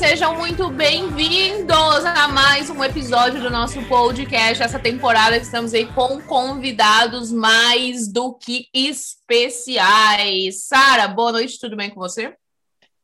sejam 0.00 0.34
muito 0.34 0.70
bem-vindos 0.70 2.04
a 2.04 2.26
mais 2.26 2.70
um 2.70 2.82
episódio 2.82 3.40
do 3.40 3.50
nosso 3.50 3.82
podcast. 3.82 4.62
Essa 4.62 4.78
temporada 4.78 5.38
que 5.38 5.44
estamos 5.44 5.74
aí 5.74 5.84
com 5.86 6.20
convidados 6.22 7.30
mais 7.30 8.08
do 8.10 8.32
que 8.34 8.66
especiais. 8.74 10.66
Sara, 10.66 11.06
boa 11.06 11.32
noite, 11.32 11.60
tudo 11.60 11.76
bem 11.76 11.90
com 11.90 12.00
você? 12.00 12.34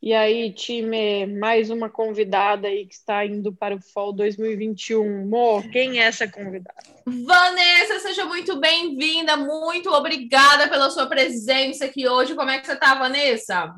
E 0.02 0.12
aí, 0.12 0.52
time, 0.52 1.26
mais 1.26 1.70
uma 1.70 1.88
convidada 1.88 2.68
aí 2.68 2.86
que 2.86 2.95
está 2.95 3.24
indo 3.24 3.52
para 3.52 3.74
o 3.74 3.80
Fall 3.80 4.12
2021. 4.12 5.26
Mo, 5.26 5.62
quem 5.70 5.98
é 6.00 6.04
essa 6.04 6.28
convidada? 6.28 6.78
Vanessa, 7.06 7.98
seja 8.00 8.24
muito 8.27 8.60
bem-vinda, 8.60 9.36
muito 9.36 9.91
obrigada 9.91 10.69
pela 10.69 10.91
sua 10.91 11.06
presença 11.06 11.86
aqui 11.86 12.06
hoje. 12.06 12.34
Como 12.34 12.50
é 12.50 12.59
que 12.59 12.66
você 12.66 12.77
tá, 12.77 12.95
Vanessa? 12.95 13.74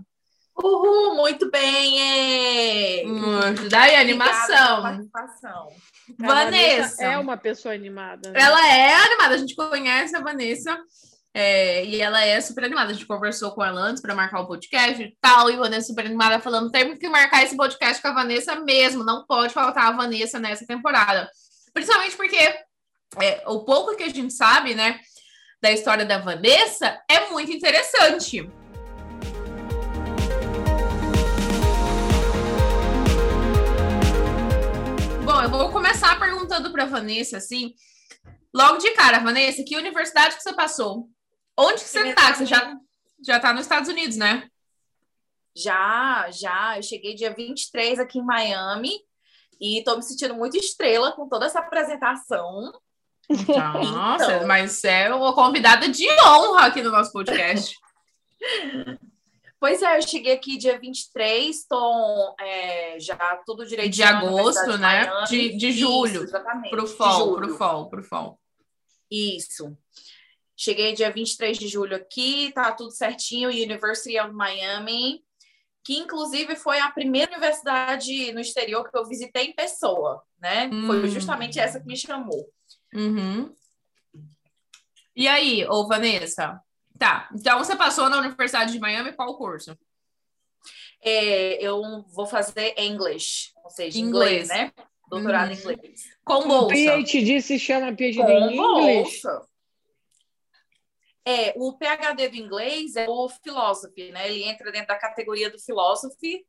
Uhul, 0.56 1.14
muito 1.14 1.48
bem! 1.52 2.00
É... 2.00 3.06
Hum, 3.06 3.68
daí, 3.70 3.94
animação. 3.94 4.56
pela 4.56 4.82
participação. 4.82 5.68
A 6.20 6.26
Vanessa. 6.26 7.04
é 7.04 7.16
uma 7.16 7.36
pessoa 7.36 7.72
animada. 7.72 8.32
né? 8.32 8.40
Ela 8.40 8.74
é 8.74 8.94
animada, 8.94 9.34
a 9.36 9.38
gente 9.38 9.54
conhece 9.54 10.16
a 10.16 10.20
Vanessa 10.20 10.76
é, 11.40 11.84
e 11.84 12.00
ela 12.00 12.20
é 12.24 12.40
super 12.40 12.64
animada. 12.64 12.90
A 12.90 12.92
gente 12.92 13.06
conversou 13.06 13.52
com 13.52 13.64
ela 13.64 13.80
antes 13.80 14.02
para 14.02 14.12
marcar 14.12 14.40
o 14.40 14.46
podcast 14.48 15.00
e 15.00 15.16
tal, 15.20 15.48
e 15.48 15.54
a 15.54 15.58
Vanessa 15.58 15.86
super 15.86 16.04
animada 16.04 16.40
falando: 16.40 16.68
temos 16.68 16.98
que 16.98 17.08
marcar 17.08 17.44
esse 17.44 17.56
podcast 17.56 18.02
com 18.02 18.08
a 18.08 18.12
Vanessa 18.12 18.56
mesmo, 18.56 19.04
não 19.04 19.24
pode 19.24 19.54
faltar 19.54 19.84
a 19.84 19.96
Vanessa 19.96 20.40
nessa 20.40 20.66
temporada. 20.66 21.30
Principalmente 21.72 22.16
porque 22.16 22.36
é, 23.22 23.44
o 23.46 23.60
pouco 23.64 23.94
que 23.94 24.02
a 24.02 24.08
gente 24.08 24.32
sabe, 24.32 24.74
né, 24.74 24.98
da 25.62 25.70
história 25.70 26.04
da 26.04 26.18
Vanessa 26.18 27.00
é 27.08 27.30
muito 27.30 27.52
interessante. 27.52 28.42
Bom, 35.24 35.40
eu 35.40 35.48
vou 35.48 35.70
começar 35.70 36.18
perguntando 36.18 36.72
para 36.72 36.84
Vanessa 36.84 37.36
assim, 37.36 37.74
logo 38.52 38.78
de 38.78 38.90
cara, 38.94 39.20
Vanessa, 39.20 39.62
que 39.62 39.76
universidade 39.76 40.34
que 40.34 40.42
você 40.42 40.52
passou? 40.52 41.08
Onde 41.58 41.82
que 41.82 41.88
você 41.90 42.14
tá? 42.14 42.34
Você 42.34 42.46
já 42.46 42.76
já 43.24 43.40
tá 43.40 43.52
nos 43.52 43.62
Estados 43.62 43.88
Unidos, 43.88 44.16
né? 44.16 44.48
Já, 45.56 46.28
já. 46.30 46.76
Eu 46.76 46.82
cheguei 46.82 47.14
dia 47.14 47.34
23 47.34 47.98
aqui 47.98 48.18
em 48.20 48.24
Miami 48.24 48.92
e 49.60 49.82
tô 49.84 49.96
me 49.96 50.02
sentindo 50.02 50.34
muito 50.34 50.56
estrela 50.56 51.10
com 51.12 51.28
toda 51.28 51.46
essa 51.46 51.58
apresentação. 51.58 52.72
Nossa, 53.28 54.36
Então. 54.36 54.46
mas 54.46 54.84
é 54.84 55.12
uma 55.12 55.34
convidada 55.34 55.88
de 55.88 56.06
honra 56.24 56.66
aqui 56.66 56.80
no 56.82 56.90
nosso 56.92 57.12
podcast. 57.12 57.76
Pois 59.60 59.82
é, 59.82 59.98
eu 59.98 60.02
cheguei 60.06 60.34
aqui 60.34 60.56
dia 60.56 60.78
23, 60.78 61.66
tô 61.68 62.36
é, 62.40 62.96
já 63.00 63.16
tudo 63.44 63.66
direitinho. 63.66 63.92
De 63.92 64.02
agosto, 64.04 64.78
né? 64.78 65.04
Miami. 65.04 65.26
De- 65.26 65.56
de 65.56 65.68
Isso, 65.70 65.78
julho, 65.80 66.22
exatamente. 66.22 66.70
Pro 66.70 66.86
fall, 66.86 67.34
pro 67.34 67.56
fall, 67.56 67.90
pro 67.90 68.04
fall. 68.04 68.40
Isso. 69.10 69.76
Cheguei 70.60 70.92
dia 70.92 71.08
23 71.12 71.56
de 71.56 71.68
julho 71.68 71.94
aqui, 71.96 72.50
tá 72.52 72.72
tudo 72.72 72.90
certinho, 72.90 73.48
University 73.48 74.18
of 74.18 74.32
Miami, 74.32 75.22
que 75.84 75.96
inclusive 75.96 76.56
foi 76.56 76.80
a 76.80 76.90
primeira 76.90 77.30
universidade 77.30 78.32
no 78.32 78.40
exterior 78.40 78.90
que 78.90 78.98
eu 78.98 79.06
visitei 79.06 79.44
em 79.44 79.54
pessoa, 79.54 80.20
né? 80.40 80.68
Hum. 80.72 80.86
Foi 80.88 81.08
justamente 81.08 81.60
essa 81.60 81.78
que 81.78 81.86
me 81.86 81.96
chamou. 81.96 82.44
Uhum. 82.92 83.54
E 85.14 85.28
aí, 85.28 85.64
ô 85.68 85.86
Vanessa? 85.86 86.60
Tá, 86.98 87.28
então 87.32 87.58
você 87.60 87.76
passou 87.76 88.08
na 88.10 88.18
Universidade 88.18 88.72
de 88.72 88.80
Miami, 88.80 89.12
qual 89.12 89.36
curso? 89.38 89.78
É, 91.00 91.62
eu 91.64 91.80
vou 92.08 92.26
fazer 92.26 92.74
English, 92.76 93.52
ou 93.62 93.70
seja, 93.70 93.96
Inglês. 93.96 94.46
inglês, 94.46 94.48
né? 94.48 94.72
Doutorado 95.08 95.50
Uhum. 95.50 95.54
em 95.54 95.58
inglês. 95.60 96.02
Com 96.24 96.34
O 96.40 96.48
bolsa. 96.48 96.74
PhD 96.74 97.40
se 97.40 97.58
chama 97.60 97.94
PhD 97.94 98.16
Com 98.18 98.28
em 98.28 98.56
English. 98.56 99.22
bolsa. 99.22 99.47
É, 101.30 101.52
o 101.56 101.76
PhD 101.76 102.28
do 102.28 102.36
inglês 102.36 102.96
é 102.96 103.06
o 103.08 103.28
philosophy, 103.28 104.10
né? 104.12 104.30
Ele 104.30 104.44
entra 104.44 104.72
dentro 104.72 104.88
da 104.88 104.98
categoria 104.98 105.50
do 105.50 105.58
philosophy, 105.58 106.46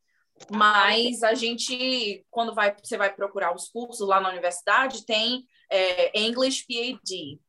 mas 0.49 1.21
a 1.21 1.33
gente, 1.33 2.25
quando 2.29 2.55
vai, 2.55 2.73
você 2.81 2.95
vai 2.95 3.13
procurar 3.13 3.53
os 3.53 3.67
cursos 3.67 4.07
lá 4.07 4.21
na 4.21 4.29
universidade, 4.29 5.05
tem 5.05 5.45
é, 5.69 6.17
English 6.17 6.65
PhD. 6.65 7.39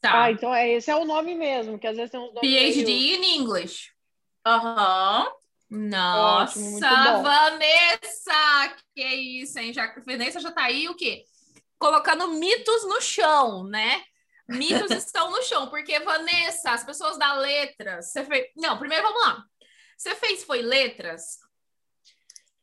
Tá. 0.00 0.24
Ah, 0.24 0.30
então 0.30 0.54
é, 0.54 0.70
esse 0.72 0.90
é 0.90 0.96
o 0.96 1.04
nome 1.04 1.34
mesmo, 1.34 1.78
que 1.78 1.86
às 1.86 1.96
vezes 1.96 2.10
tem 2.12 2.20
uns 2.20 2.32
nomes 2.34 2.40
PhD 2.50 2.84
meio- 2.84 3.16
in 3.16 3.40
English. 3.40 3.90
Aham. 4.46 5.28
Nossa, 5.70 6.58
Ótimo, 6.58 6.70
muito 6.72 6.86
bom. 6.86 7.22
Vanessa! 7.22 8.76
Que 8.94 9.04
isso, 9.42 9.58
hein? 9.58 9.72
Já, 9.72 9.92
Vanessa 10.06 10.38
já 10.38 10.52
tá 10.52 10.64
aí 10.64 10.88
o 10.88 10.94
quê? 10.94 11.24
Colocando 11.78 12.28
mitos 12.28 12.84
no 12.84 13.00
chão, 13.00 13.64
né? 13.64 14.04
Mitos 14.48 14.90
estão 14.90 15.30
no 15.30 15.42
chão, 15.42 15.68
porque, 15.70 15.98
Vanessa, 16.00 16.72
as 16.72 16.84
pessoas 16.84 17.16
da 17.18 17.34
letras, 17.34 18.10
você 18.12 18.24
fez. 18.24 18.46
Não, 18.56 18.78
primeiro 18.78 19.04
vamos 19.04 19.22
lá. 19.26 19.44
Você 19.96 20.14
fez 20.16 20.42
foi 20.44 20.62
letras? 20.62 21.38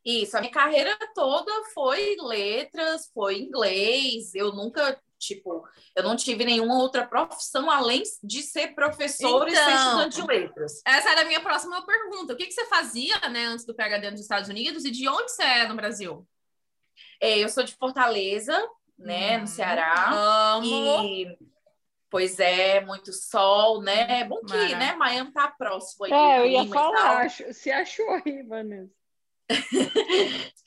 Isso, 0.04 0.36
a 0.36 0.40
minha 0.40 0.52
carreira 0.52 0.96
toda 1.14 1.52
foi 1.74 2.16
letras, 2.20 3.10
foi 3.12 3.38
inglês. 3.38 4.34
Eu 4.34 4.52
nunca, 4.52 4.98
tipo, 5.18 5.62
eu 5.94 6.02
não 6.02 6.16
tive 6.16 6.44
nenhuma 6.44 6.78
outra 6.78 7.06
profissão 7.06 7.70
além 7.70 8.02
de 8.22 8.42
ser 8.42 8.74
professora 8.74 9.50
e 9.50 9.54
ser 9.54 9.60
Então. 9.62 9.74
estudante 9.76 10.16
de 10.16 10.26
letras. 10.26 10.80
Essa 10.86 11.10
era 11.10 11.20
a 11.22 11.24
minha 11.24 11.40
próxima 11.40 11.84
pergunta. 11.84 12.32
O 12.32 12.36
que, 12.36 12.46
que 12.46 12.52
você 12.52 12.64
fazia, 12.66 13.18
né, 13.28 13.44
antes 13.46 13.66
do 13.66 13.74
PhD 13.74 14.10
nos 14.10 14.20
Estados 14.20 14.48
Unidos 14.48 14.84
e 14.86 14.90
de 14.90 15.06
onde 15.08 15.30
você 15.32 15.42
é 15.42 15.68
no 15.68 15.76
Brasil? 15.76 16.26
É, 17.20 17.38
eu 17.38 17.48
sou 17.50 17.62
de 17.62 17.74
Fortaleza, 17.74 18.56
né, 18.98 19.36
Hum, 19.36 19.40
no 19.42 19.46
Ceará. 19.46 20.10
Amo. 20.54 20.64
E, 21.04 21.38
pois 22.10 22.38
é, 22.38 22.80
muito 22.84 23.12
sol, 23.12 23.80
né? 23.82 24.20
É 24.20 24.24
bom 24.24 24.40
que, 24.40 24.52
Mara. 24.54 24.76
né, 24.78 24.94
Miami 24.96 25.32
tá 25.32 25.48
próximo 25.56 26.04
aí. 26.06 26.12
É, 26.12 26.38
eu 26.40 26.46
ia 26.46 26.66
falar, 26.66 27.22
acho- 27.26 27.52
se 27.54 27.70
achou 27.70 28.08
aí, 28.24 28.42
Vanessa. 28.42 28.92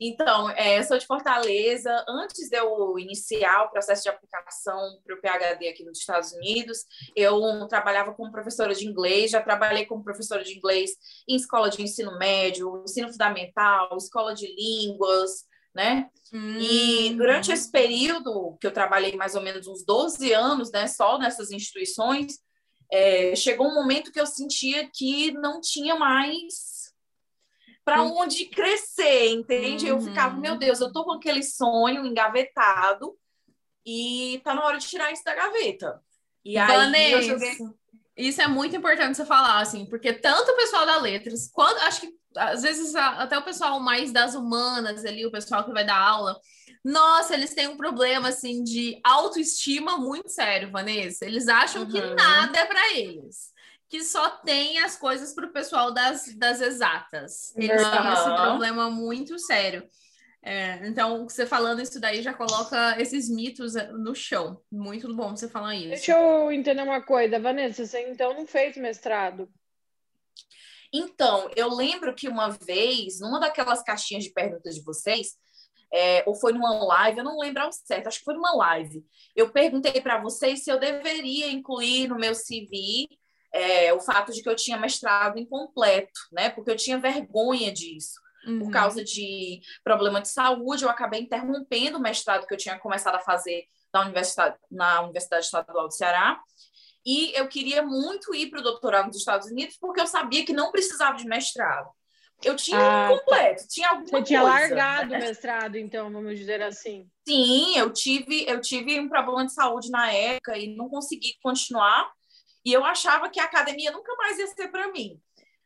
Então, 0.00 0.50
é, 0.50 0.78
eu 0.78 0.82
sou 0.82 0.98
de 0.98 1.06
Fortaleza. 1.06 2.04
Antes 2.08 2.48
de 2.48 2.56
eu 2.56 2.98
iniciar 2.98 3.62
o 3.64 3.70
processo 3.70 4.02
de 4.02 4.08
aplicação 4.08 5.00
para 5.04 5.14
o 5.14 5.20
PhD 5.20 5.68
aqui 5.68 5.84
nos 5.84 6.00
Estados 6.00 6.32
Unidos, 6.32 6.84
eu 7.14 7.66
trabalhava 7.68 8.12
como 8.12 8.32
professora 8.32 8.74
de 8.74 8.86
inglês, 8.86 9.30
já 9.30 9.40
trabalhei 9.40 9.86
como 9.86 10.02
professora 10.02 10.42
de 10.42 10.56
inglês 10.58 10.90
em 11.28 11.36
escola 11.36 11.70
de 11.70 11.80
ensino 11.80 12.18
médio, 12.18 12.82
ensino 12.82 13.08
fundamental, 13.08 13.96
escola 13.96 14.34
de 14.34 14.52
línguas, 14.54 15.46
né? 15.74 16.08
E 16.32 17.10
Hum. 17.12 17.16
durante 17.16 17.52
esse 17.52 17.70
período, 17.70 18.56
que 18.60 18.66
eu 18.66 18.72
trabalhei 18.72 19.14
mais 19.16 19.34
ou 19.34 19.42
menos 19.42 19.66
uns 19.66 19.84
12 19.84 20.32
anos, 20.32 20.70
né, 20.72 20.86
só 20.86 21.18
nessas 21.18 21.50
instituições, 21.50 22.38
é, 22.92 23.34
chegou 23.36 23.66
um 23.68 23.74
momento 23.74 24.12
que 24.12 24.20
eu 24.20 24.26
sentia 24.26 24.88
que 24.92 25.32
não 25.32 25.60
tinha 25.60 25.94
mais 25.96 26.92
para 27.84 28.02
Hum. 28.02 28.16
onde 28.18 28.46
crescer, 28.46 29.28
entende? 29.30 29.86
Eu 29.86 29.96
Uhum. 29.96 30.02
ficava, 30.02 30.36
meu 30.38 30.56
Deus, 30.56 30.80
eu 30.80 30.92
tô 30.92 31.04
com 31.04 31.12
aquele 31.12 31.42
sonho 31.42 32.04
engavetado 32.06 33.16
e 33.84 34.40
tá 34.44 34.54
na 34.54 34.64
hora 34.64 34.78
de 34.78 34.86
tirar 34.86 35.12
isso 35.12 35.24
da 35.24 35.34
gaveta. 35.34 36.00
E 36.44 36.56
aí 36.56 36.66
Vanessa, 36.66 37.22
joguei. 37.38 37.56
isso 38.16 38.40
é 38.40 38.48
muito 38.48 38.74
importante 38.76 39.16
você 39.16 39.24
falar, 39.26 39.60
assim, 39.60 39.86
porque 39.86 40.12
tanto 40.12 40.50
o 40.52 40.56
pessoal 40.56 40.86
da 40.86 40.98
letras, 40.98 41.50
quanto 41.52 41.78
acho 41.82 42.00
que 42.02 42.14
às 42.36 42.62
vezes 42.62 42.94
até 42.94 43.38
o 43.38 43.44
pessoal 43.44 43.80
mais 43.80 44.12
das 44.12 44.34
humanas 44.34 45.04
ali, 45.04 45.24
o 45.26 45.30
pessoal 45.30 45.64
que 45.64 45.72
vai 45.72 45.84
dar 45.84 45.98
aula, 45.98 46.38
nossa, 46.84 47.34
eles 47.34 47.54
têm 47.54 47.68
um 47.68 47.76
problema 47.76 48.28
assim 48.28 48.62
de 48.62 49.00
autoestima 49.02 49.96
muito 49.96 50.28
sério, 50.28 50.70
Vanessa. 50.70 51.24
Eles 51.24 51.48
acham 51.48 51.86
que 51.86 51.98
Uhum. 51.98 52.14
nada 52.14 52.58
é 52.58 52.66
para 52.66 52.94
eles. 52.94 53.52
Que 53.88 54.02
só 54.02 54.28
tem 54.28 54.78
as 54.80 54.96
coisas 54.96 55.34
para 55.34 55.46
o 55.46 55.52
pessoal 55.52 55.92
das, 55.92 56.34
das 56.36 56.60
exatas. 56.60 57.54
Eles 57.56 57.88
têm 57.88 58.12
esse 58.12 58.34
problema 58.34 58.90
muito 58.90 59.38
sério. 59.38 59.86
É, 60.42 60.86
então, 60.86 61.26
você 61.26 61.46
falando 61.46 61.80
isso 61.80 61.98
daí 61.98 62.20
já 62.20 62.34
coloca 62.34 63.00
esses 63.00 63.30
mitos 63.30 63.76
eh, 63.76 63.90
no 63.92 64.14
chão. 64.14 64.60
Muito 64.70 65.14
bom 65.14 65.34
você 65.34 65.48
falar 65.48 65.74
isso. 65.74 65.88
Deixa 65.88 66.12
eu 66.12 66.52
entender 66.52 66.82
uma 66.82 67.00
coisa, 67.00 67.40
Vanessa, 67.40 67.86
você 67.86 68.10
então 68.10 68.34
não 68.34 68.46
fez 68.46 68.76
mestrado? 68.76 69.48
Então, 70.96 71.50
eu 71.56 71.74
lembro 71.74 72.14
que 72.14 72.28
uma 72.28 72.50
vez, 72.50 73.18
numa 73.18 73.40
daquelas 73.40 73.82
caixinhas 73.82 74.22
de 74.22 74.30
perguntas 74.30 74.76
de 74.76 74.84
vocês, 74.84 75.34
é, 75.92 76.22
ou 76.24 76.36
foi 76.36 76.52
numa 76.52 76.70
live, 76.84 77.18
eu 77.18 77.24
não 77.24 77.38
lembro 77.38 77.64
ao 77.64 77.72
certo, 77.72 78.06
acho 78.06 78.20
que 78.20 78.24
foi 78.24 78.34
numa 78.34 78.54
live. 78.54 79.04
Eu 79.34 79.50
perguntei 79.50 80.00
para 80.00 80.20
vocês 80.20 80.62
se 80.62 80.70
eu 80.70 80.78
deveria 80.78 81.50
incluir 81.50 82.06
no 82.06 82.16
meu 82.16 82.32
CV 82.32 83.08
é, 83.52 83.92
o 83.92 84.00
fato 84.00 84.32
de 84.32 84.40
que 84.40 84.48
eu 84.48 84.54
tinha 84.54 84.78
mestrado 84.78 85.38
incompleto, 85.38 86.20
né? 86.32 86.50
Porque 86.50 86.70
eu 86.70 86.76
tinha 86.76 86.98
vergonha 86.98 87.72
disso. 87.72 88.22
Uhum. 88.46 88.58
por 88.58 88.70
causa 88.70 89.02
de 89.02 89.62
problema 89.82 90.20
de 90.20 90.28
saúde, 90.28 90.84
eu 90.84 90.90
acabei 90.90 91.20
interrompendo 91.20 91.96
o 91.96 92.00
mestrado 92.00 92.46
que 92.46 92.52
eu 92.52 92.58
tinha 92.58 92.78
começado 92.78 93.14
a 93.14 93.20
fazer 93.20 93.64
na 93.90 94.02
Universidade, 94.02 94.56
na 94.70 95.00
Universidade 95.02 95.46
Estadual 95.46 95.88
do 95.88 95.94
Ceará. 95.94 96.38
E 97.06 97.38
eu 97.38 97.46
queria 97.48 97.82
muito 97.82 98.34
ir 98.34 98.48
para 98.50 98.60
o 98.60 98.62
doutorado 98.62 99.08
dos 99.08 99.18
Estados 99.18 99.48
Unidos, 99.50 99.76
porque 99.80 100.00
eu 100.00 100.06
sabia 100.06 100.44
que 100.44 100.52
não 100.52 100.70
precisava 100.70 101.16
de 101.16 101.26
mestrado. 101.26 101.90
Eu 102.42 102.56
tinha 102.56 102.78
Ah, 102.78 103.12
um 103.12 103.18
completo, 103.18 103.66
tinha 103.68 103.88
alguma 103.90 104.06
Você 104.08 104.22
tinha 104.24 104.40
coisa, 104.40 104.54
largado 104.54 105.10
né? 105.10 105.18
o 105.18 105.20
mestrado, 105.20 105.76
então, 105.76 106.10
vamos 106.12 106.38
dizer 106.38 106.62
assim. 106.62 107.08
Sim, 107.26 107.76
eu 107.78 107.92
tive, 107.92 108.44
eu 108.48 108.60
tive 108.60 108.98
um 109.00 109.08
problema 109.08 109.46
de 109.46 109.52
saúde 109.52 109.90
na 109.90 110.10
época 110.12 110.56
e 110.58 110.74
não 110.74 110.88
consegui 110.88 111.34
continuar. 111.42 112.10
E 112.64 112.72
eu 112.72 112.84
achava 112.84 113.28
que 113.28 113.38
a 113.38 113.44
academia 113.44 113.90
nunca 113.92 114.14
mais 114.16 114.38
ia 114.38 114.46
ser 114.48 114.68
para 114.68 114.90
mim. 114.90 115.20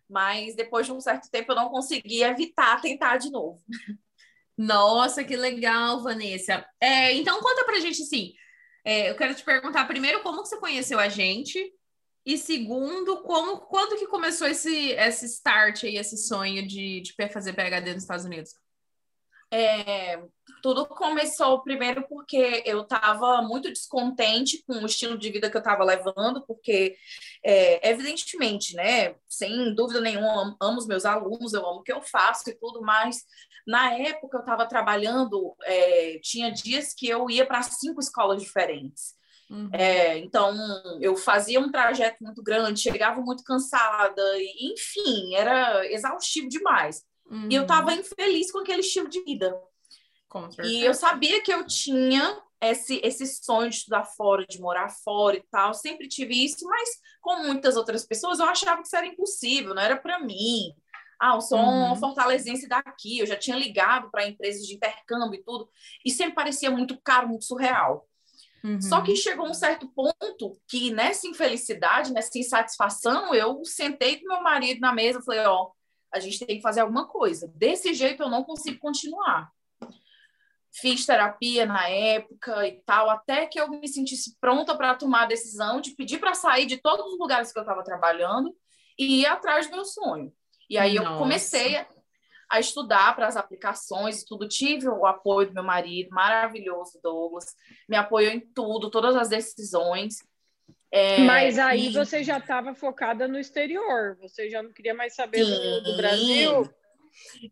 Mas 0.09 0.55
depois 0.57 0.87
de 0.87 0.93
um 0.93 1.01
certo 1.01 1.31
tempo 1.31 1.53
eu 1.53 1.57
não 1.57 1.69
consegui 1.69 2.23
evitar 2.23 2.81
tentar 2.81 3.17
de 3.17 3.31
novo. 3.31 3.61
Nossa, 4.57 5.23
que 5.23 5.37
legal, 5.37 6.03
Vanessa. 6.03 6.67
É, 6.81 7.13
então, 7.15 7.41
conta 7.41 7.65
pra 7.65 7.79
gente 7.81 8.03
assim. 8.03 8.33
É, 8.85 9.11
eu 9.11 9.17
quero 9.17 9.35
te 9.35 9.45
perguntar 9.45 9.87
primeiro 9.87 10.23
como 10.23 10.43
que 10.43 10.49
você 10.49 10.59
conheceu 10.59 10.99
a 10.99 11.09
gente 11.09 11.73
e 12.25 12.37
segundo, 12.37 13.23
como 13.23 13.59
quando 13.59 13.99
que 13.99 14.07
começou 14.07 14.47
esse, 14.47 14.91
esse 14.91 15.25
start 15.27 15.85
aí, 15.85 15.97
esse 15.97 16.17
sonho 16.17 16.67
de, 16.67 17.01
de 17.01 17.15
fazer 17.33 17.55
PhD 17.55 17.95
nos 17.95 18.03
Estados 18.03 18.25
Unidos? 18.25 18.55
É, 19.51 20.23
tudo 20.63 20.85
começou 20.85 21.63
primeiro 21.63 22.07
porque 22.07 22.63
eu 22.67 22.83
estava 22.83 23.41
muito 23.41 23.71
descontente 23.71 24.63
com 24.67 24.75
o 24.75 24.87
estilo 24.87 25.17
de 25.17 25.31
vida 25.31 25.51
que 25.51 25.57
eu 25.57 25.61
estava 25.61 25.83
levando, 25.83 26.45
porque, 26.47 26.99
é, 27.45 27.91
evidentemente, 27.91 28.75
né, 28.75 29.15
sem 29.29 29.75
dúvida 29.75 30.01
nenhuma, 30.01 30.43
amo, 30.43 30.57
amo 30.61 30.79
os 30.79 30.87
meus 30.87 31.05
alunos, 31.05 31.53
eu 31.53 31.67
amo 31.67 31.81
o 31.81 31.83
que 31.83 31.93
eu 31.93 32.03
faço 32.03 32.49
e 32.51 32.55
tudo, 32.55 32.81
mas 32.83 33.25
na 33.67 33.95
época 33.95 34.39
eu 34.39 34.41
estava 34.41 34.67
trabalhando, 34.67 35.55
é, 35.65 36.19
tinha 36.23 36.51
dias 36.51 36.95
que 36.95 37.09
eu 37.09 37.29
ia 37.31 37.47
para 37.47 37.63
cinco 37.63 38.01
escolas 38.01 38.43
diferentes. 38.43 39.17
Uhum. 39.51 39.71
É, 39.73 40.19
então, 40.19 40.55
eu 41.01 41.17
fazia 41.17 41.59
um 41.59 41.71
trajeto 41.71 42.23
muito 42.23 42.43
grande, 42.43 42.81
chegava 42.81 43.21
muito 43.21 43.43
cansada, 43.43 44.23
e, 44.37 44.73
enfim, 44.73 45.35
era 45.35 45.87
exaustivo 45.91 46.49
demais. 46.49 47.03
E 47.51 47.55
eu 47.55 47.61
Uhum. 47.61 47.63
estava 47.63 47.93
infeliz 47.95 48.51
com 48.51 48.59
aquele 48.59 48.81
estilo 48.81 49.09
de 49.09 49.23
vida. 49.23 49.55
E 50.65 50.83
eu 50.85 50.93
sabia 50.95 51.43
que 51.43 51.53
eu 51.53 51.67
tinha 51.67 52.43
esse, 52.61 53.01
esse 53.05 53.27
sonho 53.27 53.71
de 53.71 53.77
estudar 53.77 54.05
fora, 54.05 54.47
de 54.47 54.61
morar 54.61 54.89
fora 54.91 55.37
e 55.37 55.45
tal. 55.51 55.75
Sempre 55.75 56.09
tive 56.09 56.45
isso, 56.45 56.67
mas 56.67 56.89
como 57.21 57.45
muitas 57.45 57.77
outras 57.77 58.07
pessoas, 58.07 58.39
eu 58.39 58.47
achava 58.47 58.81
que 58.81 58.87
isso 58.89 58.97
era 58.97 59.07
impossível, 59.07 59.75
não 59.75 59.83
era 59.83 59.97
para 59.97 60.19
mim. 60.21 60.73
Ah, 61.21 61.35
eu 61.35 61.41
sou 61.41 61.59
Uhum. 61.59 61.87
uma 61.87 61.97
fortalezense 61.97 62.69
daqui, 62.69 63.19
eu 63.19 63.27
já 63.27 63.37
tinha 63.37 63.57
ligado 63.57 64.09
para 64.11 64.27
empresas 64.27 64.63
de 64.67 64.75
intercâmbio 64.75 65.41
e 65.41 65.43
tudo, 65.43 65.69
e 66.05 66.11
sempre 66.13 66.35
parecia 66.35 66.71
muito 66.71 66.97
caro, 67.03 67.29
muito 67.29 67.45
surreal. 67.45 68.07
Uhum. 68.63 68.81
Só 68.81 69.01
que 69.03 69.17
chegou 69.17 69.47
um 69.49 69.55
certo 69.55 69.89
ponto 69.89 70.61
que 70.69 70.91
nessa 70.93 71.27
infelicidade, 71.27 72.13
nessa 72.13 72.37
insatisfação, 72.39 73.35
eu 73.35 73.65
sentei 73.65 74.21
com 74.21 74.29
meu 74.29 74.43
marido 74.43 74.81
na 74.81 74.93
mesa 74.93 75.19
e 75.19 75.25
falei, 75.25 75.45
ó, 75.47 75.71
a 76.13 76.21
gente 76.21 76.45
tem 76.45 76.57
que 76.57 76.63
fazer 76.63 76.81
alguma 76.81 77.07
coisa. 77.07 77.51
Desse 77.55 77.93
jeito 77.95 78.23
eu 78.23 78.29
não 78.31 78.43
consigo 78.45 78.79
continuar. 78.79 79.51
Fiz 80.73 81.07
terapia 81.07 81.67
na 81.67 81.89
época 81.89 82.67
e 82.67 82.81
tal, 82.85 83.09
até 83.11 83.47
que 83.47 83.59
eu 83.59 83.69
me 83.69 83.89
sentisse 83.89 84.37
pronta 84.41 84.77
para 84.77 84.95
tomar 84.95 85.23
a 85.23 85.27
decisão 85.27 85.81
de 85.81 85.93
pedir 85.93 86.19
para 86.19 86.35
sair 86.35 86.67
de 86.67 86.77
todos 86.77 87.13
os 87.13 87.19
lugares 87.19 87.53
que 87.53 87.59
eu 87.59 87.63
estava 87.63 87.83
trabalhando 87.83 88.55
e 88.99 89.23
ir 89.23 89.27
atrás 89.27 89.67
do 89.67 89.77
meu 89.77 89.85
sonho. 89.85 90.33
E 90.69 90.77
aí 90.77 90.97
eu 90.97 91.05
Nossa. 91.05 91.19
comecei 91.19 91.77
a, 91.77 91.87
a 92.51 92.61
estudar 92.61 93.17
para 93.17 93.27
as 93.27 93.37
aplicações 93.37 94.21
e 94.21 94.27
tudo. 94.27 94.47
Tive 94.47 94.89
o 94.89 95.07
apoio 95.07 95.49
do 95.49 95.55
meu 95.55 95.65
marido, 95.65 96.11
maravilhoso, 96.11 97.01
Douglas. 97.03 97.55
Me 97.89 97.97
apoiou 97.97 98.33
em 98.33 98.41
tudo, 98.41 98.91
todas 98.91 99.17
as 99.17 99.29
decisões. 99.29 100.17
É, 100.91 101.21
Mas 101.21 101.59
aí 101.59 101.89
e- 101.89 101.93
você 101.93 102.23
já 102.23 102.39
estava 102.39 102.75
focada 102.75 103.29
no 103.29 103.39
exterior, 103.39 104.17
você 104.21 104.49
já 104.49 104.63
não 104.63 104.73
queria 104.73 104.95
mais 104.95 105.15
saber 105.15 105.45
do, 105.45 105.83
do. 105.83 105.97
Brasil. 105.97 106.69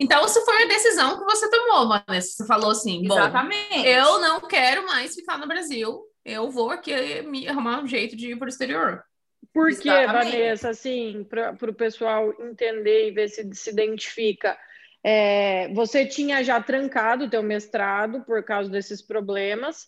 Então, 0.01 0.25
isso 0.25 0.45
foi 0.45 0.63
a 0.63 0.69
decisão 0.69 1.19
que 1.19 1.25
você 1.25 1.51
tomou, 1.51 1.89
Vanessa. 1.89 2.29
Você 2.29 2.47
falou 2.47 2.71
assim: 2.71 3.07
bom, 3.07 3.19
Exatamente. 3.19 3.87
eu 3.87 4.21
não 4.21 4.41
quero 4.41 4.87
mais 4.87 5.15
ficar 5.15 5.39
no 5.39 5.47
Brasil, 5.47 6.03
eu 6.25 6.51
vou 6.51 6.71
aqui 6.71 7.23
me 7.23 7.49
arrumar 7.49 7.81
um 7.81 7.87
jeito 7.87 8.17
de 8.17 8.33
ir 8.33 8.37
para 8.37 8.47
o 8.47 8.49
exterior. 8.49 9.03
Por 9.53 9.71
que. 9.77 9.89
Vanessa, 9.89 10.71
assim, 10.71 11.25
para 11.29 11.71
o 11.71 11.75
pessoal 11.75 12.33
entender 12.43 13.09
e 13.09 13.11
ver 13.13 13.29
se 13.29 13.49
se 13.55 13.71
identifica, 13.71 14.59
é, 15.05 15.73
você 15.73 16.05
tinha 16.05 16.43
já 16.43 16.61
trancado 16.61 17.25
o 17.25 17.31
teu 17.31 17.43
mestrado 17.43 18.25
por 18.25 18.43
causa 18.43 18.69
desses 18.69 19.01
problemas 19.01 19.87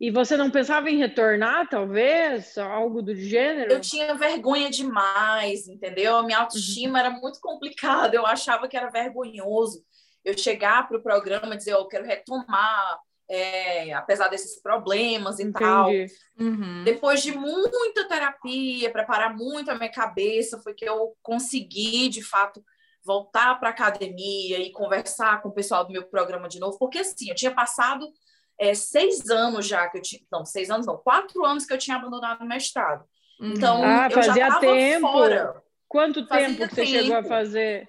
e 0.00 0.10
você 0.10 0.34
não 0.36 0.50
pensava 0.50 0.88
em 0.88 0.96
retornar, 0.96 1.68
talvez, 1.68 2.56
algo 2.56 3.02
do 3.02 3.14
gênero? 3.14 3.70
Eu 3.70 3.80
tinha 3.80 4.14
vergonha 4.14 4.70
demais, 4.70 5.68
entendeu? 5.68 6.16
A 6.16 6.22
minha 6.22 6.38
autoestima 6.38 6.98
era 6.98 7.10
muito 7.10 7.38
complicada, 7.40 8.16
eu 8.16 8.24
achava 8.24 8.66
que 8.66 8.76
era 8.76 8.90
vergonhoso 8.90 9.84
eu 10.24 10.36
chegar 10.36 10.88
para 10.88 10.96
o 10.98 11.02
programa 11.02 11.54
e 11.54 11.58
dizer, 11.58 11.74
"Ó, 11.74 11.80
eu 11.80 11.88
quero 11.88 12.06
retomar, 12.06 12.98
é, 13.28 13.92
apesar 13.92 14.28
desses 14.28 14.60
problemas 14.60 15.38
e 15.38 15.52
tal. 15.52 15.88
Entendi. 15.88 16.12
Uhum. 16.38 16.82
Depois 16.84 17.22
de 17.22 17.32
muita 17.32 18.08
terapia, 18.08 18.90
preparar 18.90 19.36
muito 19.36 19.70
a 19.70 19.76
minha 19.76 19.90
cabeça, 19.90 20.60
foi 20.62 20.74
que 20.74 20.84
eu 20.84 21.14
consegui, 21.22 22.08
de 22.08 22.22
fato, 22.22 22.62
voltar 23.04 23.54
para 23.60 23.68
a 23.68 23.72
academia 23.72 24.58
e 24.58 24.72
conversar 24.72 25.40
com 25.42 25.48
o 25.48 25.54
pessoal 25.54 25.84
do 25.84 25.92
meu 25.92 26.04
programa 26.04 26.48
de 26.48 26.58
novo, 26.58 26.76
porque 26.78 26.98
assim, 26.98 27.28
eu 27.28 27.34
tinha 27.34 27.54
passado 27.54 28.10
é, 28.60 28.74
seis 28.74 29.28
anos 29.30 29.66
já 29.66 29.88
que 29.88 29.98
eu 29.98 30.02
tinha. 30.02 30.20
Não, 30.30 30.44
seis 30.44 30.70
anos 30.70 30.86
não, 30.86 30.96
quatro 30.98 31.44
anos 31.44 31.64
que 31.64 31.72
eu 31.72 31.78
tinha 31.78 31.96
abandonado 31.96 32.42
o 32.42 32.46
mestrado. 32.46 33.04
Uhum. 33.40 33.54
Então, 33.54 33.82
Ah, 33.82 34.06
eu 34.10 34.10
já 34.10 34.22
fazia 34.22 34.46
estava 34.48 34.60
tempo. 34.60 35.12
fora. 35.12 35.62
Quanto 35.88 36.26
Fazia 36.26 36.46
tempo 36.48 36.68
que 36.68 36.74
você 36.74 36.86
chegou 36.86 37.14
a 37.14 37.22
tempo. 37.22 37.28
fazer? 37.28 37.88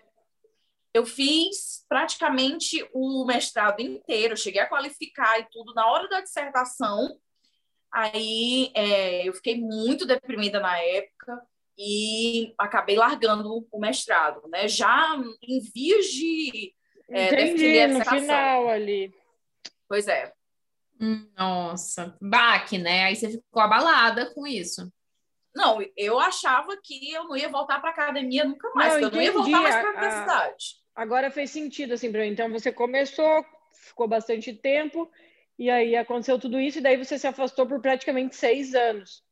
Eu 0.93 1.05
fiz 1.05 1.85
praticamente 1.87 2.85
o 2.93 3.25
mestrado 3.25 3.79
inteiro, 3.81 4.35
cheguei 4.35 4.61
a 4.61 4.67
qualificar 4.67 5.39
e 5.39 5.47
tudo 5.51 5.73
na 5.73 5.85
hora 5.87 6.07
da 6.09 6.19
dissertação. 6.21 7.17
Aí 7.91 8.71
é, 8.73 9.27
eu 9.27 9.33
fiquei 9.33 9.59
muito 9.59 10.05
deprimida 10.05 10.59
na 10.59 10.77
época 10.79 11.41
e 11.77 12.53
acabei 12.57 12.95
largando 12.95 13.67
o 13.71 13.79
mestrado, 13.79 14.47
né? 14.47 14.67
Já 14.67 15.15
em 15.41 15.59
vias 15.59 16.05
de 16.07 16.73
É, 17.09 17.25
Entendi, 17.27 17.87
no 17.87 18.05
final 18.05 18.69
ali. 18.69 19.13
Pois 19.87 20.07
é. 20.07 20.33
Nossa, 21.35 22.15
baque, 22.21 22.77
né? 22.77 23.05
Aí 23.05 23.15
você 23.15 23.31
ficou 23.31 23.61
abalada 23.61 24.31
com 24.33 24.45
isso. 24.45 24.91
Não, 25.53 25.79
eu 25.97 26.19
achava 26.19 26.77
que 26.81 27.11
eu 27.11 27.25
não 27.25 27.35
ia 27.35 27.49
voltar 27.49 27.79
para 27.81 27.89
academia 27.89 28.45
nunca 28.45 28.69
mais, 28.73 28.93
Não, 28.93 28.99
que 28.99 29.05
eu 29.05 29.11
não 29.11 29.21
ia 29.21 29.31
voltar 29.31 29.61
mais 29.61 29.75
para 29.75 29.89
a 29.89 29.91
universidade. 29.91 30.65
Agora 30.95 31.31
fez 31.31 31.49
sentido 31.49 31.93
assim 31.93 32.11
para 32.11 32.21
mim. 32.21 32.27
Então 32.27 32.49
você 32.51 32.71
começou, 32.71 33.45
ficou 33.73 34.07
bastante 34.07 34.53
tempo 34.53 35.11
e 35.57 35.69
aí 35.69 35.95
aconteceu 35.95 36.39
tudo 36.39 36.59
isso 36.59 36.77
e 36.77 36.81
daí 36.81 36.97
você 36.97 37.17
se 37.17 37.27
afastou 37.27 37.65
por 37.65 37.81
praticamente 37.81 38.35
seis 38.35 38.73
anos. 38.75 39.23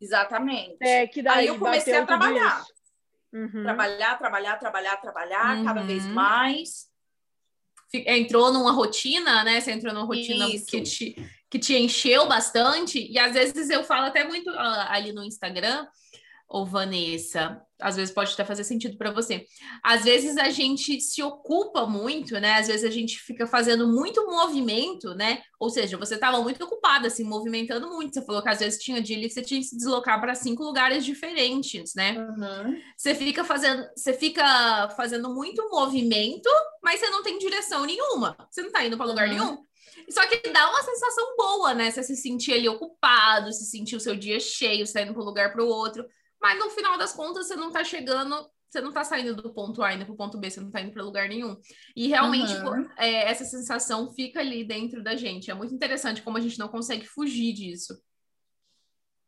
Exatamente. 0.00 0.76
É 0.80 1.06
que 1.06 1.22
daí 1.22 1.40
Aí 1.40 1.46
eu 1.48 1.58
comecei 1.58 1.94
a 1.94 2.06
trabalhar. 2.06 2.64
Uhum. 3.32 3.62
Trabalhar, 3.62 4.18
trabalhar, 4.18 4.56
trabalhar, 4.58 4.96
trabalhar, 4.96 5.64
cada 5.64 5.80
Uhum. 5.82 5.86
vez 5.86 6.06
mais. 6.06 6.89
Fi- 7.90 8.04
Entrou 8.06 8.52
numa 8.52 8.72
rotina, 8.72 9.42
né? 9.44 9.60
Você 9.60 9.72
entrou 9.72 9.92
numa 9.92 10.06
rotina 10.06 10.48
Isso. 10.48 10.66
que 10.66 10.80
te, 10.82 11.16
que 11.50 11.58
te 11.58 11.76
encheu 11.76 12.28
bastante. 12.28 13.10
E 13.10 13.18
às 13.18 13.32
vezes 13.32 13.68
eu 13.70 13.82
falo 13.84 14.06
até 14.06 14.24
muito 14.24 14.50
ali 14.50 15.12
no 15.12 15.24
Instagram, 15.24 15.86
ou 16.48 16.64
Vanessa, 16.66 17.60
às 17.80 17.96
vezes 17.96 18.14
pode 18.14 18.32
até 18.32 18.44
fazer 18.44 18.64
sentido 18.64 18.96
para 18.96 19.10
você. 19.10 19.46
Às 19.82 20.04
vezes 20.04 20.36
a 20.36 20.50
gente 20.50 21.00
se 21.00 21.22
ocupa 21.22 21.86
muito, 21.86 22.38
né? 22.38 22.54
Às 22.54 22.66
vezes 22.68 22.84
a 22.84 22.90
gente 22.90 23.18
fica 23.18 23.46
fazendo 23.46 23.88
muito 23.88 24.26
movimento, 24.26 25.14
né? 25.14 25.42
Ou 25.58 25.70
seja, 25.70 25.96
você 25.96 26.14
estava 26.14 26.40
muito 26.42 26.64
ocupada, 26.64 27.08
assim, 27.08 27.24
movimentando 27.24 27.88
muito. 27.88 28.14
Você 28.14 28.24
falou 28.24 28.42
que 28.42 28.48
às 28.48 28.58
vezes 28.58 28.82
tinha 28.82 29.00
dia 29.00 29.18
que 29.20 29.30
você 29.30 29.42
tinha 29.42 29.60
que 29.60 29.66
se 29.66 29.76
deslocar 29.76 30.20
para 30.20 30.34
cinco 30.34 30.62
lugares 30.62 31.04
diferentes, 31.04 31.94
né? 31.94 32.18
Uhum. 32.18 32.80
Você 32.96 33.14
fica 33.14 33.44
fazendo, 33.44 33.86
você 33.96 34.12
fica 34.12 34.88
fazendo 34.96 35.32
muito 35.34 35.68
movimento, 35.70 36.48
mas 36.82 37.00
você 37.00 37.10
não 37.10 37.22
tem 37.22 37.38
direção 37.38 37.84
nenhuma. 37.84 38.36
Você 38.50 38.62
não 38.62 38.70
tá 38.70 38.84
indo 38.84 38.96
para 38.96 39.06
lugar 39.06 39.28
Uhum. 39.28 39.34
nenhum. 39.34 39.70
Só 40.08 40.26
que 40.26 40.48
dá 40.50 40.68
uma 40.70 40.82
sensação 40.82 41.36
boa, 41.36 41.74
né? 41.74 41.90
Você 41.90 42.02
se 42.02 42.16
sentir 42.16 42.54
ali 42.54 42.68
ocupado, 42.68 43.52
se 43.52 43.64
sentir 43.66 43.96
o 43.96 44.00
seu 44.00 44.16
dia 44.16 44.40
cheio, 44.40 44.86
você 44.86 45.04
tá 45.04 45.12
para 45.12 45.22
um 45.22 45.24
lugar 45.24 45.52
para 45.52 45.62
o 45.62 45.68
outro. 45.68 46.04
Mas 46.40 46.58
no 46.58 46.70
final 46.70 46.96
das 46.96 47.12
contas, 47.12 47.46
você 47.46 47.56
não 47.56 47.70
tá 47.70 47.84
chegando, 47.84 48.48
você 48.68 48.80
não 48.80 48.92
tá 48.92 49.04
saindo 49.04 49.34
do 49.34 49.52
ponto 49.52 49.82
A 49.82 49.92
indo 49.92 50.06
pro 50.06 50.16
ponto 50.16 50.38
B, 50.38 50.50
você 50.50 50.60
não 50.60 50.70
tá 50.70 50.80
indo 50.80 50.92
para 50.92 51.02
lugar 51.02 51.28
nenhum. 51.28 51.56
E 51.94 52.08
realmente 52.08 52.52
Uhum. 52.54 52.88
é, 52.96 53.30
essa 53.30 53.44
sensação 53.44 54.12
fica 54.14 54.40
ali 54.40 54.64
dentro 54.64 55.02
da 55.02 55.16
gente. 55.16 55.50
É 55.50 55.54
muito 55.54 55.74
interessante 55.74 56.22
como 56.22 56.38
a 56.38 56.40
gente 56.40 56.58
não 56.58 56.68
consegue 56.68 57.06
fugir 57.06 57.52
disso. 57.52 58.00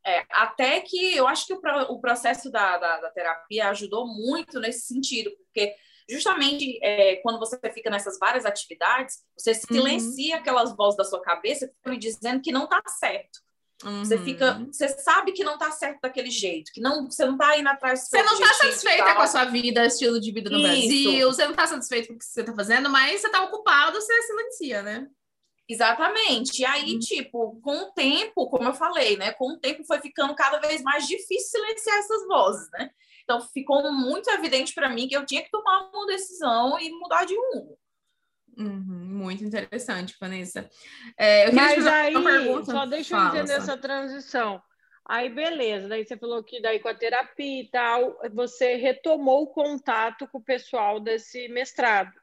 É, 0.05 0.25
até 0.31 0.81
que 0.81 1.15
eu 1.15 1.27
acho 1.27 1.45
que 1.45 1.53
o, 1.53 1.59
o 1.89 2.01
processo 2.01 2.51
da, 2.51 2.77
da, 2.77 2.99
da 2.99 3.09
terapia 3.11 3.69
ajudou 3.69 4.05
muito 4.05 4.59
nesse 4.59 4.87
sentido, 4.87 5.31
porque 5.37 5.73
justamente 6.09 6.77
é, 6.83 7.17
quando 7.17 7.39
você 7.39 7.57
fica 7.71 7.89
nessas 7.89 8.19
várias 8.19 8.45
atividades, 8.45 9.23
você 9.37 9.53
silencia 9.53 10.37
aquelas 10.37 10.75
vozes 10.75 10.97
da 10.97 11.05
sua 11.05 11.21
cabeça 11.21 11.67
que 11.67 11.73
estão 11.73 11.93
lhe 11.93 11.99
dizendo 11.99 12.41
que 12.41 12.51
não 12.51 12.65
está 12.65 12.81
certo. 12.87 13.39
Você 13.83 14.15
Uhum. 14.15 14.23
fica, 14.23 14.65
você 14.71 14.87
sabe 14.87 15.31
que 15.33 15.43
não 15.43 15.57
tá 15.57 15.69
certo 15.71 15.99
daquele 16.01 16.31
jeito, 16.31 16.71
que 16.73 16.79
não, 16.81 17.09
você 17.09 17.25
não 17.25 17.37
tá 17.37 17.57
indo 17.57 17.67
atrás 17.67 18.07
Você 18.07 18.23
não 18.23 18.39
tá 18.39 18.53
satisfeita 18.53 19.13
com 19.13 19.21
a 19.21 19.27
sua 19.27 19.45
vida, 19.45 19.85
estilo 19.85 20.19
de 20.21 20.31
vida 20.31 20.49
no 20.49 20.57
Isso. 20.57 20.67
Brasil, 20.67 21.31
você 21.31 21.47
não 21.47 21.53
tá 21.53 21.67
satisfeito 21.67 22.07
com 22.07 22.13
o 22.13 22.17
que 22.17 22.25
você 22.25 22.43
tá 22.43 22.53
fazendo, 22.55 22.89
mas 22.89 23.21
você 23.21 23.29
tá 23.29 23.43
ocupado, 23.43 23.99
você 23.99 24.21
silencia, 24.23 24.81
né? 24.81 25.07
Exatamente. 25.67 26.61
E 26.61 26.65
aí, 26.65 26.93
Uhum. 26.93 26.99
tipo, 26.99 27.59
com 27.61 27.75
o 27.83 27.91
tempo, 27.91 28.49
como 28.49 28.67
eu 28.67 28.73
falei, 28.73 29.17
né? 29.17 29.31
Com 29.33 29.53
o 29.53 29.59
tempo 29.59 29.83
foi 29.85 29.99
ficando 29.99 30.35
cada 30.35 30.59
vez 30.59 30.81
mais 30.83 31.07
difícil 31.07 31.49
silenciar 31.61 31.97
essas 31.99 32.27
vozes, 32.27 32.69
né? 32.71 32.89
Então 33.23 33.39
ficou 33.39 33.89
muito 33.91 34.29
evidente 34.29 34.73
para 34.73 34.89
mim 34.89 35.07
que 35.07 35.15
eu 35.15 35.25
tinha 35.25 35.41
que 35.41 35.49
tomar 35.49 35.89
uma 35.93 36.05
decisão 36.07 36.77
e 36.79 36.89
mudar 36.91 37.25
de 37.25 37.33
rumo. 37.35 37.77
Uhum, 38.57 39.05
muito 39.17 39.43
interessante, 39.43 40.15
Vanessa. 40.19 40.69
É, 41.17 41.47
eu 41.47 41.53
Mas 41.53 41.85
aí, 41.85 42.15
uma 42.15 42.23
pergunta. 42.23 42.71
só 42.71 42.85
deixa 42.85 43.15
eu 43.15 43.19
Fala, 43.19 43.29
entender 43.29 43.55
só. 43.55 43.57
essa 43.57 43.77
transição. 43.77 44.61
Aí, 45.05 45.29
beleza. 45.29 45.87
Daí 45.89 46.05
você 46.05 46.17
falou 46.17 46.43
que 46.43 46.61
daí 46.61 46.79
com 46.79 46.87
a 46.87 46.95
terapia 46.95 47.61
e 47.61 47.69
tal, 47.69 48.17
você 48.33 48.75
retomou 48.75 49.43
o 49.43 49.47
contato 49.47 50.27
com 50.27 50.37
o 50.37 50.43
pessoal 50.43 50.99
desse 50.99 51.47
mestrado. 51.49 52.13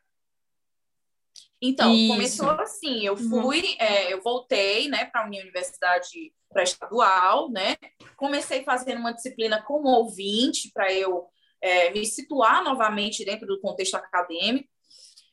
Então, 1.61 1.95
Isso. 1.95 2.09
começou 2.09 2.51
assim, 2.53 3.05
eu 3.05 3.15
Uhum. 3.15 3.43
fui, 3.43 3.77
é, 3.79 4.13
eu 4.13 4.23
voltei, 4.23 4.89
né, 4.89 5.05
para 5.05 5.23
a 5.23 5.27
minha 5.27 5.43
universidade 5.43 6.33
pré-estadual, 6.51 7.51
né, 7.51 7.77
comecei 8.17 8.65
fazendo 8.65 8.99
uma 8.99 9.13
disciplina 9.13 9.63
como 9.63 9.89
ouvinte 9.89 10.71
para 10.73 10.91
eu 10.93 11.29
é, 11.63 11.91
me 11.91 12.07
situar 12.07 12.65
novamente 12.65 13.23
dentro 13.23 13.47
do 13.47 13.61
contexto 13.61 13.95
acadêmico, 13.95 14.70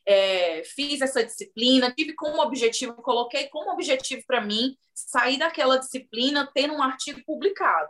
É, 0.09 0.63
fiz 0.63 1.01
essa 1.01 1.21
disciplina, 1.23 1.91
tive 1.93 2.13
como 2.13 2.41
objetivo, 2.41 2.93
coloquei 3.01 3.47
como 3.49 3.71
objetivo 3.71 4.23
para 4.25 4.39
mim 4.39 4.77
sair 4.93 5.37
daquela 5.37 5.77
disciplina 5.77 6.49
tendo 6.53 6.73
um 6.75 6.81
artigo 6.81 7.21
publicado. 7.25 7.89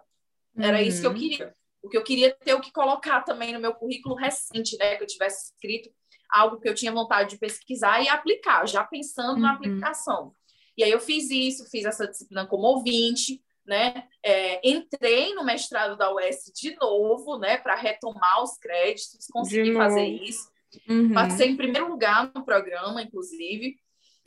Era 0.57 0.81
isso 0.81 1.01
que 1.01 1.05
eu 1.07 1.12
Uhum. 1.12 1.17
queria. 1.17 1.55
O 1.83 1.89
que 1.89 1.97
eu 1.97 2.03
queria 2.03 2.33
ter 2.33 2.55
o 2.55 2.59
que 2.59 2.71
colocar 2.71 3.21
também 3.21 3.53
no 3.53 3.59
meu 3.59 3.74
currículo 3.75 4.15
recente, 4.15 4.75
né? 4.77 4.95
Que 4.95 5.03
eu 5.03 5.07
tivesse 5.07 5.51
escrito 5.51 5.91
algo 6.31 6.59
que 6.59 6.67
eu 6.67 6.74
tinha 6.74 6.91
vontade 6.91 7.29
de 7.29 7.38
pesquisar 7.38 8.01
e 8.01 8.09
aplicar, 8.09 8.67
já 8.67 8.83
pensando 8.83 9.39
na 9.39 9.50
Uhum. 9.51 9.55
aplicação. 9.55 10.33
E 10.75 10.83
aí 10.83 10.91
eu 10.91 11.00
fiz 11.00 11.29
isso, 11.29 11.69
fiz 11.69 11.86
essa 11.86 12.07
disciplina 12.07 12.47
como 12.47 12.63
ouvinte, 12.63 13.41
né? 13.63 14.07
É, 14.24 14.59
entrei 14.67 15.36
no 15.36 15.43
mestrado 15.45 15.95
da 15.95 16.12
UES 16.13 16.51
de 16.55 16.75
novo, 16.77 17.38
né? 17.38 17.57
Para 17.57 17.75
retomar 17.75 18.41
os 18.41 18.57
créditos, 18.57 19.27
consegui 19.31 19.74
fazer 19.75 20.03
isso. 20.07 20.50
Uhum, 20.88 21.13
Passei 21.13 21.50
em 21.50 21.57
primeiro 21.57 21.88
lugar 21.89 22.31
no 22.36 22.43
programa, 22.43 23.01
inclusive. 23.01 23.75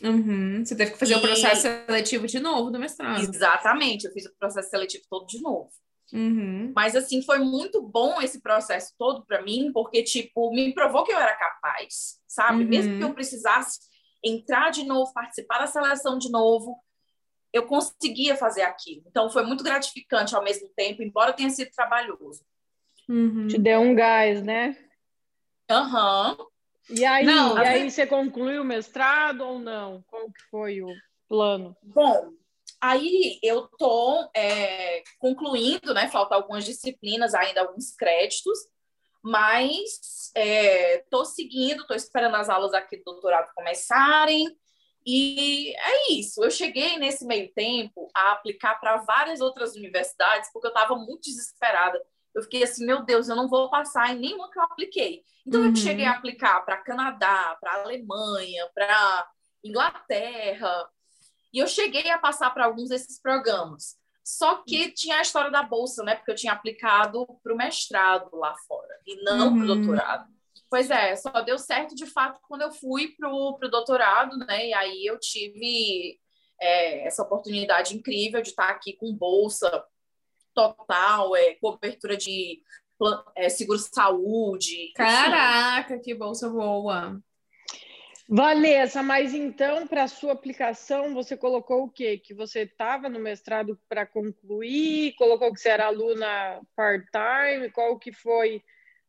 uhum. 0.02 0.64
Você 0.64 0.75
teve 0.75 0.92
que 0.92 0.99
fazer 0.99 1.14
o 1.14 1.18
E- 1.18 1.23
processo 1.23 1.62
seletivo 1.62 2.26
de 2.26 2.40
novo 2.40 2.70
do 2.70 2.78
mestrado. 2.78 3.20
Exatamente, 3.20 4.06
eu 4.06 4.12
fiz 4.12 4.25
o 4.26 4.35
processo 4.38 4.70
seletivo 4.70 5.04
todo 5.11 5.26
de 5.26 5.40
novo. 5.40 5.70
Uhum. 6.12 6.73
Mas, 6.75 6.97
assim, 6.97 7.23
foi 7.23 7.38
muito 7.38 7.80
bom 7.82 8.20
esse 8.20 8.40
processo 8.40 8.92
todo 8.99 9.25
para 9.25 9.42
mim, 9.42 9.70
porque, 9.73 10.02
tipo, 10.02 10.50
me 10.52 10.73
provou 10.75 11.04
que 11.04 11.12
eu 11.12 11.18
era 11.18 11.37
capaz, 11.37 12.18
sabe? 12.26 12.64
Uhum. 12.64 12.68
Mesmo 12.68 12.97
que 12.99 13.04
eu 13.04 13.14
precisasse 13.14 13.78
entrar 14.25 14.70
de 14.70 14.82
novo, 14.85 15.12
participar 15.12 15.59
da 15.61 15.66
seleção 15.68 16.18
de 16.18 16.28
novo, 16.30 16.76
eu 17.52 17.64
conseguia 17.66 18.35
fazer 18.37 18.62
aquilo. 18.62 19.02
Então, 19.06 19.30
foi 19.30 19.44
muito 19.44 19.62
gratificante 19.62 20.35
ao 20.35 20.42
mesmo 20.42 20.68
tempo, 20.76 21.02
embora 21.02 21.32
tenha 21.32 21.50
sido 21.50 21.70
trabalhoso. 21.70 22.44
Uhum. 23.09 23.47
Te 23.47 23.59
deu 23.59 23.80
um 23.80 23.94
gás, 23.94 24.42
né? 24.42 24.76
Aham. 25.71 26.37
E 26.91 27.05
aí, 27.05 27.25
Não, 27.25 27.57
e 27.57 27.67
aí 27.67 27.91
você 27.91 28.07
concluiu 28.07 28.62
o 28.62 28.65
mestrado 28.65 29.43
ou 29.43 29.59
não? 29.59 30.03
Qual 30.09 30.27
que 30.27 30.43
foi 30.50 30.83
o 30.83 30.93
plano? 31.29 31.77
Bom, 31.83 32.33
aí 32.81 33.39
eu 33.43 33.69
tô 33.79 34.29
é, 34.35 35.05
concluindo, 35.21 35.95
né? 35.95 36.09
Faltam 36.09 36.39
algumas 36.39 36.65
disciplinas 36.65 37.33
ainda, 37.33 37.61
alguns 37.61 37.95
créditos, 37.95 38.59
mas 39.23 40.33
é, 40.35 41.05
tô 41.09 41.25
seguindo, 41.25 41.87
tô 41.87 41.95
esperando 41.95 42.35
as 42.35 42.49
aulas 42.49 42.75
aqui 42.75 42.97
do 42.97 43.05
doutorado 43.05 43.53
começarem. 43.55 44.49
E 45.07 45.73
é 45.77 46.12
isso. 46.12 46.43
Eu 46.43 46.50
cheguei 46.50 46.99
nesse 46.99 47.25
meio 47.25 47.53
tempo 47.55 48.11
a 48.15 48.33
aplicar 48.33 48.75
para 48.81 48.99
várias 48.99 49.41
outras 49.41 49.75
universidades, 49.77 50.50
porque 50.53 50.67
eu 50.67 50.73
estava 50.73 50.97
muito 50.97 51.23
desesperada. 51.23 52.00
Eu 52.34 52.42
fiquei 52.42 52.62
assim, 52.62 52.87
meu 52.87 53.02
Deus, 53.04 53.28
eu 53.28 53.37
não 53.37 53.49
vou 53.49 53.68
passar 53.70 54.14
em 54.14 54.18
nenhuma 54.18 54.50
que 54.50 54.58
eu 54.58 54.62
apliquei. 54.62 55.22
Então 55.46 55.60
Uhum. 55.62 55.68
eu 55.68 55.76
cheguei 55.76 56.04
a 56.06 56.12
aplicar 56.12 56.60
para 56.64 56.76
Canadá, 56.78 57.56
para 57.60 57.82
Alemanha, 57.82 58.68
para 58.75 59.28
Inglaterra, 59.64 60.88
e 61.52 61.58
eu 61.58 61.66
cheguei 61.66 62.08
a 62.10 62.18
passar 62.18 62.50
para 62.50 62.64
alguns 62.66 62.88
desses 62.88 63.20
programas. 63.20 63.99
Só 64.22 64.62
que 64.66 64.92
tinha 64.92 65.16
a 65.16 65.22
história 65.22 65.50
da 65.50 65.62
bolsa, 65.62 66.04
né? 66.04 66.14
Porque 66.14 66.30
eu 66.30 66.37
tinha 66.37 66.52
aplicado 66.52 67.26
para 67.42 67.52
o 67.52 67.56
mestrado 67.56 68.30
lá 68.37 68.54
fora 68.68 68.94
e 69.06 69.16
não 69.25 69.54
para 69.54 69.58
o 69.58 69.60
Uhum. 69.60 69.66
doutorado. 69.66 70.30
Pois 70.68 70.88
é, 70.88 71.16
só 71.16 71.30
deu 71.40 71.58
certo 71.58 71.96
de 71.96 72.06
fato 72.06 72.38
quando 72.46 72.62
eu 72.62 72.70
fui 72.70 73.08
para 73.18 73.28
o 73.28 73.58
doutorado, 73.68 74.37
né? 74.38 74.68
E 74.68 74.75
aí 74.75 75.04
eu 75.06 75.18
tive 75.18 76.20
é, 76.60 77.06
essa 77.06 77.22
oportunidade 77.25 77.96
incrível 77.96 78.40
de 78.40 78.50
estar 78.50 78.68
aqui 78.68 78.92
com 78.92 79.12
bolsa 79.12 79.84
total, 80.61 81.35
é, 81.37 81.55
cobertura 81.55 82.17
de 82.17 82.62
é, 83.37 83.49
seguro-saúde. 83.49 84.93
Caraca, 84.95 85.99
que 85.99 86.14
bolsa 86.14 86.49
boa. 86.49 87.21
Vanessa, 88.33 89.02
mas 89.02 89.35
então, 89.35 89.88
para 89.88 90.05
a 90.05 90.09
sua 90.09 90.33
aplicação, 90.33 91.12
você 91.12 91.37
colocou 91.37 91.85
o 91.85 91.90
quê? 91.90 92.17
Que 92.17 92.33
você 92.33 92.61
estava 92.61 93.09
no 93.09 93.19
mestrado 93.19 93.76
para 93.88 94.07
concluir, 94.07 95.14
colocou 95.17 95.52
que 95.52 95.59
você 95.59 95.71
era 95.71 95.87
aluna 95.87 96.61
part-time, 96.76 97.73
qual 97.73 97.99
que 97.99 98.12
foi 98.12 98.62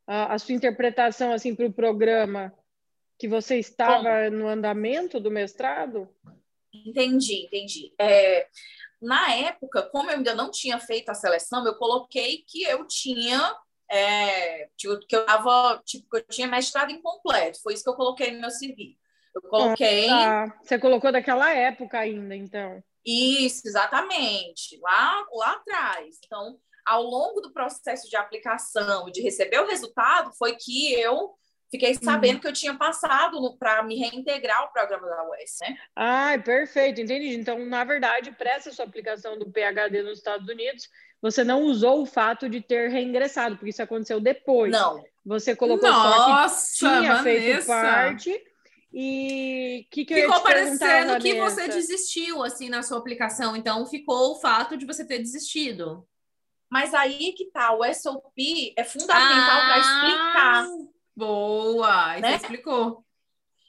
a, 0.08 0.34
a 0.34 0.40
sua 0.40 0.56
interpretação 0.56 1.32
assim 1.32 1.54
para 1.54 1.68
o 1.68 1.74
programa? 1.74 2.52
Que 3.20 3.28
você 3.28 3.60
estava 3.60 4.28
no 4.32 4.48
andamento 4.48 5.20
do 5.20 5.30
mestrado? 5.30 6.10
Entendi, 6.74 7.46
entendi. 7.46 7.94
É, 8.00 8.48
na 9.02 9.34
época, 9.34 9.82
como 9.84 10.10
eu 10.10 10.18
ainda 10.18 10.36
não 10.36 10.52
tinha 10.52 10.80
feito 10.80 11.10
a 11.10 11.14
seleção, 11.14 11.66
eu 11.66 11.76
coloquei 11.76 12.44
que 12.48 12.64
eu 12.64 12.86
tinha 12.86 13.56
é, 13.90 14.70
tipo, 14.78 14.98
que 15.00 15.16
eu 15.16 15.26
tava, 15.26 15.82
tipo, 15.86 16.10
que 16.10 16.18
eu 16.18 16.28
tinha 16.28 16.48
mestrado 16.48 16.92
incompleto. 16.92 17.62
Foi 17.62 17.74
isso 17.74 17.84
que 17.84 17.90
eu 17.90 17.96
coloquei 17.96 18.32
no 18.32 18.40
meu 18.40 18.50
CV. 18.50 18.98
Eu 19.36 19.42
coloquei 19.44 20.08
Tá. 20.08 20.60
Você 20.62 20.80
colocou 20.80 21.12
daquela 21.12 21.52
época 21.52 22.00
ainda, 22.00 22.36
então. 22.36 22.82
isso, 23.06 23.68
exatamente, 23.68 24.80
lá, 24.80 25.26
lá 25.34 25.52
atrás. 25.54 26.20
Então, 26.26 26.58
ao 26.86 27.04
longo 27.04 27.42
do 27.42 27.52
processo 27.52 28.10
de 28.10 28.16
aplicação 28.16 29.10
e 29.10 29.12
de 29.12 29.22
receber 29.22 29.60
o 29.60 29.68
resultado, 29.68 30.32
foi 30.38 30.56
que 30.56 30.94
eu 30.94 31.36
fiquei 31.72 31.96
sabendo 31.96 32.40
que 32.42 32.48
eu 32.48 32.54
tinha 32.54 32.76
passado 32.76 33.58
para 33.58 33.82
me 33.82 33.96
reintegrar 33.98 34.60
ao 34.60 34.72
programa 34.72 35.08
da 35.08 35.24
UES, 35.30 35.58
né? 35.62 35.78
Ah, 35.96 36.34
perfeito, 36.44 37.00
entendi. 37.02 37.34
Então, 37.34 37.66
na 37.66 37.84
verdade, 37.84 38.32
para 38.32 38.52
essa 38.52 38.72
sua 38.72 38.86
aplicação 38.86 39.40
do 39.40 39.50
PhD 39.50 40.04
nos 40.04 40.18
Estados 40.18 40.48
Unidos, 40.50 40.90
você 41.22 41.44
não 41.44 41.64
usou 41.64 42.02
o 42.02 42.06
fato 42.06 42.50
de 42.50 42.62
ter 42.62 42.90
reingressado, 42.90 43.56
porque 43.56 43.70
isso 43.70 43.82
aconteceu 43.82 44.20
depois. 44.20 44.72
Não, 44.72 45.04
Você 45.26 45.56
colocou 45.56 45.88
só 45.90 46.26
que 46.26 46.30
Nossa, 46.32 47.00
tinha 47.00 47.24
feito 47.24 47.66
Vanessa. 47.66 47.68
parte. 47.68 48.44
E 48.94 49.88
que 49.90 50.04
que 50.04 50.16
Ficou 50.16 50.42
parecendo 50.42 51.18
que 51.20 51.40
você 51.40 51.68
desistiu 51.70 52.44
assim 52.44 52.68
na 52.68 52.84
sua 52.84 52.98
aplicação, 52.98 53.56
então 53.56 53.86
ficou 53.86 54.34
o 54.34 54.42
fato 54.42 54.76
de 54.76 54.86
você 54.86 55.06
ter 55.06 55.20
desistido. 55.20 56.06
mas 56.70 56.94
aí 56.94 57.32
que 57.34 57.46
tá, 57.52 57.72
o 57.74 57.86
SOP 57.94 58.74
é 58.76 58.84
fundamental 58.84 59.62
para 59.62 59.78
explicar. 59.80 60.68
Boa, 61.16 62.18
Né? 62.20 62.30
você 62.30 62.36
explicou. 62.44 63.04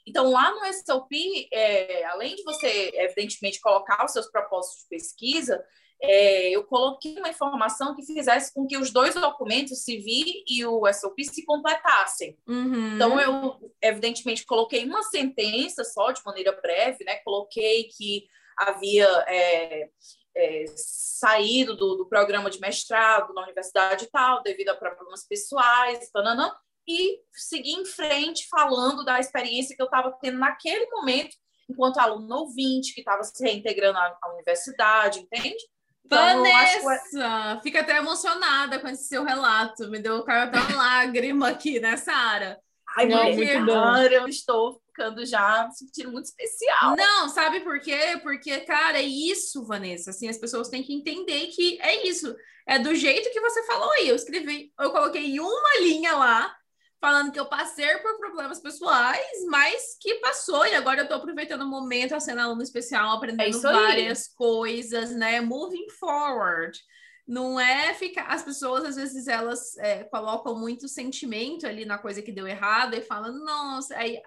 Então, 0.07 0.31
lá 0.31 0.51
no 0.51 0.73
SOP, 0.73 1.49
é, 1.53 2.05
além 2.07 2.35
de 2.35 2.43
você, 2.43 2.91
evidentemente, 2.95 3.61
colocar 3.61 4.05
os 4.05 4.13
seus 4.13 4.31
propósitos 4.31 4.83
de 4.83 4.89
pesquisa, 4.89 5.65
é, 6.05 6.51
eu 6.51 6.65
coloquei 6.65 7.17
uma 7.19 7.29
informação 7.29 7.95
que 7.95 8.05
fizesse 8.05 8.53
com 8.53 8.67
que 8.67 8.77
os 8.77 8.91
dois 8.91 9.15
documentos, 9.15 9.79
o 9.79 9.85
CV 9.85 10.43
e 10.49 10.67
o 10.67 10.93
SOP, 10.93 11.23
se 11.25 11.45
completassem. 11.45 12.37
Uhum. 12.49 12.97
Então, 12.97 13.21
eu, 13.21 13.73
evidentemente, 13.81 14.45
coloquei 14.45 14.85
uma 14.85 15.05
sentença 15.05 15.85
só, 15.85 16.11
de 16.11 16.21
maneira 16.27 16.51
breve, 16.61 17.05
né? 17.05 17.17
Coloquei 17.25 17.85
que 17.85 18.27
havia 18.59 19.07
é, 19.29 19.89
é, 20.35 20.65
saído 20.75 21.77
do, 21.77 21.97
do 21.97 22.09
programa 22.09 22.51
de 22.51 22.59
mestrado 22.59 23.33
na 23.33 23.43
universidade 23.43 24.05
e 24.05 24.11
tal, 24.11 24.43
devido 24.43 24.71
a 24.71 24.77
problemas 24.77 25.25
pessoais, 25.27 26.11
tananã, 26.11 26.53
e 26.87 27.21
segui 27.33 27.73
em 27.73 27.85
frente 27.85 28.47
falando 28.49 29.05
da 29.05 29.21
experiência 29.21 29.75
que 29.75 29.83
eu 29.83 29.87
estava 29.87 30.13
tendo 30.21 30.39
naquele 30.39 30.87
momento, 30.91 31.37
enquanto 31.69 31.99
aluno 31.99 32.35
ouvinte, 32.37 32.95
que 32.95 33.01
estava 33.01 33.23
se 33.23 33.43
reintegrando 33.43 33.99
à, 33.99 34.19
à 34.23 34.33
universidade, 34.35 35.21
entende? 35.21 35.63
Então, 36.05 36.43
que 36.43 36.81
Vanessa, 36.81 37.61
fica 37.63 37.81
até 37.81 37.97
emocionada 37.97 38.79
com 38.79 38.89
esse 38.89 39.05
seu 39.05 39.25
relato. 39.25 39.89
Me 39.89 39.99
deu 39.99 40.25
até 40.27 40.59
uma 40.59 40.77
lágrima 40.77 41.49
aqui 41.49 41.81
nessa 41.81 42.13
área. 42.13 42.59
Ai, 42.97 43.07
Não, 43.07 43.33
mulher, 43.33 43.61
muito 43.61 43.73
cara, 43.73 44.15
eu 44.15 44.29
estou 44.29 44.83
ficando 44.87 45.25
já 45.25 45.67
me 45.67 45.75
sentindo 45.75 46.13
muito 46.13 46.27
especial. 46.27 46.95
Não, 46.95 47.29
sabe 47.29 47.61
por 47.61 47.81
quê? 47.81 48.21
Porque, 48.23 48.61
cara, 48.61 48.99
é 48.99 49.03
isso, 49.03 49.65
Vanessa. 49.65 50.11
Assim, 50.11 50.29
as 50.29 50.37
pessoas 50.37 50.69
têm 50.69 50.83
que 50.83 50.93
entender 50.93 51.47
que 51.47 51.81
é 51.81 52.07
isso. 52.07 52.37
É 52.67 52.79
do 52.79 52.95
jeito 52.95 53.31
que 53.31 53.41
você 53.41 53.65
falou 53.65 53.91
aí. 53.93 54.09
Eu 54.09 54.17
escrevi, 54.17 54.73
eu 54.79 54.91
coloquei 54.91 55.41
uma 55.41 55.81
linha 55.81 56.15
lá, 56.15 56.55
falando 57.03 57.33
que 57.33 57.41
eu 57.41 57.47
passei 57.47 57.99
por 57.99 58.17
problemas 58.17 58.61
pessoais, 58.61 59.45
mas 59.49 59.97
que 60.01 60.15
passou, 60.21 60.65
e 60.65 60.75
agora 60.77 61.01
eu 61.01 61.09
tô 61.09 61.15
aproveitando 61.15 61.63
o 61.63 61.69
momento, 61.69 62.19
sendo 62.21 62.41
aluno 62.41 62.63
especial, 62.63 63.13
É 63.13 63.17
aprendendo 63.17 63.67
aí. 63.67 63.75
várias 63.75 64.29
coisas, 64.29 65.11
né? 65.11 65.41
Moving 65.41 65.91
forward. 65.91 66.79
Não 67.27 67.59
é 67.59 67.93
ficar. 67.95 68.27
As 68.27 68.45
pessoas, 68.45 68.85
às 68.85 68.95
vezes, 68.95 69.27
elas 69.27 69.77
é, 69.79 70.05
colocam 70.05 70.57
muito 70.57 70.87
sentimento 70.87 71.67
ali 71.67 71.85
na 71.85 71.99
coisa 71.99 72.23
que 72.23 72.31
deu 72.31 72.47
errado 72.47 72.95
e 72.95 73.03
falam, 73.03 73.33
nossa, 73.45 73.97
aí. 73.97 74.21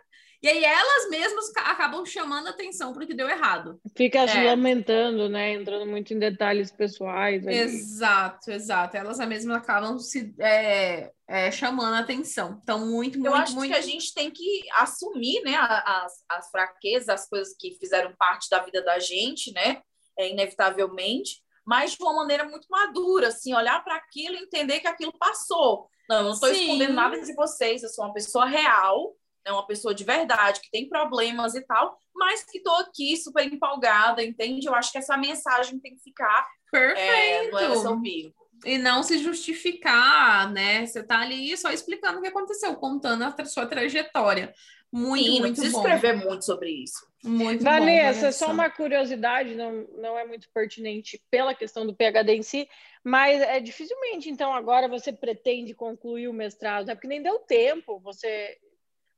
E 0.45 0.47
aí 0.47 0.63
elas 0.63 1.09
mesmas 1.09 1.49
ca- 1.51 1.71
acabam 1.71 2.05
chamando 2.05 2.47
atenção 2.49 2.93
para 2.93 3.03
o 3.03 3.07
que 3.07 3.15
deu 3.15 3.27
errado. 3.27 3.79
Fica 3.97 4.27
se 4.27 4.37
É. 4.37 4.43
lamentando, 4.43 5.27
né? 5.27 5.53
Entrando 5.53 5.87
muito 5.87 6.13
em 6.13 6.19
detalhes 6.19 6.71
pessoais. 6.71 7.47
ali. 7.47 7.57
Exato, 7.57 8.51
exato. 8.51 8.95
Elas 8.95 9.17
mesmas 9.27 9.57
acabam 9.57 9.97
se 9.97 10.35
é, 10.39 11.11
é, 11.27 11.49
chamando 11.49 11.95
atenção. 11.95 12.59
Então, 12.61 12.77
muito, 12.85 13.17
muito, 13.17 13.25
Eu 13.25 13.33
acho 13.33 13.55
muito. 13.55 13.71
que 13.71 13.75
a 13.77 13.81
gente 13.81 14.13
tem 14.13 14.29
que 14.29 14.63
assumir, 14.73 15.41
né, 15.43 15.55
a- 15.55 16.03
as, 16.05 16.13
as 16.29 16.51
fraquezas, 16.51 17.09
as 17.09 17.27
coisas 17.27 17.55
que 17.59 17.75
fizeram 17.79 18.13
parte 18.15 18.47
da 18.47 18.59
vida 18.59 18.83
da 18.83 18.99
gente, 18.99 19.51
né, 19.51 19.81
é, 20.15 20.29
inevitavelmente, 20.29 21.41
mas 21.65 21.93
de 21.93 22.03
uma 22.03 22.13
maneira 22.13 22.43
muito 22.43 22.67
madura, 22.69 23.29
assim, 23.29 23.55
olhar 23.55 23.83
para 23.83 23.95
aquilo 23.95 24.35
e 24.35 24.43
entender 24.43 24.79
que 24.79 24.87
aquilo 24.87 25.17
passou. 25.17 25.89
Não, 26.07 26.17
eu 26.17 26.23
não 26.25 26.31
estou 26.33 26.49
escondendo 26.49 26.93
nada 26.93 27.19
de 27.19 27.33
vocês, 27.33 27.81
eu 27.81 27.89
sou 27.89 28.05
uma 28.05 28.13
pessoa 28.13 28.45
real, 28.45 29.15
né, 29.45 29.51
uma 29.51 29.67
pessoa 29.67 29.93
de 29.93 30.03
verdade, 30.03 30.59
que 30.61 30.71
tem 30.71 30.89
problemas 30.89 31.55
e 31.55 31.61
tal, 31.61 31.97
mas 32.13 32.43
que 32.43 32.57
estou 32.57 32.75
aqui 32.77 33.15
super 33.17 33.45
empolgada, 33.45 34.23
entende? 34.23 34.67
Eu 34.67 34.73
acho 34.73 34.91
que 34.91 34.97
essa 34.97 35.15
mensagem 35.15 35.79
tem 35.79 35.95
que 35.95 36.01
ficar 36.01 36.47
é, 36.73 37.47
Perfeito. 37.49 37.89
Ouvir. 37.89 38.33
E 38.65 38.77
não 38.77 39.03
se 39.03 39.17
justificar, 39.19 40.51
né? 40.51 40.85
Você 40.85 41.03
tá 41.03 41.19
ali 41.19 41.55
só 41.55 41.71
explicando 41.71 42.19
o 42.19 42.21
que 42.21 42.27
aconteceu, 42.27 42.75
contando 42.75 43.23
a 43.23 43.31
tra- 43.31 43.45
sua 43.45 43.65
trajetória. 43.65 44.53
Muito, 44.91 45.25
Sim, 45.25 45.33
não 45.33 45.39
muito 45.41 45.61
bom. 45.61 45.67
escrever 45.67 46.13
muito 46.15 46.45
sobre 46.45 46.69
isso. 46.69 47.05
Muito 47.21 47.63
bom, 47.63 47.69
Vanessa, 47.69 48.31
só 48.31 48.51
uma 48.51 48.69
curiosidade, 48.69 49.55
não, 49.55 49.85
não 49.97 50.17
é 50.17 50.25
muito 50.25 50.47
pertinente 50.53 51.21
pela 51.29 51.53
questão 51.53 51.85
do 51.85 51.93
PhD 51.93 52.33
em 52.33 52.43
si, 52.43 52.69
mas 53.03 53.41
é 53.41 53.59
dificilmente, 53.59 54.29
então, 54.29 54.53
agora 54.53 54.87
você 54.87 55.11
pretende 55.11 55.73
concluir 55.73 56.27
o 56.27 56.33
mestrado, 56.33 56.89
é 56.89 56.95
porque 56.95 57.07
nem 57.07 57.21
deu 57.21 57.39
tempo, 57.39 57.99
você 57.99 58.57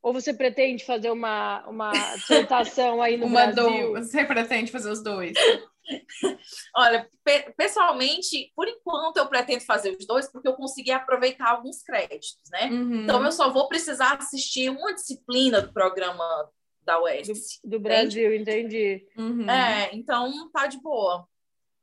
ou 0.02 0.14
você 0.14 0.34
pretende 0.34 0.86
fazer 0.86 1.10
uma, 1.12 1.66
uma 1.68 1.92
dissertação 2.16 3.02
aí 3.02 3.18
no 3.18 3.26
Uma 3.26 3.48
Brasil? 3.48 3.94
do... 3.94 4.00
Você 4.02 4.24
pretende 4.26 4.72
fazer 4.72 4.92
os 4.92 5.04
dois? 5.04 5.34
Olha, 6.76 7.08
pe- 7.24 7.54
pessoalmente, 7.58 8.52
por 8.56 8.68
enquanto 8.68 9.18
eu 9.18 9.28
pretendo 9.28 9.62
fazer 9.64 9.96
os 9.98 10.06
dois 10.06 10.32
porque 10.32 10.48
eu 10.48 10.54
consegui 10.54 10.92
aproveitar 10.92 11.50
alguns 11.50 11.82
créditos, 11.82 12.50
né? 12.52 12.70
Uhum. 12.70 13.04
Então 13.04 13.24
eu 13.24 13.32
só 13.32 13.50
vou 13.50 13.68
precisar 13.68 14.18
assistir 14.18 14.70
uma 14.70 14.94
disciplina 14.94 15.62
do 15.62 15.72
programa 15.72 16.50
da 16.84 17.02
UES. 17.02 17.60
Do 17.64 17.80
Brasil, 17.80 18.34
entendi. 18.36 19.06
Uhum. 19.18 19.50
É, 19.50 19.90
então 19.94 20.50
tá 20.52 20.68
de 20.68 20.80
boa. 20.82 21.28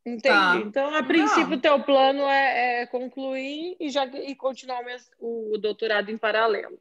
Entendi. 0.06 0.22
Tá. 0.28 0.56
Então, 0.56 0.94
a 0.94 1.02
princípio, 1.02 1.48
Não. 1.48 1.56
o 1.56 1.60
teu 1.60 1.82
plano 1.82 2.22
é, 2.28 2.82
é 2.82 2.86
concluir 2.86 3.74
e, 3.80 3.88
já, 3.88 4.04
e 4.04 4.34
continuar 4.34 4.82
o, 5.18 5.54
o 5.54 5.58
doutorado 5.58 6.10
em 6.10 6.18
paralelo. 6.18 6.78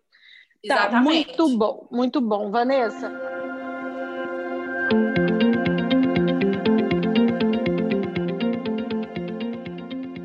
Tá, 0.66 0.76
Exatamente. 0.76 1.04
muito 1.04 1.58
bom, 1.58 1.88
muito 1.92 2.22
bom. 2.22 2.50
Vanessa, 2.50 3.12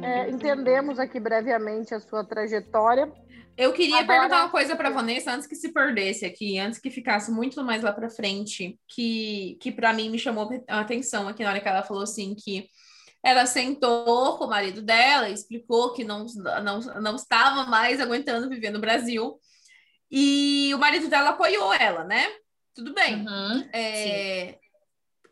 é, 0.02 0.30
entendemos 0.30 0.98
aqui 0.98 1.18
brevemente 1.20 1.94
a 1.94 2.01
sua 2.01 2.24
trajetória. 2.24 3.11
Eu 3.57 3.72
queria 3.72 3.98
Agora- 4.01 4.18
perguntar 4.20 4.42
uma 4.44 4.51
coisa 4.51 4.77
para 4.77 4.90
Vanessa 4.90 5.33
antes 5.33 5.46
que 5.48 5.57
se 5.57 5.72
perdesse 5.72 6.24
aqui, 6.24 6.59
antes 6.59 6.79
que 6.79 6.90
ficasse 6.90 7.31
muito 7.31 7.62
mais 7.64 7.83
lá 7.83 7.92
para 7.92 8.09
frente, 8.09 8.79
que, 8.87 9.59
que 9.61 9.72
para 9.72 9.92
mim 9.92 10.11
me 10.11 10.18
chamou 10.18 10.48
a 10.68 10.81
atenção 10.81 11.27
aqui 11.27 11.42
na 11.42 11.51
hora 11.51 11.61
que 11.61 11.68
ela 11.68 11.83
falou 11.83 12.05
assim 12.05 12.37
que 12.37 12.68
ela 13.20 13.46
sentou 13.46 14.38
com 14.38 14.44
o 14.44 14.48
marido 14.48 14.81
dela, 14.81 15.29
explicou 15.29 15.92
que 15.92 16.05
não, 16.05 16.24
não, 16.62 16.79
não 17.03 17.16
estava 17.16 17.68
mais 17.68 18.01
aguentando 18.01 18.48
viver 18.48 18.70
no 18.70 18.79
Brasil. 18.81 19.37
E 20.11 20.73
o 20.75 20.79
marido 20.79 21.09
dela 21.09 21.31
apoiou 21.31 21.73
ela, 21.75 22.05
né? 22.05 22.27
Tudo 22.75 22.94
bem. 22.94 23.27
Uhum. 23.27 23.68
É 23.73 24.59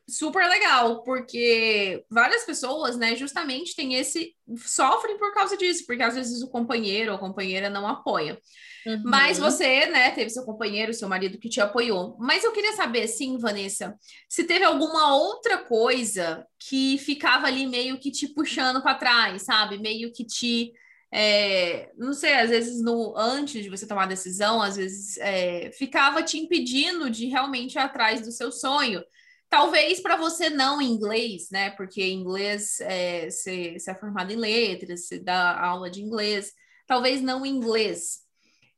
super 0.09 0.49
legal, 0.49 1.03
porque 1.03 2.05
várias 2.09 2.45
pessoas, 2.45 2.97
né, 2.97 3.17
justamente 3.17 3.75
têm 3.75 3.95
esse 3.95 4.37
sofrem 4.57 5.19
por 5.19 5.35
causa 5.35 5.57
disso, 5.57 5.85
porque 5.85 6.03
às 6.03 6.15
vezes 6.15 6.43
o 6.43 6.49
companheiro 6.49 7.11
ou 7.11 7.17
a 7.17 7.21
companheira 7.21 7.69
não 7.69 7.89
apoia. 7.89 8.39
Uhum. 8.87 9.03
Mas 9.05 9.37
você, 9.37 9.87
né, 9.87 10.13
teve 10.13 10.31
seu 10.31 10.45
companheiro, 10.45 10.95
seu 10.95 11.09
marido 11.09 11.39
que 11.39 11.49
te 11.49 11.61
apoiou. 11.61 12.17
Mas 12.21 12.45
eu 12.45 12.53
queria 12.53 12.73
saber, 12.75 13.09
sim, 13.09 13.37
Vanessa, 13.37 13.97
se 14.29 14.45
teve 14.45 14.65
alguma 14.65 15.17
outra 15.17 15.59
coisa 15.59 16.47
que 16.57 16.99
ficava 16.99 17.49
ali 17.49 17.67
meio 17.67 17.99
que 17.99 18.13
te 18.13 18.29
puxando 18.29 18.81
para 18.81 18.95
trás, 18.95 19.43
sabe? 19.43 19.77
Meio 19.77 20.13
que 20.13 20.25
te 20.25 20.73
é, 21.13 21.93
não 21.97 22.13
sei, 22.13 22.35
às 22.35 22.51
vezes 22.51 22.83
no 22.83 23.17
antes 23.17 23.63
de 23.63 23.71
você 23.71 23.87
tomar 23.87 24.05
a 24.05 24.09
decisão, 24.09 24.61
às 24.61 24.77
vezes 24.77 25.17
é, 25.19 25.71
ficava 25.73 26.23
te 26.23 26.39
impedindo 26.39 27.09
de 27.09 27.27
realmente 27.27 27.75
ir 27.75 27.79
atrás 27.79 28.21
do 28.21 28.33
seu 28.33 28.51
sonho. 28.51 29.03
Talvez 29.49 30.01
para 30.01 30.17
você 30.17 30.51
não 30.51 30.83
em 30.83 30.91
inglês, 30.91 31.49
né? 31.51 31.71
Porque 31.71 32.03
em 32.03 32.21
inglês 32.21 32.81
é, 32.81 33.31
você, 33.31 33.77
é 33.89 33.95
formado 33.95 34.33
em 34.33 34.37
letras, 34.37 35.07
você 35.07 35.19
dá 35.19 35.59
aula 35.59 35.89
de 35.89 36.03
inglês. 36.03 36.53
Talvez 36.87 37.23
não 37.23 37.47
em 37.47 37.51
inglês, 37.51 38.27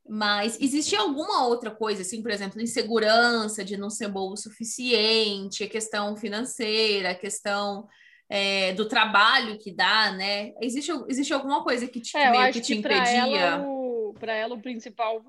mas 0.08 0.58
existia 0.60 1.00
alguma 1.00 1.46
outra 1.46 1.70
coisa, 1.70 2.00
assim, 2.00 2.22
por 2.22 2.30
exemplo, 2.30 2.60
insegurança 2.60 3.62
de 3.62 3.76
não 3.76 3.90
ser 3.90 4.08
boa 4.08 4.32
o 4.32 4.36
suficiente, 4.36 5.64
a 5.64 5.68
questão 5.68 6.16
financeira, 6.16 7.10
a 7.10 7.14
questão 7.14 7.86
é, 8.30 8.72
do 8.74 8.86
trabalho 8.88 9.58
que 9.58 9.72
dá, 9.74 10.12
né? 10.12 10.52
Existe, 10.60 10.92
existe 11.08 11.32
alguma 11.32 11.62
coisa 11.62 11.86
que 11.88 12.00
te, 12.00 12.16
É, 12.16 12.26
eu 12.28 12.30
meio 12.32 12.42
acho 12.44 12.52
que 12.60 12.60
te 12.66 12.76
que 12.76 12.82
para 12.82 12.94
impedia? 12.94 13.40
ela, 13.40 13.66
o, 13.66 14.14
pra 14.18 14.32
ela 14.34 14.54
o 14.54 14.60
principal 14.62 15.22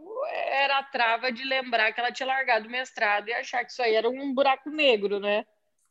era 0.52 0.80
a 0.80 0.84
trava 0.84 1.32
de 1.32 1.44
lembrar 1.44 1.94
que 1.94 2.00
ela 2.00 2.12
tinha 2.12 2.28
largado 2.28 2.68
o 2.68 2.72
mestrado 2.72 3.30
e 3.30 3.34
achar 3.34 3.64
que 3.66 3.72
isso 3.72 3.82
aí 3.82 3.96
era 3.96 4.10
um 4.10 4.34
buraco 4.34 4.70
negro, 4.70 5.20
né? 5.20 5.46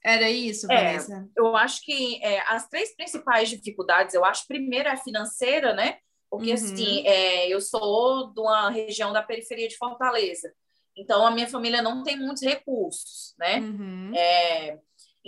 Era 0.05 0.31
isso, 0.31 0.71
É. 0.71 0.77
Vanessa? 0.77 1.29
Eu 1.37 1.57
acho 1.57 1.83
que 1.83 2.23
é, 2.23 2.41
as 2.47 2.69
três 2.69 2.95
principais 2.95 3.49
dificuldades, 3.49 4.15
eu 4.15 4.25
acho, 4.25 4.47
primeiro 4.47 4.89
é 4.89 4.93
a 4.93 4.97
financeira, 4.97 5.75
né? 5.75 5.99
Porque, 6.31 6.51
Uhum. 6.51 6.55
assim, 6.55 7.07
é, 7.07 7.49
eu 7.49 7.61
sou 7.61 8.33
de 8.33 8.41
uma 8.41 8.71
região 8.71 9.13
da 9.13 9.23
periferia 9.23 9.67
de 9.67 9.77
Fortaleza. 9.77 10.53
Então, 10.97 11.25
a 11.27 11.31
minha 11.31 11.49
família 11.49 11.81
não 11.81 12.03
tem 12.03 12.17
muitos 12.19 12.43
recursos, 12.43 13.35
né? 13.39 13.59
Uhum. 13.61 14.13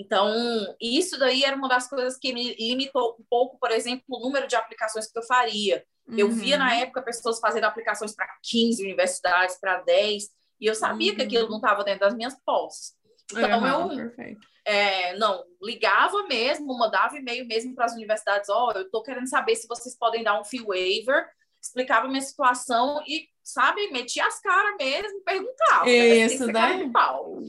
Então, 0.00 0.32
isso 0.80 1.18
daí 1.18 1.44
era 1.44 1.54
uma 1.54 1.68
das 1.68 1.86
coisas 1.88 2.16
que 2.18 2.32
me 2.32 2.54
limitou 2.54 3.16
um 3.20 3.24
pouco, 3.28 3.58
por 3.58 3.70
exemplo, 3.70 4.04
o 4.08 4.18
número 4.20 4.46
de 4.48 4.56
aplicações 4.56 5.10
que 5.12 5.18
eu 5.18 5.22
faria. 5.22 5.84
Eu 6.16 6.28
Uhum. 6.28 6.32
via 6.32 6.56
na 6.56 6.74
época 6.74 7.02
pessoas 7.02 7.38
fazendo 7.38 7.64
aplicações 7.64 8.14
para 8.14 8.26
15 8.42 8.82
universidades, 8.82 9.58
para 9.60 9.80
10, 9.82 10.24
e 10.60 10.66
eu 10.66 10.74
sabia 10.74 11.14
que 11.14 11.20
Uhum. 11.20 11.26
aquilo 11.26 11.48
não 11.50 11.56
estava 11.58 11.84
dentro 11.84 12.00
das 12.00 12.14
minhas 12.14 12.34
posses. 12.44 12.94
Então, 13.30 13.50
Aham, 13.64 13.92
eu 13.92 13.96
perfeito. 13.96 14.40
é, 14.64 15.16
não, 15.18 15.44
ligava 15.62 16.22
mesmo, 16.26 16.76
mandava 16.78 17.16
e-mail 17.16 17.46
mesmo 17.46 17.74
para 17.74 17.84
as 17.84 17.92
universidades, 17.92 18.48
ó, 18.48 18.72
eu 18.72 18.82
estou 18.82 19.02
querendo 19.02 19.28
saber 19.28 19.54
se 19.54 19.68
vocês 19.68 19.96
podem 19.96 20.22
dar 20.24 20.40
um 20.40 20.44
fee 20.44 20.62
waiver, 20.64 21.28
explicava 21.62 22.06
a 22.06 22.08
minha 22.08 22.22
situação 22.22 23.02
e, 23.06 23.28
sabe, 23.42 23.90
metia 23.92 24.26
as 24.26 24.40
caras 24.40 24.76
mesmo, 24.78 25.20
perguntava. 25.22 25.84
né? 25.84 25.90
Que 26.28 26.34
Isso, 26.34 26.46
né? 26.46 26.52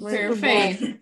Perfeito. 0.10 1.02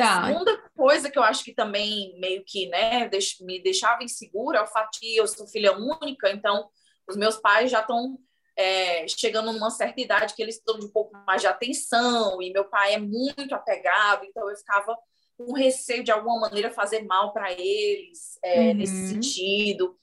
Tá. 0.00 0.26
Segunda 0.26 0.56
coisa 0.74 1.10
que 1.10 1.18
eu 1.18 1.22
acho 1.22 1.44
que 1.44 1.52
também 1.52 2.18
meio 2.18 2.42
que, 2.46 2.66
né, 2.68 3.10
me 3.42 3.62
deixava 3.62 4.02
insegura 4.02 4.58
é 4.58 4.62
o 4.62 4.66
fato 4.66 4.98
de 4.98 5.16
eu 5.16 5.26
sou 5.26 5.46
filha 5.46 5.76
única, 5.76 6.30
então 6.30 6.70
os 7.06 7.16
meus 7.16 7.36
pais 7.36 7.70
já 7.70 7.80
estão 7.80 8.18
é, 8.56 9.06
chegando 9.08 9.52
numa 9.52 9.70
certa 9.70 10.00
idade 10.00 10.34
que 10.34 10.42
eles 10.42 10.56
precisam 10.56 10.80
de 10.80 10.86
um 10.86 10.92
pouco 10.92 11.14
mais 11.26 11.42
de 11.42 11.48
atenção, 11.48 12.40
e 12.40 12.50
meu 12.50 12.64
pai 12.64 12.94
é 12.94 12.98
muito 12.98 13.54
apegado, 13.54 14.24
então 14.24 14.48
eu 14.48 14.56
ficava 14.56 14.96
com 15.36 15.52
receio 15.52 16.02
de 16.02 16.10
alguma 16.10 16.40
maneira 16.40 16.70
fazer 16.70 17.02
mal 17.04 17.32
para 17.32 17.52
eles 17.52 18.38
é, 18.42 18.60
Uhum. 18.68 18.74
nesse 18.74 19.08
sentido. 19.08 19.98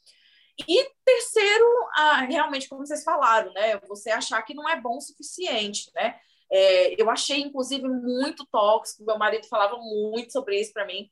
E 0.67 0.89
terceiro, 1.05 1.65
ah, 1.95 2.21
realmente, 2.21 2.67
como 2.67 2.85
vocês 2.85 3.03
falaram, 3.03 3.53
né? 3.53 3.79
Você 3.87 4.09
achar 4.09 4.41
que 4.41 4.55
não 4.55 4.67
é 4.67 4.79
bom 4.79 4.97
o 4.97 5.01
suficiente, 5.01 5.91
né? 5.93 6.19
É, 6.51 7.01
eu 7.01 7.09
achei, 7.09 7.41
inclusive, 7.41 7.87
muito 7.87 8.45
tóxico. 8.51 9.03
Meu 9.05 9.17
marido 9.17 9.47
falava 9.47 9.77
muito 9.77 10.31
sobre 10.31 10.59
isso 10.59 10.73
para 10.73 10.85
mim, 10.85 11.09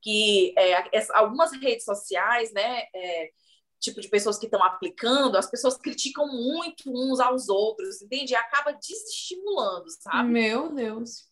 que 0.00 0.54
é, 0.58 0.74
algumas 1.14 1.52
redes 1.52 1.84
sociais, 1.84 2.52
né? 2.52 2.84
é, 2.94 3.30
tipo 3.82 4.00
de 4.00 4.08
pessoas 4.08 4.38
que 4.38 4.46
estão 4.46 4.62
aplicando, 4.62 5.36
as 5.36 5.50
pessoas 5.50 5.76
criticam 5.76 6.26
muito 6.28 6.84
uns 6.86 7.18
aos 7.18 7.48
outros, 7.48 8.00
entende? 8.00 8.32
E 8.32 8.36
acaba 8.36 8.72
desestimulando, 8.72 9.86
sabe? 10.00 10.28
Meu 10.28 10.72
Deus. 10.72 11.26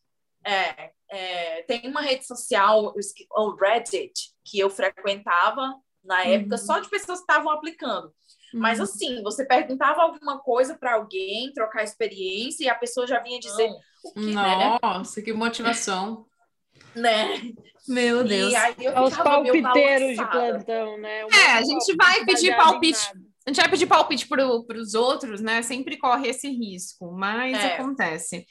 É, 0.44 0.90
é, 1.08 1.62
tem 1.62 1.86
uma 1.86 2.00
rede 2.00 2.26
social, 2.26 2.92
o 3.32 3.50
Reddit, 3.54 4.32
que 4.44 4.58
eu 4.58 4.68
frequentava 4.68 5.74
na 6.02 6.24
época, 6.24 6.56
Uhum. 6.56 6.60
só 6.60 6.78
de 6.80 6.88
pessoas 6.88 7.18
que 7.18 7.24
estavam 7.30 7.52
aplicando. 7.52 8.12
Mas 8.52 8.78
Uhum. 8.78 8.84
assim, 8.84 9.22
você 9.22 9.44
perguntava 9.44 10.02
alguma 10.02 10.38
coisa 10.38 10.76
para 10.76 10.94
alguém, 10.94 11.52
trocar 11.52 11.82
experiência, 11.84 12.64
e 12.64 12.68
a 12.68 12.74
pessoa 12.74 13.06
já 13.06 13.20
vinha 13.20 13.38
dizer 13.38 13.70
o 14.04 14.12
que, 14.12 14.34
né? 14.34 14.78
Nossa, 14.82 15.22
que 15.22 15.32
motivação. 15.32 16.26
né? 16.94 17.52
Meu 17.86 18.24
Deus. 18.24 18.52
E 18.52 18.56
aí 18.56 18.74
eu 18.80 18.92
os 19.02 19.16
palpiteiros 19.16 20.16
de 20.16 20.30
plantão, 20.30 20.98
né? 20.98 21.20
É, 21.20 21.52
a 21.52 21.62
gente 21.62 21.94
vai 21.96 22.24
pedir 22.24 22.56
palpite. 22.56 22.98
nada. 23.14 23.30
A 23.46 23.50
gente 23.50 23.56
vai 23.62 23.70
pedir 23.70 23.86
palpite 23.86 24.28
para 24.28 24.46
os 24.46 24.94
outros, 24.94 25.40
né? 25.40 25.62
Sempre 25.62 25.96
corre 25.96 26.28
esse 26.28 26.48
risco, 26.48 27.10
mas 27.10 27.56
É. 27.56 27.74
acontece. 27.74 28.46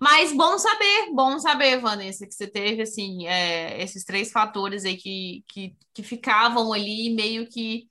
Mas 0.00 0.32
bom 0.32 0.58
saber, 0.58 1.10
bom 1.14 1.38
saber, 1.38 1.80
Vanessa, 1.80 2.26
que 2.26 2.34
você 2.34 2.46
teve 2.48 2.82
assim 2.82 3.26
é, 3.26 3.80
esses 3.82 4.04
três 4.04 4.32
fatores 4.32 4.84
aí 4.84 4.96
que, 4.96 5.44
que, 5.48 5.76
que 5.94 6.02
ficavam 6.02 6.72
ali 6.72 7.14
meio 7.14 7.46
que, 7.48 7.84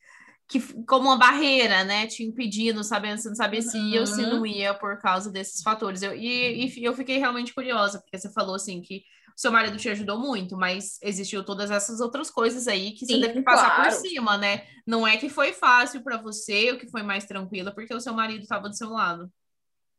que 0.52 0.60
como 0.84 1.08
uma 1.08 1.18
barreira, 1.18 1.86
né? 1.86 2.06
Te 2.08 2.24
impedindo, 2.24 2.84
sabendo, 2.84 3.22
você 3.22 3.30
não 3.30 3.36
sabia 3.36 3.62
se 3.62 3.78
ia 3.78 4.02
ou 4.02 4.06
se 4.06 4.22
não 4.22 4.46
ia 4.46 4.74
por 4.74 5.00
causa 5.00 5.32
desses 5.32 5.62
fatores. 5.62 6.02
Eu, 6.02 6.14
e, 6.14 6.68
e 6.68 6.84
eu 6.84 6.94
fiquei 6.94 7.18
realmente 7.18 7.54
curiosa, 7.54 8.00
porque 8.02 8.18
você 8.18 8.30
falou 8.34 8.56
assim 8.56 8.82
que 8.82 8.98
o 9.30 9.40
seu 9.40 9.50
marido 9.50 9.78
te 9.78 9.88
ajudou 9.88 10.20
muito, 10.20 10.58
mas 10.58 11.00
existiu 11.02 11.46
todas 11.46 11.72
essas 11.72 12.02
outras 12.02 12.30
coisas 12.30 12.68
aí 12.68 12.92
que 12.92 13.06
você 13.06 13.18
teve 13.18 13.36
que 13.36 13.42
passar 13.44 13.78
por 13.78 13.86
claro. 13.86 13.96
cima, 13.96 14.38
né? 14.38 14.66
Não 14.86 15.08
é 15.08 15.16
que 15.16 15.30
foi 15.30 15.54
fácil 15.54 16.04
para 16.04 16.18
você, 16.18 16.74
ou 16.74 16.78
que 16.78 16.90
foi 16.90 17.02
mais 17.02 17.24
tranquila, 17.24 17.72
porque 17.74 17.94
o 17.94 18.02
seu 18.02 18.14
marido 18.14 18.42
estava 18.42 18.68
do 18.68 18.76
seu 18.76 18.90
lado. 18.90 19.32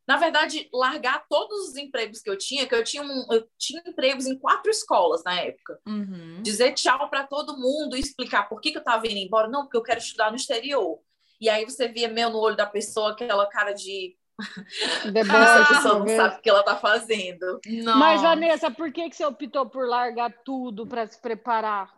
Na 0.06 0.16
verdade, 0.16 0.68
largar 0.72 1.24
todos 1.28 1.68
os 1.68 1.76
empregos 1.76 2.20
que 2.20 2.28
eu 2.28 2.36
tinha, 2.36 2.66
que 2.66 2.74
eu 2.74 2.82
tinha, 2.82 3.02
um, 3.02 3.26
eu 3.30 3.48
tinha 3.56 3.82
empregos 3.86 4.26
em 4.26 4.36
quatro 4.38 4.70
escolas 4.70 5.22
na 5.24 5.40
época. 5.40 5.78
Uhum. 5.86 6.42
Dizer 6.42 6.72
tchau 6.74 7.08
para 7.08 7.26
todo 7.26 7.56
mundo 7.56 7.96
e 7.96 8.00
explicar 8.00 8.48
por 8.48 8.60
que, 8.60 8.72
que 8.72 8.78
eu 8.78 8.82
estava 8.82 9.06
indo 9.06 9.18
embora. 9.18 9.48
Não, 9.48 9.62
porque 9.62 9.76
eu 9.76 9.82
quero 9.82 10.00
estudar 10.00 10.30
no 10.30 10.36
exterior. 10.36 10.98
E 11.40 11.48
aí 11.48 11.64
você 11.64 11.88
via 11.88 12.08
meio 12.08 12.30
no 12.30 12.38
olho 12.38 12.56
da 12.56 12.66
pessoa 12.66 13.12
aquela 13.12 13.46
cara 13.46 13.72
de 13.72 14.16
essa 15.14 15.74
pessoa 15.74 15.98
não 15.98 16.08
sabe 16.08 16.36
o 16.36 16.40
que 16.40 16.50
ela 16.50 16.60
está 16.60 16.76
fazendo. 16.76 17.60
Não. 17.66 17.98
Mas, 17.98 18.22
Vanessa, 18.22 18.70
por 18.70 18.92
que, 18.92 19.08
que 19.08 19.16
você 19.16 19.24
optou 19.24 19.68
por 19.68 19.86
largar 19.86 20.32
tudo 20.44 20.86
para 20.86 21.06
se 21.06 21.20
preparar? 21.20 21.92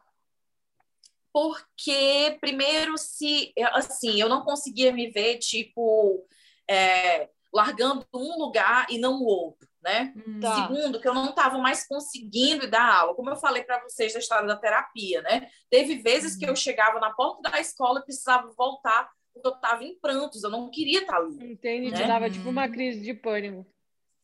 Porque, 1.32 2.36
primeiro, 2.40 2.96
se 2.96 3.52
assim, 3.72 4.20
eu 4.20 4.28
não 4.28 4.42
conseguia 4.42 4.92
me 4.92 5.10
ver, 5.10 5.38
tipo, 5.38 6.24
é, 6.68 7.28
largando 7.54 8.04
um 8.12 8.38
lugar 8.38 8.86
e 8.90 8.98
não 8.98 9.20
o 9.22 9.24
outro, 9.26 9.68
né? 9.82 10.12
Hum. 10.16 10.40
Tá. 10.40 10.54
Segundo, 10.66 11.00
que 11.00 11.06
eu 11.08 11.14
não 11.14 11.30
estava 11.30 11.56
mais 11.58 11.86
conseguindo 11.86 12.68
dar 12.68 13.00
aula. 13.00 13.14
Como 13.14 13.30
eu 13.30 13.36
falei 13.36 13.62
para 13.62 13.80
vocês 13.82 14.12
da 14.12 14.18
história 14.18 14.46
da 14.46 14.56
terapia, 14.56 15.22
né? 15.22 15.48
Teve 15.70 15.96
vezes 15.96 16.36
que 16.36 16.44
eu 16.44 16.56
chegava 16.56 16.98
na 16.98 17.12
porta 17.12 17.48
da 17.50 17.60
escola 17.60 18.00
e 18.00 18.04
precisava 18.04 18.52
voltar 18.56 19.08
porque 19.32 19.48
eu 19.48 19.52
estava 19.54 19.82
em 19.82 19.98
prantos, 19.98 20.44
eu 20.44 20.50
não 20.50 20.70
queria 20.70 21.00
estar 21.00 21.16
ali. 21.16 21.52
Entende? 21.52 21.90
Te 21.92 22.02
Né? 22.02 22.06
dava 22.06 22.30
tipo 22.30 22.48
uma 22.48 22.68
crise 22.68 23.00
de 23.00 23.12
pânico. 23.12 23.66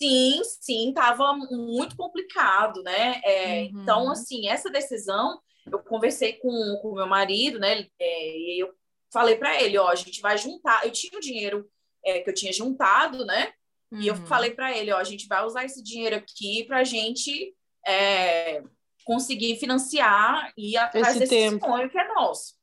Sim, 0.01 0.41
sim, 0.45 0.89
estava 0.91 1.33
muito 1.35 1.97
complicado, 1.97 2.83
né? 2.83 3.21
É, 3.25 3.63
Uhum. 3.65 3.83
Então, 3.83 4.11
assim, 4.11 4.49
essa 4.49 4.71
decisão, 4.71 5.41
eu 5.71 5.81
conversei 5.81 6.35
com 6.35 6.49
o 6.49 6.95
meu 6.95 7.07
marido, 7.07 7.59
né? 7.59 7.87
é, 7.99 8.37
e 8.39 8.63
eu 8.63 8.73
falei 9.13 9.35
para 9.37 9.61
ele, 9.61 9.77
ó, 9.79 9.89
a 9.89 9.95
gente 9.97 10.21
vai 10.21 10.39
juntar. 10.39 10.87
Eu 10.87 10.93
tinha 10.93 11.19
o 11.19 11.21
dinheiro 11.21 11.69
é, 12.05 12.21
que 12.21 12.31
eu 12.31 12.35
tinha 12.35 12.53
juntado, 12.53 13.25
né? 13.25 13.53
E 13.93 14.07
eu 14.07 14.15
Uhum. 14.15 14.27
falei 14.27 14.53
para 14.53 14.77
ele, 14.77 14.93
ó, 14.93 14.99
a 14.99 15.05
gente 15.05 15.27
vai 15.27 15.45
usar 15.45 15.65
esse 15.65 15.83
dinheiro 15.83 16.15
aqui 16.17 16.65
para 16.65 16.79
a 16.79 16.85
gente 16.85 17.55
é, 17.87 18.63
conseguir 19.05 19.57
financiar 19.57 20.53
e 20.57 20.73
ir 20.73 20.77
atrás 20.77 21.09
Esse 21.09 21.19
desse 21.21 21.35
tempo. 21.35 21.67
sonho 21.67 21.91
que 21.91 21.99
é 21.99 22.15
nosso. 22.15 22.55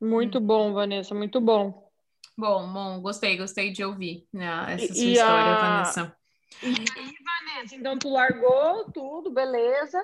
Muito 0.00 0.40
bom, 0.40 0.72
Vanessa, 0.74 1.14
muito 1.14 1.40
bom. 1.40 1.90
Bom, 2.36 2.70
bom, 2.70 3.00
gostei, 3.00 3.36
gostei 3.38 3.72
de 3.72 3.82
ouvir 3.82 4.26
né, 4.32 4.46
essa 4.74 4.94
sua 4.94 5.04
e 5.04 5.12
história, 5.14 5.52
a- 5.54 5.56
Vanessa. 5.58 6.16
E 6.62 6.66
aí, 6.68 7.12
Vanessa, 7.24 7.74
então 7.74 7.98
tu 7.98 8.10
largou 8.10 8.92
tudo, 8.92 9.30
beleza? 9.30 9.98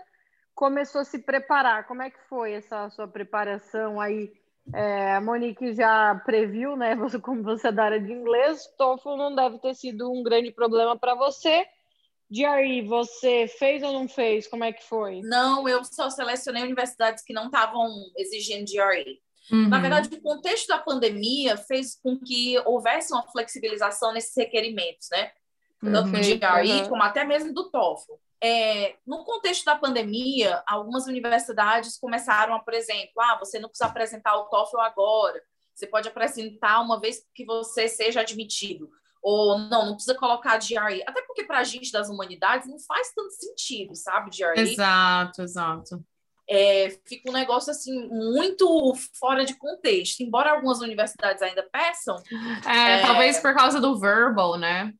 Começou 0.54 1.02
a 1.02 1.04
se 1.04 1.18
preparar. 1.18 1.86
Como 1.86 2.02
é 2.02 2.10
que 2.10 2.18
foi 2.28 2.52
essa 2.52 2.88
sua 2.90 3.06
preparação 3.06 4.00
aí? 4.00 4.32
É, 4.74 5.16
a 5.16 5.20
Monique 5.20 5.74
já 5.74 6.14
previu, 6.24 6.76
né? 6.76 6.94
Você, 6.96 7.18
como 7.18 7.42
você 7.42 7.68
é 7.68 7.72
da 7.72 7.84
área 7.84 8.00
de 8.00 8.12
inglês, 8.12 8.66
TOEFL 8.78 9.16
não 9.16 9.34
deve 9.34 9.58
ter 9.58 9.74
sido 9.74 10.10
um 10.10 10.22
grande 10.22 10.50
problema 10.50 10.96
para 10.96 11.14
você. 11.14 11.66
Jerry, 12.30 12.86
você 12.86 13.46
fez 13.58 13.82
ou 13.82 13.92
não 13.92 14.08
fez? 14.08 14.46
Como 14.46 14.64
é 14.64 14.72
que 14.72 14.82
foi? 14.84 15.20
Não, 15.22 15.68
eu 15.68 15.84
só 15.84 16.08
selecionei 16.08 16.62
universidades 16.62 17.22
que 17.22 17.34
não 17.34 17.46
estavam 17.46 17.86
exigindo 18.16 18.64
GRE. 18.64 19.20
Uhum. 19.50 19.68
Na 19.68 19.78
verdade, 19.80 20.08
o 20.14 20.22
contexto 20.22 20.68
da 20.68 20.78
pandemia 20.78 21.58
fez 21.58 21.94
com 22.02 22.18
que 22.18 22.58
houvesse 22.64 23.12
uma 23.12 23.26
flexibilização 23.30 24.14
nesses 24.14 24.34
requerimentos, 24.34 25.08
né? 25.10 25.30
Tanto 25.80 26.06
do 26.06 26.12
Perfeito, 26.12 26.40
GRE 26.40 26.70
aham. 26.70 26.88
como 26.88 27.02
até 27.02 27.24
mesmo 27.24 27.52
do 27.52 27.70
TOEFL. 27.70 28.12
É, 28.42 28.96
no 29.06 29.24
contexto 29.24 29.64
da 29.64 29.76
pandemia, 29.76 30.62
algumas 30.66 31.06
universidades 31.06 31.96
começaram 31.96 32.54
a, 32.54 32.58
por 32.58 32.74
exemplo, 32.74 33.12
ah, 33.20 33.38
você 33.38 33.60
não 33.60 33.68
precisa 33.68 33.88
apresentar 33.88 34.36
o 34.36 34.46
TOEFL 34.46 34.80
agora, 34.80 35.40
você 35.72 35.86
pode 35.86 36.08
apresentar 36.08 36.80
uma 36.80 37.00
vez 37.00 37.24
que 37.34 37.44
você 37.44 37.88
seja 37.88 38.20
admitido. 38.20 38.90
Ou 39.22 39.56
não, 39.56 39.86
não 39.86 39.94
precisa 39.94 40.16
colocar 40.16 40.58
GRE. 40.58 41.04
Até 41.06 41.22
porque 41.22 41.44
para 41.44 41.60
a 41.60 41.64
gente 41.64 41.92
das 41.92 42.10
humanidades 42.10 42.68
não 42.68 42.80
faz 42.80 43.12
tanto 43.14 43.30
sentido, 43.30 43.94
sabe, 43.94 44.30
GRE? 44.36 44.60
Exato, 44.60 45.42
exato. 45.42 46.04
é, 46.48 46.90
fica 47.06 47.30
um 47.30 47.32
negócio 47.32 47.70
assim 47.70 48.08
muito 48.08 48.92
fora 49.18 49.44
de 49.44 49.54
contexto. 49.54 50.20
Embora 50.20 50.50
algumas 50.50 50.80
universidades 50.80 51.40
ainda 51.40 51.62
peçam, 51.62 52.16
É, 52.66 52.98
É. 52.98 53.02
Talvez 53.02 53.38
por 53.38 53.54
causa 53.54 53.80
do 53.80 53.98
verbal, 53.98 54.58
né? 54.58 54.92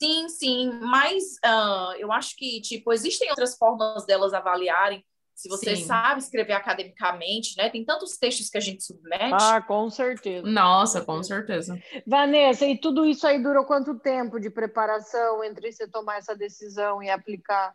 Sim, 0.00 0.28
sim, 0.28 0.70
mas 0.80 1.36
ah, 1.44 1.94
eu 1.98 2.12
acho 2.12 2.36
que 2.36 2.60
tipo 2.60 2.92
existem 2.92 3.28
outras 3.30 3.56
formas 3.56 4.06
delas 4.06 4.32
avaliarem. 4.32 5.04
Se 5.34 5.48
você 5.48 5.74
Sim. 5.74 5.86
sabe 5.86 6.20
escrever 6.20 6.52
academicamente, 6.52 7.56
né? 7.56 7.68
Tem 7.68 7.84
tantos 7.84 8.16
textos 8.16 8.48
que 8.48 8.56
a 8.56 8.60
gente 8.60 8.84
submete. 8.84 9.34
Ah, 9.34 9.60
com 9.60 9.90
certeza. 9.90 10.46
Nossa, 10.46 11.00
com 11.00 11.20
certeza. 11.24 11.76
Vanessa, 12.06 12.64
e 12.64 12.78
tudo 12.78 13.04
isso 13.04 13.26
aí 13.26 13.42
durou 13.42 13.64
quanto 13.64 13.98
tempo 13.98 14.38
de 14.38 14.48
preparação 14.48 15.42
entre 15.42 15.72
você 15.72 15.88
tomar 15.88 16.18
essa 16.18 16.36
decisão 16.36 17.02
e 17.02 17.10
aplicar? 17.10 17.74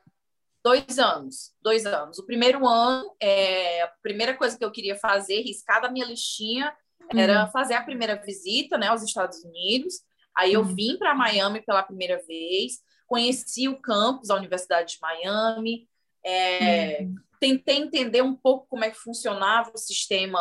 Dois 0.63 0.97
anos, 0.97 1.53
dois 1.61 1.85
anos. 1.85 2.17
O 2.17 2.25
primeiro 2.25 2.65
ano, 2.65 3.13
é, 3.21 3.81
a 3.81 3.87
primeira 4.01 4.33
coisa 4.35 4.57
que 4.57 4.63
eu 4.63 4.71
queria 4.71 4.95
fazer, 4.95 5.41
riscar 5.41 5.81
da 5.81 5.91
minha 5.91 6.05
listinha, 6.05 6.73
era 7.13 7.47
fazer 7.47 7.73
a 7.73 7.83
primeira 7.83 8.15
visita, 8.15 8.77
né, 8.77 8.87
aos 8.87 9.03
Estados 9.03 9.43
Unidos. 9.43 9.95
Aí 10.39 10.53
eu 10.53 10.61
Uhum. 10.61 10.73
vim 10.75 10.97
para 10.97 11.13
Miami 11.13 11.61
pela 11.61 11.83
primeira 11.83 12.21
vez, 12.25 12.79
conheci 13.07 13.67
o 13.67 13.79
campus, 13.81 14.29
a 14.29 14.35
Universidade 14.35 14.93
de 14.93 14.99
Miami, 15.01 15.87
é, 16.25 17.05
tentei 17.39 17.77
entender 17.77 18.21
um 18.21 18.35
pouco 18.35 18.67
como 18.69 18.83
é 18.83 18.89
que 18.91 18.97
funcionava 18.97 19.71
o 19.73 19.77
sistema 19.77 20.39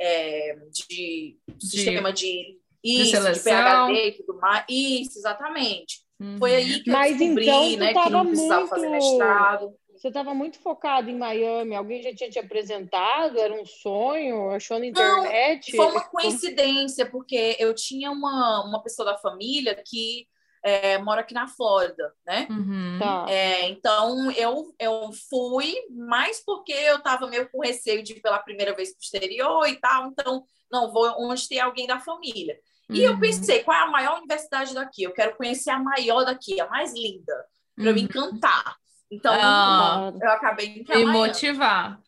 é, 0.00 0.56
de, 0.88 1.38
De- 1.48 1.66
sistema 1.66 2.12
de, 2.12 2.58
isso, 2.82 3.04
de 3.04 3.10
seleção. 3.10 3.88
PhD 3.88 4.08
e 4.08 4.12
tudo 4.12 4.40
mais. 4.40 4.64
Isso, 4.68 5.18
exatamente. 5.18 6.00
Uhum. 6.20 6.38
Foi 6.38 6.54
aí 6.54 6.80
que 6.82 6.90
Mas 6.90 7.12
eu 7.12 7.18
descobri, 7.18 7.44
então 7.46 7.76
né, 7.78 7.92
que 7.94 8.10
não 8.10 8.26
precisava 8.26 8.60
muito- 8.60 8.70
fazer 8.70 8.88
mestrado. 8.90 9.74
Você 9.94 10.08
estava 10.08 10.34
muito 10.34 10.58
focado 10.58 11.08
em 11.08 11.16
Miami. 11.16 11.74
Alguém 11.74 12.02
já 12.02 12.14
tinha 12.14 12.28
te 12.28 12.38
apresentado? 12.38 13.38
Era 13.38 13.54
um 13.54 13.64
sonho? 13.64 14.50
Achou 14.50 14.78
na 14.78 14.86
internet? 14.86 15.76
Foi 15.76 15.86
uma 15.86 16.04
coincidência, 16.04 17.08
porque 17.08 17.56
eu 17.58 17.74
tinha 17.74 18.10
uma, 18.10 18.64
uma 18.64 18.82
pessoa 18.82 19.12
da 19.12 19.18
família 19.18 19.80
que 19.86 20.26
é, 20.64 20.98
mora 20.98 21.20
aqui 21.20 21.32
na 21.34 21.46
Flórida, 21.46 22.12
né? 22.26 22.48
Uhum. 22.50 22.98
Tá. 22.98 23.26
É, 23.28 23.68
então 23.68 24.30
eu, 24.32 24.74
eu 24.78 25.10
fui, 25.28 25.74
mais 25.90 26.42
porque 26.44 26.72
eu 26.72 26.96
estava 26.96 27.26
meio 27.26 27.48
com 27.50 27.60
receio 27.60 28.02
de 28.02 28.14
ir 28.14 28.20
pela 28.20 28.38
primeira 28.38 28.74
vez 28.74 28.90
para 28.90 29.00
o 29.00 29.02
exterior 29.04 29.68
e 29.68 29.76
tal, 29.76 30.06
então 30.06 30.44
não 30.70 30.92
vou 30.92 31.14
onde 31.18 31.48
tem 31.48 31.60
alguém 31.60 31.86
da 31.86 32.00
família. 32.00 32.58
E 32.90 33.02
eu 33.02 33.14
Uhum. 33.14 33.20
pensei, 33.20 33.62
qual 33.62 33.76
é 33.76 33.80
a 33.80 33.86
maior 33.90 34.18
universidade 34.18 34.74
daqui? 34.74 35.02
Eu 35.02 35.12
quero 35.12 35.36
conhecer 35.36 35.70
a 35.70 35.78
maior 35.78 36.24
daqui, 36.24 36.60
a 36.60 36.68
mais 36.68 36.92
linda, 36.94 37.34
para 37.74 37.86
eu 37.86 37.94
me 37.94 38.00
Uhum. 38.00 38.06
encantar. 38.06 38.76
Então 39.14 39.32
Ah. 39.32 40.12
eu 40.20 40.30
acabei 40.30 40.82
E 40.82 40.84
Miami. 40.88 41.06
motivar. 41.12 42.00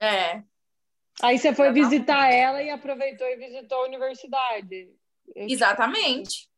É, 0.00 0.42
Aí 1.22 1.38
você 1.38 1.54
foi 1.54 1.66
Exatamente. 1.68 1.90
visitar 1.90 2.32
ela 2.32 2.62
e 2.62 2.70
aproveitou 2.70 3.26
e 3.26 3.36
visitou 3.36 3.78
a 3.82 3.86
universidade. 3.86 4.88
exatamente. 5.36 6.48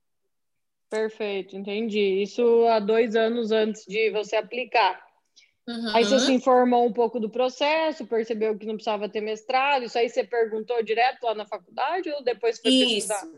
Perfeito, 0.88 1.56
entendi. 1.56 2.22
Isso 2.22 2.66
há 2.68 2.78
dois 2.78 3.16
anos 3.16 3.50
antes 3.50 3.84
de 3.86 4.10
você 4.10 4.36
aplicar. 4.36 5.02
Uhum. 5.66 5.96
Aí 5.96 6.04
você 6.04 6.20
se 6.20 6.32
informou 6.32 6.86
um 6.86 6.92
pouco 6.92 7.18
do 7.18 7.30
processo, 7.30 8.06
percebeu 8.06 8.56
que 8.58 8.66
não 8.66 8.74
precisava 8.74 9.08
ter 9.08 9.20
mestrado, 9.20 9.84
isso 9.84 9.96
aí 9.98 10.08
você 10.08 10.22
perguntou 10.24 10.82
direto 10.82 11.22
lá 11.24 11.34
na 11.34 11.46
faculdade 11.46 12.10
ou 12.10 12.22
depois 12.22 12.60
foi 12.60 12.70
Isso. 12.70 13.08
pesquisar? 13.08 13.28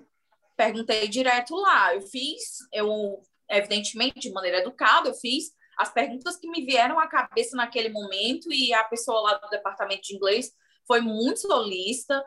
Perguntei 0.56 1.08
direto 1.08 1.54
lá. 1.56 1.94
Eu 1.94 2.02
fiz, 2.02 2.58
eu, 2.72 3.22
evidentemente, 3.48 4.20
de 4.20 4.30
maneira 4.32 4.58
educada, 4.58 5.08
eu 5.08 5.14
fiz 5.14 5.52
as 5.78 5.92
perguntas 5.92 6.36
que 6.36 6.48
me 6.48 6.64
vieram 6.64 6.98
à 6.98 7.06
cabeça 7.06 7.56
naquele 7.56 7.88
momento 7.88 8.52
e 8.52 8.72
a 8.72 8.84
pessoa 8.84 9.20
lá 9.20 9.34
do 9.38 9.48
departamento 9.48 10.02
de 10.02 10.14
inglês 10.14 10.52
foi 10.86 11.00
muito 11.00 11.40
solista, 11.40 12.24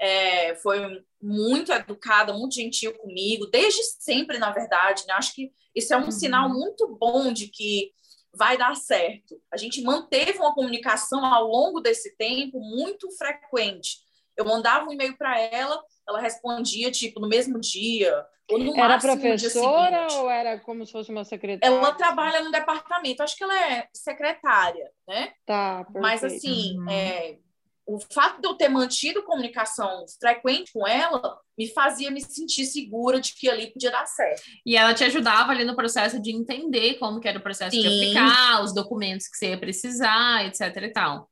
é, 0.00 0.54
foi 0.56 0.80
muito 1.20 1.72
educada, 1.72 2.32
muito 2.32 2.54
gentil 2.54 2.96
comigo, 2.98 3.46
desde 3.46 3.82
sempre, 3.98 4.38
na 4.38 4.52
verdade. 4.52 5.04
Né? 5.06 5.14
Acho 5.14 5.34
que 5.34 5.50
isso 5.74 5.92
é 5.92 5.96
um 5.96 6.04
Uhum. 6.04 6.10
sinal 6.10 6.48
muito 6.48 6.86
bom 6.96 7.32
de 7.32 7.48
que 7.48 7.92
vai 8.34 8.56
dar 8.56 8.76
certo. 8.76 9.40
A 9.52 9.56
gente 9.56 9.82
manteve 9.82 10.38
uma 10.38 10.54
comunicação 10.54 11.24
ao 11.24 11.46
longo 11.48 11.80
desse 11.80 12.16
tempo 12.16 12.60
muito 12.60 13.10
frequente. 13.12 13.98
Eu 14.36 14.44
mandava 14.44 14.88
um 14.88 14.92
e-mail 14.92 15.16
para 15.16 15.40
ela, 15.40 15.82
ela 16.08 16.20
respondia 16.20 16.90
tipo 16.90 17.20
no 17.20 17.28
mesmo 17.28 17.60
dia 17.60 18.24
ou 18.50 18.58
no 18.58 18.74
Era 18.76 18.88
máximo 18.88 19.14
no 19.14 19.20
dia 19.20 19.50
professora 19.50 19.96
seguinte. 20.08 20.18
ou 20.20 20.30
era 20.30 20.58
como 20.60 20.86
se 20.86 20.92
fosse 20.92 21.10
uma 21.10 21.24
secretária? 21.24 21.74
Ela 21.74 21.92
trabalha 21.92 22.42
no 22.42 22.50
departamento, 22.50 23.22
acho 23.22 23.36
que 23.36 23.44
ela 23.44 23.58
é 23.72 23.86
secretária, 23.92 24.90
né? 25.06 25.32
Tá, 25.44 25.86
Mas 25.94 26.20
perfeito. 26.20 26.46
assim, 26.46 26.78
Uhum. 26.78 26.88
é, 26.90 27.38
o 27.86 27.98
fato 28.12 28.40
de 28.40 28.46
eu 28.48 28.54
ter 28.54 28.68
mantido 28.68 29.22
comunicação 29.22 30.04
frequente 30.20 30.72
com 30.72 30.86
ela 30.86 31.38
me 31.56 31.66
fazia 31.72 32.10
me 32.10 32.20
sentir 32.20 32.64
segura 32.66 33.20
de 33.20 33.34
que 33.34 33.48
ali 33.50 33.70
podia 33.72 33.90
dar 33.90 34.06
certo. 34.06 34.42
E 34.64 34.76
ela 34.76 34.94
te 34.94 35.04
ajudava 35.04 35.52
ali 35.52 35.64
no 35.64 35.74
processo 35.76 36.20
de 36.20 36.30
entender 36.30 36.94
como 36.98 37.20
que 37.20 37.28
era 37.28 37.38
o 37.38 37.42
processo 37.42 37.78
de 37.80 37.86
Sim. 37.86 37.96
aplicar, 37.96 38.62
os 38.62 38.72
documentos 38.74 39.26
que 39.28 39.36
você 39.36 39.50
ia 39.50 39.58
precisar, 39.58 40.44
etc 40.46 40.74
e 40.82 40.88
tal. 40.92 41.30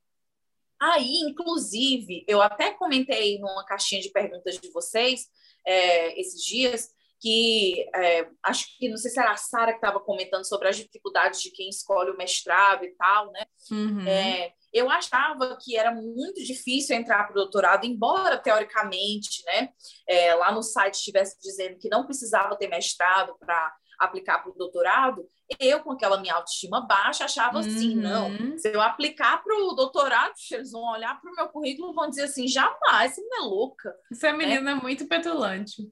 Aí, 0.79 1.19
inclusive, 1.27 2.23
eu 2.27 2.41
até 2.41 2.71
comentei 2.71 3.39
numa 3.39 3.65
caixinha 3.65 4.01
de 4.01 4.09
perguntas 4.09 4.59
de 4.59 4.69
vocês 4.71 5.27
é, 5.65 6.19
esses 6.19 6.43
dias 6.43 6.89
que 7.19 7.83
é, 7.95 8.27
acho 8.43 8.77
que 8.77 8.87
não 8.89 8.97
sei 8.97 9.09
se 9.09 9.19
era 9.19 9.31
a 9.31 9.37
Sara 9.37 9.71
que 9.71 9.79
estava 9.79 9.99
comentando 9.99 10.47
sobre 10.47 10.67
as 10.67 10.77
dificuldades 10.77 11.41
de 11.41 11.51
quem 11.51 11.67
escolhe 11.67 12.11
o 12.11 12.17
mestrado 12.17 12.85
e 12.85 12.91
tal, 12.91 13.31
né? 13.31 13.45
Uhum. 13.71 14.07
É, 14.07 14.53
eu 14.71 14.89
achava 14.89 15.57
que 15.59 15.75
era 15.75 15.91
muito 15.91 16.43
difícil 16.43 16.95
entrar 16.95 17.23
para 17.23 17.31
o 17.31 17.35
doutorado, 17.35 17.85
embora 17.85 18.37
teoricamente, 18.37 19.43
né, 19.45 19.69
é, 20.07 20.35
lá 20.35 20.51
no 20.51 20.61
site 20.61 20.95
estivesse 20.95 21.39
dizendo 21.41 21.79
que 21.79 21.89
não 21.89 22.05
precisava 22.05 22.55
ter 22.55 22.67
mestrado 22.67 23.35
para 23.39 23.75
aplicar 23.99 24.39
para 24.39 24.51
o 24.51 24.55
doutorado, 24.55 25.27
eu, 25.59 25.79
com 25.81 25.91
aquela 25.91 26.19
minha 26.19 26.33
autoestima 26.33 26.81
baixa, 26.81 27.25
achava 27.25 27.59
assim, 27.59 27.95
Uhum. 27.95 28.01
não, 28.01 28.57
se 28.57 28.69
eu 28.69 28.81
aplicar 28.81 29.43
para 29.43 29.55
o 29.55 29.73
doutorado, 29.73 30.33
eles 30.51 30.71
vão 30.71 30.83
olhar 30.91 31.19
para 31.19 31.31
o 31.31 31.35
meu 31.35 31.47
currículo 31.49 31.91
e 31.91 31.95
vão 31.95 32.09
dizer 32.09 32.23
assim, 32.23 32.47
jamais, 32.47 33.13
você 33.13 33.21
não 33.21 33.37
é 33.37 33.41
louca. 33.41 33.95
Essa 34.11 34.33
menina 34.33 34.71
é 34.71 34.75
muito 34.75 35.07
petulante. 35.07 35.89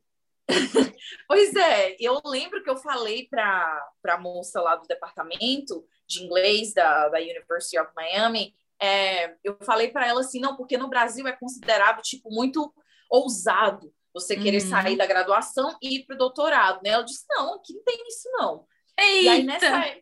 Pois 1.27 1.55
é, 1.55 1.95
eu 1.99 2.21
lembro 2.25 2.63
que 2.63 2.69
eu 2.69 2.77
falei 2.77 3.27
para 3.27 3.83
a 4.07 4.17
moça 4.17 4.61
lá 4.61 4.75
do 4.75 4.87
departamento 4.87 5.85
de 6.07 6.23
inglês 6.23 6.73
da, 6.73 7.09
da 7.09 7.19
University 7.19 7.79
of 7.79 7.91
Miami, 7.95 8.55
é, 8.79 9.35
eu 9.43 9.57
falei 9.61 9.89
para 9.89 10.05
ela 10.07 10.21
assim, 10.21 10.39
não, 10.39 10.55
porque 10.55 10.77
no 10.77 10.87
Brasil 10.89 11.27
é 11.27 11.31
considerado 11.31 12.01
tipo 12.01 12.29
muito 12.29 12.73
ousado 13.09 13.91
você 14.15 14.35
querer 14.37 14.61
Uhum. 14.63 14.69
sair 14.69 14.95
da 14.97 15.05
graduação 15.05 15.77
e 15.81 15.97
ir 15.97 16.05
para 16.05 16.15
o 16.15 16.17
doutorado, 16.17 16.81
né? 16.81 16.91
Ela 16.91 17.03
disse, 17.03 17.25
não, 17.29 17.55
aqui 17.55 17.73
não 17.73 17.83
tem 17.83 18.07
isso 18.07 18.29
não. 18.31 18.65
E 18.97 19.27
aí 19.27 19.41
Eita! 19.41 19.45
nessa, 19.45 19.97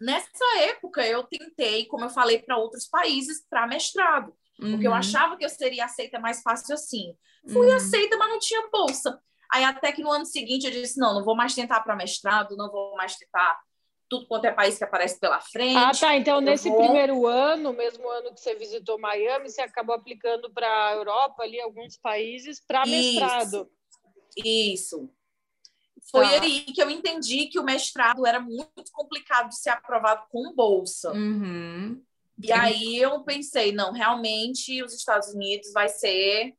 nessa 0.00 0.58
época 0.62 1.06
eu 1.06 1.22
tentei, 1.24 1.86
como 1.86 2.04
eu 2.04 2.10
falei, 2.10 2.38
para 2.40 2.56
outros 2.56 2.86
países 2.88 3.44
para 3.48 3.66
mestrado, 3.66 4.34
porque 4.58 4.86
eu 4.86 4.90
Uhum. 4.92 4.96
achava 4.96 5.36
que 5.36 5.44
eu 5.44 5.50
seria 5.50 5.84
aceita 5.84 6.18
mais 6.18 6.40
fácil 6.40 6.74
assim. 6.74 7.14
Fui 7.52 7.68
Uhum. 7.68 7.76
aceita, 7.76 8.16
mas 8.16 8.28
não 8.30 8.38
tinha 8.38 8.68
bolsa. 8.70 9.20
Aí 9.52 9.62
até 9.62 9.92
que 9.92 10.02
no 10.02 10.10
ano 10.10 10.24
seguinte 10.26 10.64
eu 10.66 10.72
disse, 10.72 10.98
não, 10.98 11.14
não 11.14 11.24
vou 11.24 11.36
mais 11.36 11.54
tentar 11.54 11.80
para 11.82 11.94
mestrado, 11.94 12.56
não 12.56 12.70
vou 12.70 12.96
mais 12.96 13.16
tentar 13.16 13.60
tudo 14.08 14.26
quanto 14.26 14.44
é 14.46 14.52
país 14.52 14.78
que 14.78 14.84
aparece 14.84 15.18
pela 15.18 15.40
frente. 15.40 15.76
Ah, 15.76 15.90
tá. 15.92 16.16
Então, 16.16 16.40
nesse 16.40 16.68
vou- 16.68 16.78
primeiro 16.78 17.26
ano, 17.26 17.72
mesmo 17.72 18.08
ano 18.08 18.32
que 18.32 18.40
você 18.40 18.54
visitou 18.54 18.98
Miami, 18.98 19.50
você 19.50 19.60
acabou 19.60 19.94
aplicando 19.94 20.50
para 20.52 20.66
a 20.88 20.92
Europa, 20.94 21.42
ali, 21.42 21.60
alguns 21.60 21.96
países, 21.96 22.60
para 22.60 22.86
mestrado. 22.86 23.68
Isso. 24.36 25.10
Foi 26.10 26.24
Tá. 26.24 26.42
aí 26.42 26.60
que 26.66 26.80
eu 26.82 26.88
entendi 26.90 27.46
que 27.46 27.58
o 27.58 27.64
mestrado 27.64 28.24
era 28.26 28.38
muito 28.38 28.92
complicado 28.92 29.48
de 29.48 29.56
ser 29.58 29.70
aprovado 29.70 30.24
com 30.30 30.54
bolsa. 30.54 31.12
Uhum. 31.12 32.00
E 32.40 32.52
aí 32.52 32.96
eu 32.98 33.24
pensei, 33.24 33.72
não, 33.72 33.92
realmente 33.92 34.82
os 34.84 34.92
Estados 34.94 35.28
Unidos 35.34 35.72
vai 35.72 35.88
ser 35.88 36.54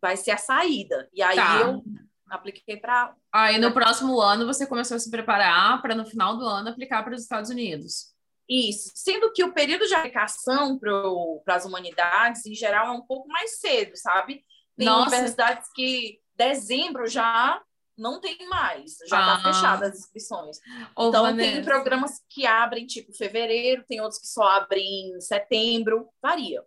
vai 0.00 0.16
ser 0.18 0.32
a 0.32 0.36
saída. 0.36 1.08
E 1.14 1.22
aí 1.22 1.34
Tá. 1.34 1.60
eu 1.62 1.82
apliquei 2.30 2.76
para 2.76 3.14
Aí 3.32 3.58
no 3.58 3.72
próximo 3.72 4.20
ano 4.20 4.46
você 4.46 4.66
começou 4.66 4.96
a 4.96 5.00
se 5.00 5.10
preparar 5.10 5.80
para 5.82 5.94
no 5.94 6.04
final 6.06 6.36
do 6.36 6.44
ano 6.46 6.68
aplicar 6.70 7.02
para 7.02 7.14
os 7.14 7.22
Estados 7.22 7.50
Unidos. 7.50 8.12
isso, 8.48 8.92
sendo 8.94 9.32
que 9.32 9.42
o 9.42 9.54
período 9.54 9.86
de 9.86 9.94
aplicação 9.94 10.78
para 10.78 11.54
as 11.56 11.64
humanidades 11.64 12.44
em 12.44 12.54
geral 12.54 12.88
é 12.88 12.90
um 12.90 13.00
pouco 13.06 13.26
mais 13.28 13.58
cedo, 13.58 13.92
sabe? 13.96 14.42
Tem 14.76 14.86
Nossa. 14.86 15.08
universidades 15.14 15.68
que 15.74 16.18
dezembro 16.36 17.06
já 17.06 17.60
não 17.96 18.20
tem 18.20 18.36
mais, 18.48 18.96
já 19.08 19.20
está 19.20 19.34
Ah. 19.36 19.42
fechada 19.42 19.86
as 19.86 19.98
inscrições. 19.98 20.58
Ô, 20.96 21.08
Então, 21.08 21.22
Vanessa, 21.22 21.52
tem 21.52 21.64
programas 21.64 22.20
que 22.28 22.44
abrem, 22.44 22.86
tipo, 22.86 23.14
fevereiro, 23.14 23.84
tem 23.88 24.00
outros 24.00 24.20
que 24.20 24.26
só 24.26 24.42
abrem 24.42 25.12
em 25.16 25.20
setembro, 25.20 26.08
varia. 26.20 26.62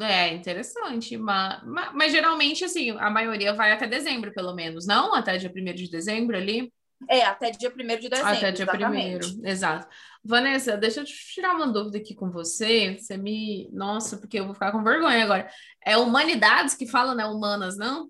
É 0.00 0.32
interessante, 0.32 1.16
mas, 1.16 1.60
mas, 1.64 1.92
mas 1.92 2.12
geralmente 2.12 2.64
assim, 2.64 2.90
a 2.98 3.10
maioria 3.10 3.52
vai 3.52 3.72
até 3.72 3.86
dezembro, 3.86 4.32
pelo 4.32 4.54
menos, 4.54 4.86
não? 4.86 5.12
Até 5.14 5.36
dia 5.36 5.50
1 5.50 5.74
de 5.74 5.90
dezembro 5.90 6.36
ali? 6.36 6.72
É, 7.08 7.22
até 7.24 7.50
dia 7.50 7.68
1 7.70 7.96
de 8.00 8.08
dezembro, 8.08 8.30
Até 8.32 8.52
dia 8.52 8.64
exatamente. 8.64 9.18
primeiro, 9.18 9.26
exato. 9.48 9.88
Vanessa, 10.24 10.76
deixa 10.76 11.00
eu 11.00 11.04
tirar 11.04 11.54
uma 11.54 11.66
dúvida 11.66 11.98
aqui 11.98 12.14
com 12.14 12.30
você. 12.30 12.96
Você 12.98 13.16
me. 13.16 13.68
Nossa, 13.72 14.16
porque 14.18 14.38
eu 14.38 14.44
vou 14.44 14.54
ficar 14.54 14.72
com 14.72 14.82
vergonha 14.82 15.22
agora. 15.24 15.48
É 15.84 15.96
humanidades 15.96 16.74
que 16.74 16.86
fala, 16.86 17.14
né? 17.14 17.24
Humanas, 17.26 17.76
não? 17.76 18.08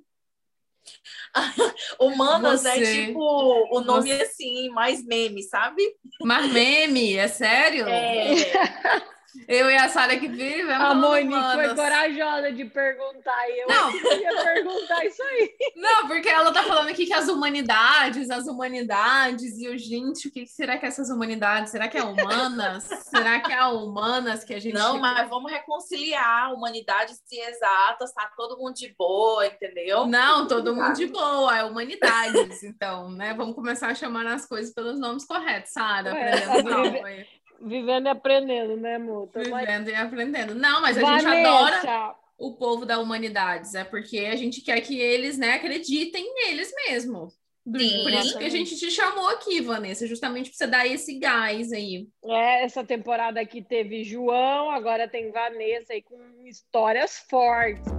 Humanas 2.00 2.64
é 2.64 2.74
Você- 2.76 3.06
tipo 3.06 3.18
o 3.20 3.80
nome 3.80 4.08
você- 4.14 4.22
assim, 4.22 4.68
mais 4.70 5.04
meme, 5.04 5.42
sabe? 5.42 5.82
Mas 6.22 6.50
meme, 6.52 7.14
é 7.16 7.28
sério? 7.28 7.86
É, 7.86 8.24
Eu 9.46 9.70
e 9.70 9.76
a 9.76 9.88
Sara 9.88 10.18
que 10.18 10.26
vivemos 10.26 10.72
A 10.72 10.94
Monique 10.94 11.52
foi 11.52 11.74
corajosa 11.74 12.52
de 12.52 12.64
perguntar. 12.64 13.48
E 13.50 13.60
eu 13.60 13.68
Não. 13.68 13.92
queria 13.98 14.42
perguntar 14.42 15.04
isso 15.04 15.22
aí. 15.22 15.54
Não, 15.76 16.06
porque 16.06 16.28
ela 16.28 16.52
tá 16.52 16.62
falando 16.62 16.88
aqui 16.88 17.06
que 17.06 17.12
as 17.12 17.28
humanidades, 17.28 18.30
as 18.30 18.46
humanidades, 18.46 19.58
e 19.58 19.66
eu, 19.66 19.76
gente, 19.76 20.28
o 20.28 20.30
que 20.30 20.46
será 20.46 20.78
que 20.78 20.86
é 20.86 20.88
essas 20.88 21.10
humanidades? 21.10 21.70
Será 21.70 21.88
que 21.88 21.98
é 21.98 22.02
humanas? 22.02 22.84
será 22.84 23.40
que 23.40 23.52
é 23.52 23.64
humanas 23.66 24.44
que 24.44 24.54
a 24.54 24.58
gente. 24.58 24.74
não, 24.74 24.98
mas 24.98 25.28
vamos 25.28 25.50
reconciliar 25.50 26.52
humanidades 26.52 27.20
e 27.30 27.40
exatas, 27.40 28.12
tá 28.12 28.30
todo 28.36 28.58
mundo 28.58 28.74
de 28.74 28.94
boa, 28.96 29.46
entendeu? 29.46 30.06
Não, 30.06 30.46
todo 30.46 30.74
mundo 30.74 30.94
de 30.94 31.06
boa, 31.06 31.56
é 31.56 31.64
humanidades, 31.64 32.62
então, 32.62 33.10
né? 33.10 33.34
Vamos 33.34 33.54
começar 33.54 33.88
a 33.88 33.94
chamar 33.94 34.26
as 34.26 34.46
coisas 34.46 34.72
pelos 34.72 34.98
nomes 34.98 35.24
corretos, 35.24 35.72
Sara, 35.72 36.12
aprendendo 36.12 36.70
não, 36.70 37.04
aí. 37.04 37.26
Vivendo 37.60 38.06
e 38.06 38.08
aprendendo, 38.08 38.76
né, 38.76 38.96
amor? 38.96 39.28
Aí. 39.34 39.44
vivendo 39.44 39.88
e 39.88 39.94
aprendendo. 39.94 40.54
Não, 40.54 40.80
mas 40.80 40.96
a 40.96 41.00
gente 41.00 41.26
adora 41.26 41.80
Vanessa, 41.80 42.14
o 42.38 42.52
povo 42.54 42.86
da 42.86 42.98
humanidades, 42.98 43.74
é 43.74 43.84
porque 43.84 44.18
a 44.20 44.36
gente 44.36 44.60
quer 44.60 44.80
que 44.80 44.98
eles, 44.98 45.36
né, 45.36 45.54
acreditem 45.54 46.32
neles 46.34 46.72
mesmo. 46.86 47.32
Por 47.70 47.80
Sim. 47.80 48.02
por 48.02 48.12
isso 48.12 48.38
que 48.38 48.44
a 48.44 48.48
gente 48.48 48.76
te 48.76 48.90
chamou 48.90 49.28
aqui, 49.28 49.60
Vanessa, 49.60 50.06
justamente 50.06 50.48
para 50.48 50.56
você 50.56 50.66
dar 50.66 50.86
esse 50.86 51.18
gás 51.18 51.70
aí. 51.70 52.08
É, 52.24 52.64
essa 52.64 52.82
temporada 52.82 53.40
aqui 53.40 53.60
teve 53.60 54.04
João, 54.04 54.70
agora 54.70 55.06
tem 55.06 55.30
Vanessa 55.30 55.92
aí 55.92 56.00
com 56.00 56.16
histórias 56.46 57.18
fortes. 57.28 57.97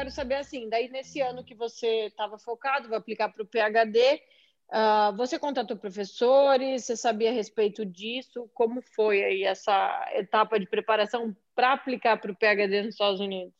Quero 0.00 0.10
saber 0.10 0.36
assim, 0.36 0.66
daí 0.70 0.88
nesse 0.88 1.20
ano 1.20 1.44
que 1.44 1.54
você 1.54 2.06
estava 2.06 2.38
focado, 2.38 2.88
vai 2.88 2.96
aplicar 2.96 3.28
para 3.28 3.42
o 3.42 3.46
PhD, 3.46 4.22
ah, 4.70 5.12
você 5.14 5.38
contatou 5.38 5.76
professores, 5.76 6.86
você 6.86 6.96
sabia 6.96 7.28
a 7.28 7.34
respeito 7.34 7.84
disso? 7.84 8.48
Como 8.54 8.80
foi 8.80 9.22
aí 9.22 9.44
essa 9.44 10.10
etapa 10.14 10.58
de 10.58 10.66
preparação 10.66 11.36
para 11.54 11.74
aplicar 11.74 12.18
para 12.18 12.32
o 12.32 12.34
PhD 12.36 12.82
nos 12.82 12.94
Estados 12.94 13.20
Unidos? 13.20 13.54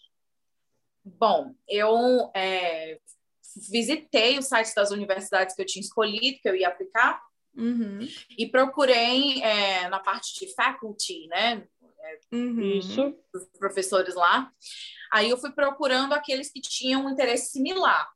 Bom, 1.05 1.55
eu 1.68 2.31
é, 2.35 2.98
visitei 3.70 4.38
o 4.38 4.42
site 4.42 4.74
das 4.74 4.90
universidades 4.90 5.55
que 5.55 5.61
eu 5.61 5.66
tinha 5.66 5.83
escolhido, 5.83 6.40
que 6.40 6.48
eu 6.48 6.57
ia 6.57 6.68
aplicar, 6.68 7.20
Uhum. 7.53 7.98
e 8.38 8.46
procurei 8.46 9.42
é, 9.42 9.88
na 9.88 9.98
parte 9.98 10.38
de 10.38 10.55
faculty, 10.55 11.26
né? 11.26 11.66
Uhum. 12.33 12.61
Isso. 12.79 13.14
Os 13.35 13.44
professores 13.59 14.14
lá. 14.14 14.51
Aí 15.12 15.29
eu 15.31 15.37
fui 15.38 15.51
procurando 15.53 16.12
aqueles 16.12 16.51
que 16.53 16.61
tinham 16.61 17.05
um 17.07 17.11
interesse 17.11 17.51
similar. 17.53 18.09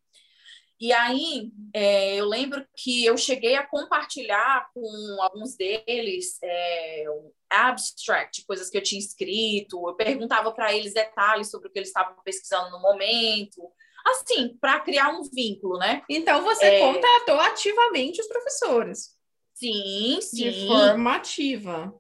E 0.81 0.93
aí, 0.93 1.51
é, 1.73 2.17
eu 2.17 2.27
lembro 2.27 2.65
que 2.77 3.05
eu 3.05 3.17
cheguei 3.17 3.55
a 3.55 3.67
compartilhar 3.67 4.69
com 4.75 5.17
alguns 5.23 5.57
deles 5.57 6.37
é, 6.43 7.05
um 7.09 7.31
abstract, 7.49 8.45
coisas 8.45 8.69
que 8.69 8.77
eu 8.77 8.83
tinha 8.83 8.99
escrito. 8.99 9.89
Eu 9.89 9.95
perguntava 9.95 10.53
para 10.53 10.75
eles 10.75 10.93
detalhes 10.93 11.51
sobre 11.51 11.69
o 11.69 11.73
que 11.73 11.79
eles 11.79 11.89
estavam 11.89 12.17
pesquisando 12.25 12.71
no 12.71 12.83
momento. 12.83 13.63
Assim, 14.07 14.59
para 14.61 14.81
criar 14.81 15.09
um 15.09 15.23
vínculo, 15.23 15.79
né? 15.79 16.03
Então 16.11 16.43
você 16.43 16.67
É. 16.67 16.81
contatou 16.81 17.41
ativamente 17.41 18.21
os 18.21 18.29
professores 18.29 19.15
Sim, 19.55 20.19
sim. 20.21 20.37
de 20.51 20.67
forma 20.67 21.15
ativa. 21.15 21.95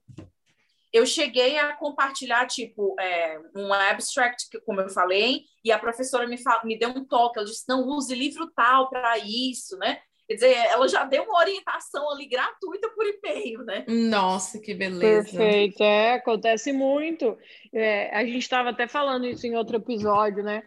Eu 0.95 1.05
cheguei 1.05 1.59
a 1.59 1.73
compartilhar, 1.73 2.47
tipo, 2.47 2.95
é, 3.01 3.41
um 3.57 3.73
abstract, 3.73 4.49
que, 4.49 4.61
como 4.61 4.81
eu 4.81 4.89
falei, 4.89 5.43
e 5.65 5.73
a 5.73 5.79
professora 5.79 6.25
me, 6.25 6.37
me 6.63 6.79
deu 6.79 6.91
um 6.91 7.05
toque, 7.05 7.41
ela 7.41 7.49
disse, 7.49 7.65
não, 7.69 7.85
use 7.89 8.15
livro 8.15 8.49
tal 8.55 8.89
para 8.89 9.19
isso, 9.19 9.77
né? 9.77 9.99
Quer 10.29 10.35
dizer, 10.35 10.53
ela 10.53 10.87
já 10.87 11.05
deu 11.05 11.25
uma 11.25 11.41
orientação 11.41 12.09
ali 12.13 12.27
gratuita 12.27 12.89
por 12.91 13.05
e-mail, 13.07 13.65
né? 13.65 13.85
Nossa, 13.89 14.61
que 14.61 14.73
beleza. 14.73 15.37
Perfeito, 15.37 15.83
é, 15.83 16.13
acontece 16.13 16.73
muito. 16.73 17.37
É, 17.73 18.17
a 18.17 18.25
gente 18.25 18.39
estava 18.39 18.71
até 18.71 18.87
falando 18.87 19.27
isso 19.27 19.45
em 19.49 19.57
outro 19.57 19.77
episódio, 19.77 20.45
né? 20.45 20.63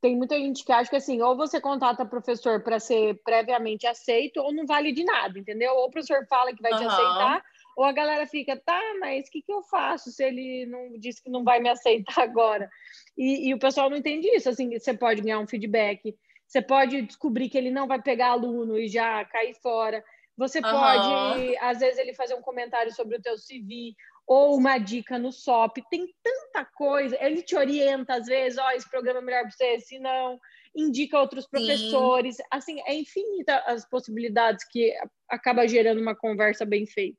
Tem 0.00 0.16
muita 0.16 0.36
gente 0.38 0.64
que 0.64 0.72
acha 0.72 0.88
que 0.88 0.96
assim, 0.96 1.20
ou 1.20 1.36
você 1.36 1.60
contata 1.60 2.06
professor 2.06 2.62
para 2.62 2.78
ser 2.78 3.20
previamente 3.24 3.86
aceito, 3.86 4.40
ou 4.40 4.52
não 4.52 4.64
vale 4.64 4.92
de 4.92 5.04
nada, 5.04 5.38
entendeu? 5.38 5.74
Ou 5.74 5.86
o 5.86 5.90
professor 5.90 6.24
fala 6.28 6.54
que 6.54 6.62
vai 6.62 6.72
te 6.72 6.84
Aham. 6.84 6.92
aceitar, 6.92 7.44
ou 7.76 7.84
a 7.84 7.92
galera 7.92 8.26
fica, 8.26 8.56
tá, 8.56 8.80
mas 9.00 9.28
o 9.28 9.30
que, 9.30 9.42
que 9.42 9.52
eu 9.52 9.62
faço 9.62 10.10
se 10.10 10.24
ele 10.24 10.66
não 10.66 10.98
disse 10.98 11.22
que 11.22 11.30
não 11.30 11.44
vai 11.44 11.60
me 11.60 11.68
aceitar 11.68 12.20
agora? 12.22 12.68
E, 13.16 13.48
e 13.48 13.54
o 13.54 13.58
pessoal 13.58 13.90
não 13.90 13.96
entende 13.96 14.28
isso, 14.28 14.48
assim, 14.48 14.78
você 14.78 14.94
pode 14.94 15.22
ganhar 15.22 15.38
um 15.38 15.46
feedback, 15.46 16.14
você 16.46 16.60
pode 16.60 17.02
descobrir 17.02 17.48
que 17.48 17.56
ele 17.56 17.70
não 17.70 17.86
vai 17.86 18.00
pegar 18.00 18.28
aluno 18.28 18.78
e 18.78 18.86
já 18.86 19.24
cair 19.24 19.54
fora. 19.54 20.04
Você 20.36 20.60
Aham. 20.60 20.70
pode, 20.70 21.56
às 21.58 21.78
vezes, 21.78 21.98
ele 21.98 22.14
fazer 22.14 22.34
um 22.34 22.42
comentário 22.42 22.92
sobre 22.92 23.16
o 23.16 23.22
teu 23.22 23.36
CV 23.36 23.94
ou 24.26 24.56
uma 24.56 24.78
dica 24.78 25.18
no 25.18 25.32
SOP. 25.32 25.82
Tem 25.90 26.06
tanta 26.22 26.64
coisa. 26.74 27.16
Ele 27.20 27.42
te 27.42 27.56
orienta, 27.56 28.14
às 28.14 28.26
vezes, 28.26 28.58
ó, 28.58 28.70
esse 28.72 28.88
programa 28.90 29.20
é 29.20 29.22
melhor 29.22 29.42
para 29.42 29.50
você, 29.50 29.80
se 29.80 29.98
não, 29.98 30.38
indica 30.74 31.18
outros 31.18 31.46
professores. 31.46 32.36
Assim, 32.50 32.80
é 32.86 32.94
infinita 32.94 33.58
as 33.66 33.88
possibilidades 33.88 34.64
que 34.70 34.94
acaba 35.28 35.66
gerando 35.66 36.00
uma 36.00 36.14
conversa 36.14 36.64
bem 36.64 36.86
feita. 36.86 37.18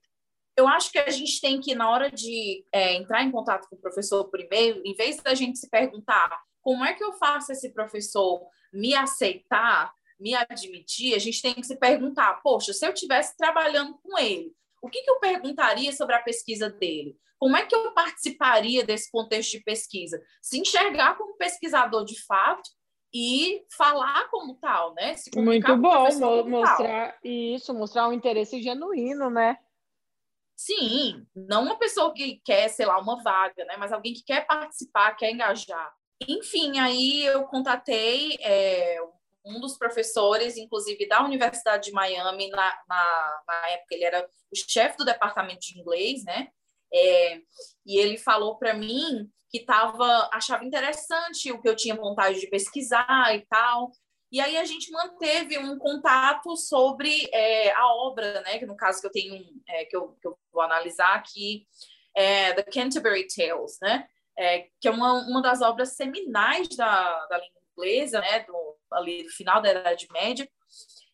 Eu 0.55 0.67
acho 0.67 0.91
que 0.91 0.99
a 0.99 1.09
gente 1.09 1.41
tem 1.41 1.59
que, 1.59 1.73
na 1.73 1.89
hora 1.89 2.11
de 2.11 2.65
é, 2.71 2.93
entrar 2.93 3.23
em 3.23 3.31
contato 3.31 3.67
com 3.69 3.75
o 3.75 3.81
professor 3.81 4.25
por 4.29 4.39
e-mail, 4.39 4.81
em 4.85 4.93
vez 4.95 5.17
da 5.17 5.33
gente 5.33 5.57
se 5.57 5.69
perguntar 5.69 6.39
como 6.61 6.85
é 6.85 6.93
que 6.93 7.03
eu 7.03 7.13
faço 7.13 7.51
esse 7.51 7.73
professor 7.73 8.41
me 8.71 8.93
aceitar, 8.95 9.91
me 10.19 10.33
admitir, 10.35 11.15
a 11.15 11.19
gente 11.19 11.41
tem 11.41 11.53
que 11.53 11.63
se 11.63 11.75
perguntar, 11.77 12.39
poxa, 12.41 12.71
se 12.71 12.85
eu 12.85 12.93
estivesse 12.93 13.35
trabalhando 13.35 13.97
com 14.01 14.17
ele, 14.17 14.51
o 14.81 14.89
que, 14.89 15.01
que 15.01 15.09
eu 15.09 15.19
perguntaria 15.19 15.91
sobre 15.91 16.15
a 16.15 16.21
pesquisa 16.21 16.69
dele? 16.69 17.17
Como 17.39 17.57
é 17.57 17.65
que 17.65 17.75
eu 17.75 17.91
participaria 17.93 18.85
desse 18.85 19.11
contexto 19.11 19.51
de 19.51 19.63
pesquisa? 19.63 20.21
Se 20.41 20.57
enxergar 20.59 21.17
como 21.17 21.35
pesquisador 21.35 22.05
de 22.05 22.21
fato 22.25 22.69
e 23.13 23.63
falar 23.77 24.29
como 24.29 24.55
tal, 24.55 24.93
né? 24.93 25.13
Muito 25.35 25.77
bom 25.77 26.03
professor 26.03 26.37
mo- 26.37 26.43
como 26.43 26.65
tal. 26.65 26.77
mostrar 26.77 27.17
isso, 27.23 27.73
mostrar 27.73 28.07
um 28.07 28.13
interesse 28.13 28.61
genuíno, 28.61 29.29
né? 29.29 29.57
Sim, 30.55 31.25
não 31.35 31.63
uma 31.63 31.77
pessoa 31.77 32.13
que 32.13 32.41
quer, 32.45 32.69
sei 32.69 32.85
lá, 32.85 32.99
uma 32.99 33.21
vaga, 33.21 33.65
né? 33.65 33.75
Mas 33.77 33.91
alguém 33.91 34.13
que 34.13 34.23
quer 34.23 34.45
participar, 34.45 35.15
quer 35.15 35.31
engajar. 35.31 35.93
Enfim, 36.27 36.79
aí 36.79 37.25
eu 37.25 37.43
contatei 37.45 38.37
é, 38.39 38.99
um 39.45 39.59
dos 39.59 39.77
professores, 39.77 40.57
inclusive 40.57 41.07
da 41.07 41.23
Universidade 41.23 41.85
de 41.85 41.91
Miami, 41.91 42.49
na, 42.49 42.79
na, 42.87 43.41
na 43.47 43.69
época 43.69 43.95
ele 43.95 44.05
era 44.05 44.25
o 44.51 44.55
chefe 44.55 44.97
do 44.97 45.05
departamento 45.05 45.59
de 45.61 45.79
inglês, 45.79 46.23
né? 46.23 46.47
É, 46.93 47.37
e 47.85 47.97
ele 47.97 48.17
falou 48.17 48.57
para 48.57 48.73
mim 48.73 49.29
que 49.49 49.65
tava, 49.65 50.29
achava 50.31 50.63
interessante 50.63 51.51
o 51.51 51.61
que 51.61 51.67
eu 51.67 51.75
tinha 51.75 51.95
vontade 51.95 52.39
de 52.39 52.47
pesquisar 52.47 53.35
e 53.35 53.45
tal. 53.47 53.91
E 54.33 54.41
aí 54.41 54.57
a 54.57 54.65
gente 54.65 54.91
manteve 54.91 55.59
um 55.59 55.77
contato 55.77 56.57
sobre 56.57 57.29
é, 57.31 57.71
a 57.71 57.93
obra, 57.93 58.41
né? 58.41 58.57
Que 58.57 58.65
no 58.65 58.75
caso 58.75 58.99
que 58.99 59.05
eu 59.05 59.11
tenho, 59.11 59.45
é, 59.69 59.85
que, 59.85 59.95
eu, 59.95 60.17
que 60.19 60.27
eu 60.27 60.35
vou 60.51 60.63
analisar 60.63 61.13
aqui, 61.13 61.67
é 62.15 62.51
The 62.53 62.63
Canterbury 62.63 63.27
Tales, 63.27 63.77
né? 63.79 64.07
É, 64.35 64.69
que 64.81 64.87
é 64.87 64.91
uma, 64.91 65.13
uma 65.27 65.39
das 65.39 65.61
obras 65.61 65.89
seminais 65.89 66.67
da, 66.69 67.27
da 67.27 67.37
língua 67.37 67.61
inglesa, 67.77 68.21
né? 68.21 68.39
Do, 68.39 68.75
ali 68.93 69.21
do 69.21 69.29
final 69.29 69.61
da 69.61 69.69
Idade 69.69 70.07
Média. 70.11 70.49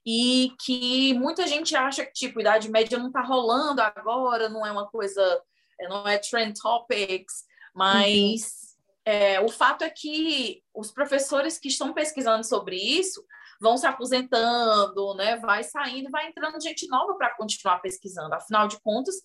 E 0.06 0.54
que 0.64 1.14
muita 1.16 1.46
gente 1.46 1.76
acha 1.76 2.06
que, 2.06 2.14
tipo, 2.14 2.40
Idade 2.40 2.72
Média 2.72 2.98
não 2.98 3.08
está 3.08 3.22
rolando 3.22 3.82
agora, 3.82 4.48
não 4.48 4.66
é 4.66 4.72
uma 4.72 4.88
coisa, 4.88 5.44
não 5.90 6.08
é 6.08 6.18
trend 6.18 6.58
topics, 6.58 7.44
mas 7.76 8.78
é, 9.04 9.42
o 9.42 9.50
fato 9.50 9.84
é 9.84 9.90
que 9.90 10.64
os 10.80 10.92
professores 10.92 11.60
que 11.60 11.68
estão 11.68 11.94
pesquisando 11.94 12.46
sobre 12.46 12.76
isso 12.76 13.24
vão 13.60 13.78
se 13.78 13.86
aposentando, 13.86 15.14
né? 15.16 15.38
Vai 15.38 15.64
saindo, 15.64 16.10
vai 16.10 16.28
entrando 16.28 16.62
gente 16.62 16.88
nova 16.88 17.16
para 17.16 17.36
continuar 17.36 17.80
pesquisando. 17.80 18.34
Afinal 18.34 18.68
de 18.68 18.80
contas, 18.82 19.16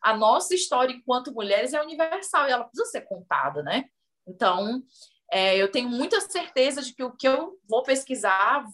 a 0.00 0.16
nossa 0.16 0.54
história 0.54 0.92
enquanto 0.92 1.32
mulheres 1.32 1.74
é 1.74 1.82
universal 1.82 2.48
e 2.48 2.52
ela 2.52 2.64
precisa 2.64 2.90
ser 2.90 3.02
contada, 3.02 3.62
né? 3.62 3.84
Então, 4.26 4.82
é, 5.30 5.56
eu 5.56 5.70
tenho 5.70 5.88
muita 5.88 6.20
certeza 6.20 6.82
de 6.82 6.94
que 6.94 7.02
o 7.02 7.12
que 7.12 7.28
eu 7.28 7.58
vou 7.68 7.82
pesquisar 7.82 8.64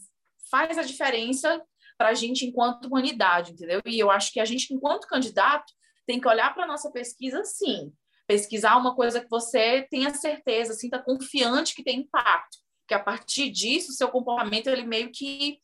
faz 0.50 0.78
a 0.78 0.82
diferença 0.82 1.62
para 1.96 2.10
a 2.10 2.14
gente 2.14 2.46
enquanto 2.46 2.86
humanidade, 2.86 3.52
entendeu? 3.52 3.82
E 3.84 3.98
eu 3.98 4.10
acho 4.10 4.32
que 4.32 4.40
a 4.40 4.44
gente, 4.44 4.72
enquanto 4.72 5.08
candidato, 5.08 5.72
tem 6.06 6.20
que 6.20 6.28
olhar 6.28 6.54
para 6.54 6.64
a 6.64 6.66
nossa 6.66 6.90
pesquisa, 6.90 7.44
sim. 7.44 7.92
Pesquisar 8.28 8.76
uma 8.76 8.94
coisa 8.94 9.20
que 9.20 9.28
você 9.28 9.82
tenha 9.90 10.14
certeza, 10.14 10.74
sinta 10.74 11.02
confiante 11.02 11.74
que 11.74 11.82
tem 11.82 12.00
impacto. 12.00 12.58
Que 12.86 12.94
a 12.94 13.00
partir 13.00 13.50
disso, 13.50 13.92
seu 13.92 14.08
comportamento, 14.08 14.68
ele 14.68 14.84
meio 14.84 15.10
que 15.10 15.58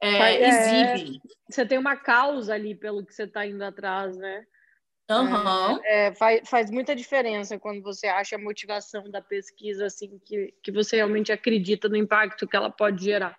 é, 0.00 0.34
é. 0.34 0.48
exibe. 0.48 1.20
Você 1.50 1.64
tem 1.64 1.78
uma 1.78 1.96
causa 1.96 2.54
ali 2.54 2.74
pelo 2.74 3.04
que 3.04 3.12
você 3.12 3.24
está 3.24 3.46
indo 3.46 3.64
atrás, 3.64 4.16
né? 4.16 4.44
Aham. 5.08 5.80
É, 5.84 6.14
faz, 6.14 6.48
faz 6.48 6.70
muita 6.70 6.94
diferença 6.94 7.58
quando 7.58 7.82
você 7.82 8.06
acha 8.06 8.36
a 8.36 8.38
motivação 8.38 9.10
da 9.10 9.20
pesquisa, 9.20 9.86
assim, 9.86 10.18
que, 10.24 10.54
que 10.62 10.72
você 10.72 10.96
realmente 10.96 11.32
acredita 11.32 11.88
no 11.88 11.96
impacto 11.96 12.46
que 12.46 12.56
ela 12.56 12.70
pode 12.70 13.04
gerar. 13.04 13.36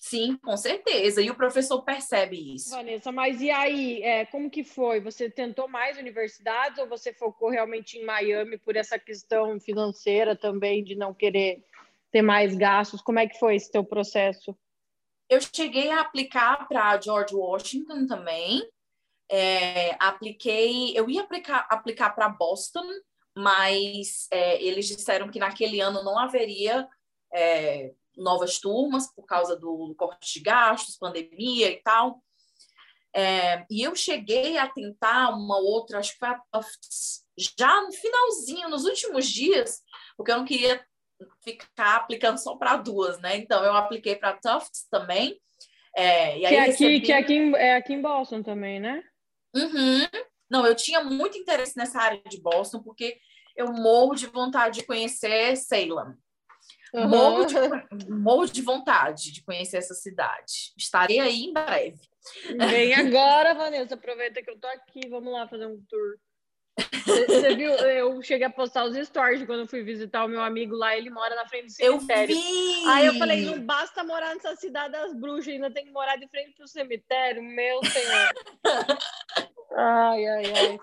Sim, 0.00 0.38
com 0.38 0.56
certeza. 0.56 1.20
E 1.20 1.30
o 1.30 1.34
professor 1.34 1.82
percebe 1.82 2.54
isso. 2.54 2.70
Vanessa, 2.70 3.12
mas 3.12 3.42
e 3.42 3.50
aí, 3.50 4.02
é, 4.02 4.24
como 4.24 4.50
que 4.50 4.64
foi? 4.64 4.98
Você 4.98 5.28
tentou 5.28 5.68
mais 5.68 5.98
universidades 5.98 6.78
ou 6.78 6.88
você 6.88 7.12
focou 7.12 7.50
realmente 7.50 7.98
em 7.98 8.04
Miami 8.04 8.56
por 8.56 8.76
essa 8.76 8.98
questão 8.98 9.60
financeira 9.60 10.34
também, 10.34 10.82
de 10.82 10.96
não 10.96 11.12
querer 11.12 11.62
ter 12.10 12.22
mais 12.22 12.56
gastos? 12.56 13.02
Como 13.02 13.18
é 13.18 13.26
que 13.26 13.38
foi 13.38 13.56
esse 13.56 13.70
teu 13.70 13.84
processo? 13.84 14.56
Eu 15.28 15.38
cheguei 15.38 15.90
a 15.90 16.00
aplicar 16.00 16.66
para 16.66 16.98
George 16.98 17.34
Washington 17.34 18.06
também. 18.06 18.66
É, 19.30 19.94
apliquei, 20.02 20.98
eu 20.98 21.10
ia 21.10 21.20
aplicar, 21.20 21.66
aplicar 21.70 22.10
para 22.10 22.28
Boston, 22.30 22.86
mas 23.36 24.26
é, 24.30 24.60
eles 24.62 24.88
disseram 24.88 25.28
que 25.28 25.38
naquele 25.38 25.78
ano 25.78 26.02
não 26.02 26.18
haveria 26.18 26.88
é, 27.32 27.92
novas 28.16 28.58
turmas 28.58 29.12
por 29.14 29.24
causa 29.24 29.56
do 29.56 29.94
corte 29.96 30.34
de 30.34 30.40
gastos, 30.40 30.96
pandemia 30.96 31.70
e 31.70 31.82
tal. 31.82 32.22
É, 33.14 33.64
e 33.70 33.82
eu 33.82 33.94
cheguei 33.96 34.56
a 34.56 34.68
tentar 34.68 35.30
uma 35.30 35.58
outra, 35.58 35.98
acho 35.98 36.12
que 36.12 36.18
foi 36.18 36.28
a 36.28 36.40
Tufts, 36.52 37.24
já 37.36 37.82
no 37.82 37.92
finalzinho, 37.92 38.68
nos 38.68 38.84
últimos 38.84 39.26
dias, 39.28 39.82
porque 40.16 40.30
eu 40.30 40.36
não 40.38 40.44
queria 40.44 40.84
ficar 41.42 41.96
aplicando 41.96 42.38
só 42.38 42.56
para 42.56 42.76
duas, 42.76 43.20
né? 43.20 43.36
Então 43.36 43.64
eu 43.64 43.74
apliquei 43.74 44.14
para 44.16 44.36
Tufts 44.38 44.86
também. 44.90 45.40
É, 45.96 46.38
e 46.38 46.46
aí 46.46 46.52
Que 46.52 46.54
é 46.54 46.60
aqui, 46.60 46.70
recebi- 46.70 47.00
que 47.00 47.12
é 47.12 47.16
aqui, 47.18 47.34
em- 47.34 47.54
é 47.56 47.74
aqui 47.76 47.92
em 47.94 48.00
Boston 48.00 48.42
também, 48.42 48.78
né? 48.78 49.02
Uhum. 49.54 50.06
Não, 50.48 50.64
eu 50.64 50.74
tinha 50.76 51.02
muito 51.02 51.36
interesse 51.36 51.76
nessa 51.76 52.00
área 52.00 52.22
de 52.28 52.40
Boston, 52.40 52.80
porque 52.80 53.18
eu 53.56 53.72
morro 53.72 54.14
de 54.14 54.26
vontade 54.28 54.80
de 54.80 54.86
conhecer 54.86 55.56
Salem. 55.56 56.14
Morro, 56.94 57.44
de, 57.44 58.10
morro 58.10 58.46
de 58.46 58.62
vontade 58.62 59.32
de 59.32 59.42
conhecer 59.42 59.78
essa 59.78 59.94
cidade. 59.94 60.72
Estarei 60.76 61.20
aí 61.20 61.44
em 61.44 61.52
breve. 61.52 62.00
Vem 62.68 62.94
agora, 62.94 63.54
Vanessa. 63.54 63.94
Aproveita 63.94 64.42
que 64.42 64.50
eu 64.50 64.58
tô 64.58 64.66
aqui. 64.66 65.08
Vamos 65.08 65.32
lá 65.32 65.46
fazer 65.46 65.66
um 65.66 65.80
tour. 65.88 66.18
Você 67.06 67.54
viu? 67.54 67.70
Eu 67.72 68.22
cheguei 68.22 68.46
a 68.46 68.50
postar 68.50 68.84
os 68.84 68.96
stories 69.06 69.44
quando 69.44 69.60
eu 69.60 69.66
fui 69.66 69.82
visitar 69.82 70.24
o 70.24 70.28
meu 70.28 70.42
amigo 70.42 70.74
lá. 70.74 70.96
Ele 70.96 71.10
mora 71.10 71.34
na 71.34 71.46
frente 71.46 71.66
do 71.66 71.82
Eu 71.82 72.00
cemitério. 72.00 72.34
vi! 72.34 72.88
Aí 72.88 73.06
eu 73.06 73.14
falei, 73.14 73.44
não 73.44 73.60
basta 73.60 74.02
morar 74.04 74.34
nessa 74.34 74.56
cidade 74.56 74.92
das 74.92 75.14
bruxas, 75.14 75.48
ainda 75.48 75.70
tem 75.70 75.84
que 75.84 75.92
morar 75.92 76.16
de 76.16 76.28
frente 76.28 76.54
pro 76.56 76.66
cemitério, 76.66 77.42
meu 77.42 77.84
senhor. 77.84 78.30
ai, 79.76 80.26
ai, 80.26 80.44
ai. 80.56 80.78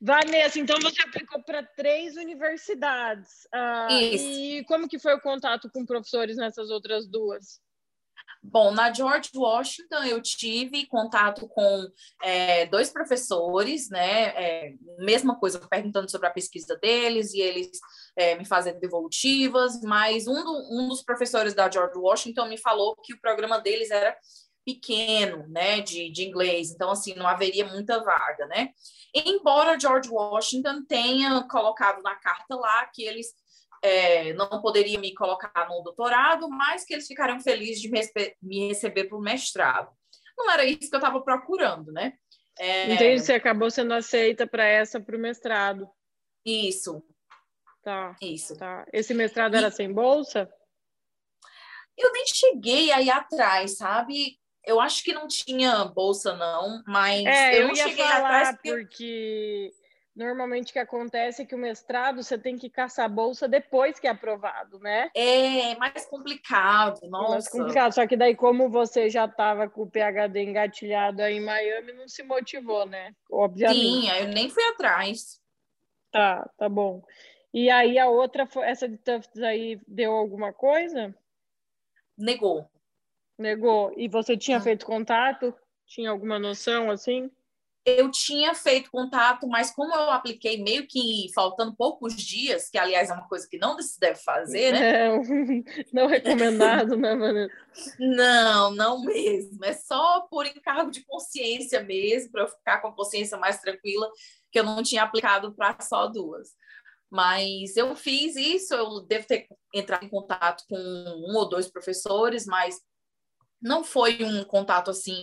Vanessa, 0.00 0.58
então 0.58 0.78
você 0.80 1.02
aplicou 1.02 1.42
para 1.42 1.62
três 1.62 2.16
universidades. 2.16 3.46
Ah, 3.52 3.88
Isso. 3.90 4.24
E 4.24 4.64
como 4.64 4.88
que 4.88 4.98
foi 4.98 5.14
o 5.14 5.20
contato 5.20 5.70
com 5.70 5.84
professores 5.84 6.36
nessas 6.36 6.70
outras 6.70 7.06
duas? 7.06 7.60
Bom, 8.42 8.72
na 8.72 8.90
George 8.90 9.30
Washington 9.34 10.02
eu 10.04 10.22
tive 10.22 10.86
contato 10.86 11.46
com 11.46 11.86
é, 12.22 12.64
dois 12.66 12.90
professores, 12.90 13.90
né? 13.90 14.28
É, 14.28 14.74
mesma 14.98 15.38
coisa, 15.38 15.60
perguntando 15.68 16.10
sobre 16.10 16.26
a 16.26 16.32
pesquisa 16.32 16.74
deles 16.76 17.34
e 17.34 17.40
eles 17.40 17.70
é, 18.16 18.36
me 18.36 18.46
fazendo 18.46 18.80
devolutivas, 18.80 19.82
mas 19.82 20.26
um, 20.26 20.42
do, 20.42 20.68
um 20.72 20.88
dos 20.88 21.02
professores 21.02 21.52
da 21.52 21.70
George 21.70 21.98
Washington 21.98 22.48
me 22.48 22.56
falou 22.56 22.96
que 22.96 23.12
o 23.12 23.20
programa 23.20 23.60
deles 23.60 23.90
era 23.90 24.16
pequeno, 24.74 25.46
né, 25.48 25.80
de, 25.80 26.10
de 26.10 26.24
inglês, 26.24 26.70
então, 26.70 26.90
assim, 26.90 27.14
não 27.14 27.26
haveria 27.26 27.66
muita 27.66 28.02
vaga, 28.02 28.46
né? 28.46 28.70
Embora 29.14 29.78
George 29.78 30.08
Washington 30.08 30.84
tenha 30.84 31.42
colocado 31.48 32.02
na 32.02 32.14
carta 32.14 32.54
lá 32.54 32.86
que 32.86 33.02
eles 33.02 33.28
é, 33.82 34.32
não 34.34 34.60
poderiam 34.60 35.00
me 35.00 35.14
colocar 35.14 35.68
no 35.68 35.82
doutorado, 35.82 36.48
mas 36.48 36.84
que 36.84 36.94
eles 36.94 37.06
ficariam 37.06 37.40
felizes 37.40 37.80
de 37.80 37.90
me, 37.90 38.00
me 38.42 38.68
receber 38.68 39.04
para 39.04 39.18
o 39.18 39.22
mestrado. 39.22 39.90
Não 40.36 40.50
era 40.50 40.64
isso 40.64 40.88
que 40.88 40.94
eu 40.94 41.00
estava 41.00 41.20
procurando, 41.20 41.92
né? 41.92 42.14
É... 42.58 42.92
Então, 42.92 43.18
você 43.18 43.34
acabou 43.34 43.70
sendo 43.70 43.94
aceita 43.94 44.46
para 44.46 44.64
essa, 44.64 45.00
para 45.00 45.16
o 45.16 45.20
mestrado. 45.20 45.88
Isso. 46.44 47.02
Tá. 47.82 48.14
Isso. 48.20 48.56
Tá. 48.56 48.86
Esse 48.92 49.14
mestrado 49.14 49.54
e... 49.54 49.58
era 49.58 49.70
sem 49.70 49.92
bolsa? 49.92 50.48
Eu 51.96 52.12
nem 52.12 52.26
cheguei 52.26 52.90
aí 52.92 53.10
atrás, 53.10 53.76
sabe? 53.76 54.39
Eu 54.64 54.80
acho 54.80 55.02
que 55.02 55.12
não 55.12 55.26
tinha 55.26 55.84
bolsa, 55.84 56.34
não, 56.34 56.82
mas 56.86 57.24
é, 57.24 57.56
eu, 57.56 57.62
eu 57.62 57.68
não 57.68 57.74
cheguei 57.74 58.04
atrás 58.04 58.50
porque... 58.50 58.70
porque 58.70 59.74
normalmente 60.14 60.70
o 60.70 60.72
que 60.74 60.78
acontece 60.78 61.42
é 61.42 61.44
que 61.46 61.54
o 61.54 61.58
mestrado 61.58 62.22
você 62.22 62.36
tem 62.36 62.58
que 62.58 62.68
caçar 62.68 63.08
bolsa 63.08 63.48
depois 63.48 63.98
que 63.98 64.06
é 64.06 64.10
aprovado, 64.10 64.78
né? 64.78 65.10
É 65.14 65.74
mais 65.76 66.04
complicado, 66.06 67.00
nossa. 67.08 67.30
Mais 67.30 67.48
complicado, 67.48 67.92
só 67.92 68.06
que 68.06 68.16
daí 68.16 68.36
como 68.36 68.68
você 68.68 69.08
já 69.08 69.24
estava 69.24 69.68
com 69.68 69.82
o 69.82 69.90
PhD 69.90 70.42
engatilhado 70.42 71.22
aí 71.22 71.36
em 71.36 71.44
Miami, 71.44 71.92
não 71.92 72.06
se 72.06 72.22
motivou, 72.22 72.84
né? 72.84 73.14
Obviamente. 73.30 73.80
Sim, 73.80 74.10
eu 74.10 74.28
nem 74.28 74.50
fui 74.50 74.62
atrás. 74.64 75.40
Tá, 76.12 76.48
tá 76.58 76.68
bom. 76.68 77.02
E 77.52 77.70
aí 77.70 77.98
a 77.98 78.08
outra, 78.08 78.48
essa 78.62 78.88
de 78.88 78.96
Tufts 78.98 79.42
aí, 79.42 79.80
deu 79.86 80.12
alguma 80.12 80.52
coisa? 80.52 81.14
Negou. 82.16 82.68
Negou. 83.40 83.92
E 83.96 84.08
você 84.08 84.36
tinha 84.36 84.58
hum. 84.58 84.62
feito 84.62 84.84
contato? 84.84 85.54
Tinha 85.86 86.10
alguma 86.10 86.38
noção 86.38 86.90
assim? 86.90 87.30
eu 87.84 88.10
tinha 88.10 88.54
feito 88.54 88.90
contato, 88.90 89.48
mas 89.48 89.70
como 89.70 89.94
eu 89.94 90.10
apliquei 90.10 90.62
meio 90.62 90.86
que 90.86 91.30
faltando 91.34 91.74
poucos 91.74 92.14
dias, 92.14 92.68
que 92.68 92.76
aliás 92.76 93.08
é 93.08 93.14
uma 93.14 93.26
coisa 93.26 93.48
que 93.48 93.58
não 93.58 93.80
se 93.80 93.98
deve 93.98 94.20
fazer, 94.20 94.72
né? 94.72 95.06
É, 95.06 95.10
não 95.92 96.06
recomendado, 96.06 96.96
né, 96.96 97.16
Vanessa? 97.16 97.54
Não, 97.98 98.70
não 98.72 99.02
mesmo. 99.02 99.64
É 99.64 99.72
só 99.72 100.20
por 100.30 100.46
encargo 100.46 100.90
de 100.90 101.04
consciência 101.04 101.82
mesmo, 101.82 102.30
para 102.30 102.42
eu 102.42 102.48
ficar 102.48 102.80
com 102.80 102.88
a 102.88 102.94
consciência 102.94 103.38
mais 103.38 103.60
tranquila, 103.60 104.10
que 104.52 104.60
eu 104.60 104.64
não 104.64 104.82
tinha 104.82 105.02
aplicado 105.02 105.54
para 105.54 105.76
só 105.80 106.06
duas. 106.06 106.50
Mas 107.10 107.76
eu 107.76 107.96
fiz 107.96 108.36
isso, 108.36 108.74
eu 108.74 109.00
devo 109.00 109.26
ter 109.26 109.48
entrado 109.74 110.04
em 110.04 110.08
contato 110.08 110.64
com 110.68 110.76
um 110.76 111.34
ou 111.34 111.48
dois 111.48 111.68
professores, 111.68 112.46
mas 112.46 112.80
não 113.60 113.84
foi 113.84 114.18
um 114.24 114.44
contato 114.44 114.90
assim 114.90 115.22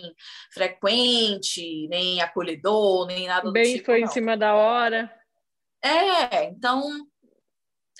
frequente, 0.52 1.86
nem 1.88 2.20
acolhedor, 2.20 3.06
nem 3.06 3.26
nada 3.26 3.50
Bem, 3.50 3.64
do 3.64 3.72
tipo. 3.74 3.86
foi 3.86 4.00
não. 4.00 4.06
em 4.06 4.10
cima 4.10 4.36
da 4.36 4.54
hora. 4.54 5.12
É, 5.82 6.44
então, 6.44 7.06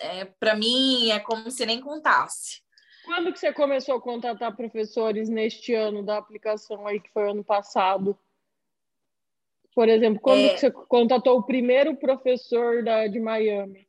é, 0.00 0.24
para 0.24 0.54
mim 0.54 1.10
é 1.10 1.18
como 1.20 1.50
se 1.50 1.64
nem 1.66 1.80
contasse. 1.80 2.60
Quando 3.04 3.32
que 3.32 3.38
você 3.38 3.52
começou 3.52 3.96
a 3.96 4.00
contatar 4.02 4.54
professores 4.54 5.28
neste 5.28 5.74
ano 5.74 6.04
da 6.04 6.18
aplicação 6.18 6.86
aí, 6.86 7.00
que 7.00 7.10
foi 7.10 7.30
ano 7.30 7.42
passado? 7.44 8.18
Por 9.74 9.88
exemplo, 9.88 10.20
quando 10.20 10.40
É. 10.40 10.54
que 10.54 10.60
você 10.60 10.70
contatou 10.70 11.38
o 11.38 11.44
primeiro 11.46 11.96
professor 11.96 12.82
da, 12.84 13.06
de 13.06 13.20
Miami? 13.20 13.88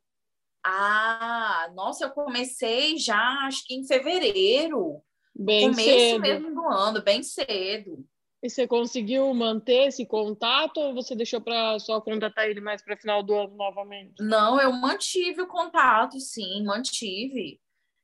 Ah, 0.63 1.69
nossa, 1.73 2.05
eu 2.05 2.11
comecei 2.11 2.97
já 2.97 3.19
acho 3.47 3.65
que 3.65 3.73
em 3.75 3.85
fevereiro, 3.85 5.01
Bem 5.36 5.69
começo 5.71 5.84
cedo. 5.84 6.21
mesmo 6.21 6.53
do 6.53 6.67
ano, 6.67 7.01
bem 7.01 7.23
cedo. 7.23 8.05
E 8.41 8.49
você 8.49 8.65
conseguiu 8.67 9.34
manter 9.34 9.88
esse 9.88 10.05
contato 10.05 10.77
ou 10.80 10.93
você 10.93 11.13
deixou 11.15 11.41
para 11.41 11.77
só 11.80 11.99
contatar 11.99 12.45
ele 12.47 12.61
mais 12.61 12.82
para 12.82 12.95
final 12.97 13.21
do 13.21 13.34
ano 13.34 13.55
novamente? 13.55 14.13
Não, 14.19 14.59
eu 14.61 14.71
mantive 14.71 15.41
o 15.41 15.47
contato, 15.47 16.17
sim, 16.19 16.63
mantive. 16.63 17.59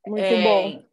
Muito 0.05 0.23
É, 0.23 0.43
bom. 0.43 0.84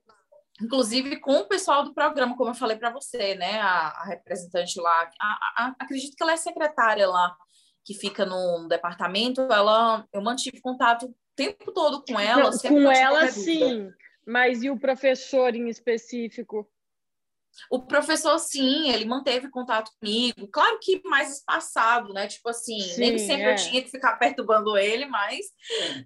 Inclusive 0.62 1.16
com 1.18 1.38
o 1.38 1.48
pessoal 1.48 1.82
do 1.82 1.92
programa, 1.92 2.36
como 2.36 2.50
eu 2.50 2.54
falei 2.54 2.76
para 2.76 2.90
você, 2.92 3.34
né? 3.34 3.60
A, 3.60 3.88
a 3.88 4.04
representante 4.04 4.80
lá, 4.80 5.10
a- 5.20 5.38
a- 5.64 5.76
acredito 5.80 6.14
que 6.16 6.22
ela 6.22 6.32
é 6.32 6.36
secretária 6.36 7.08
lá, 7.08 7.36
que 7.84 7.94
fica 7.94 8.24
no 8.24 8.68
departamento, 8.68 9.40
ela, 9.40 10.06
eu 10.12 10.22
mantive 10.22 10.60
contato 10.60 11.06
o 11.06 11.14
tempo 11.34 11.72
todo 11.72 12.04
com 12.06 12.20
ela. 12.20 12.48
Não, 12.50 12.58
com 12.58 12.92
ela, 12.92 13.18
qualquer 13.20 13.34
dúvida. 13.34 13.96
Mas 14.26 14.62
e 14.62 14.70
o 14.70 14.78
professor 14.78 15.54
em 15.54 15.68
específico? 15.68 16.68
O 17.70 17.82
professor, 17.82 18.38
sim, 18.38 18.88
ele 18.90 19.04
manteve 19.04 19.50
contato 19.50 19.90
comigo. 20.00 20.48
Claro 20.48 20.78
que 20.80 21.02
mais 21.04 21.38
espaçado, 21.38 22.12
né? 22.12 22.26
Tipo 22.26 22.48
assim, 22.48 22.78
nem 22.96 23.18
Sim, 23.18 23.26
sempre 23.26 23.44
é. 23.44 23.52
eu 23.52 23.56
tinha 23.56 23.82
que 23.82 23.90
ficar 23.90 24.16
perturbando 24.16 24.76
ele, 24.76 25.06
mas 25.06 25.46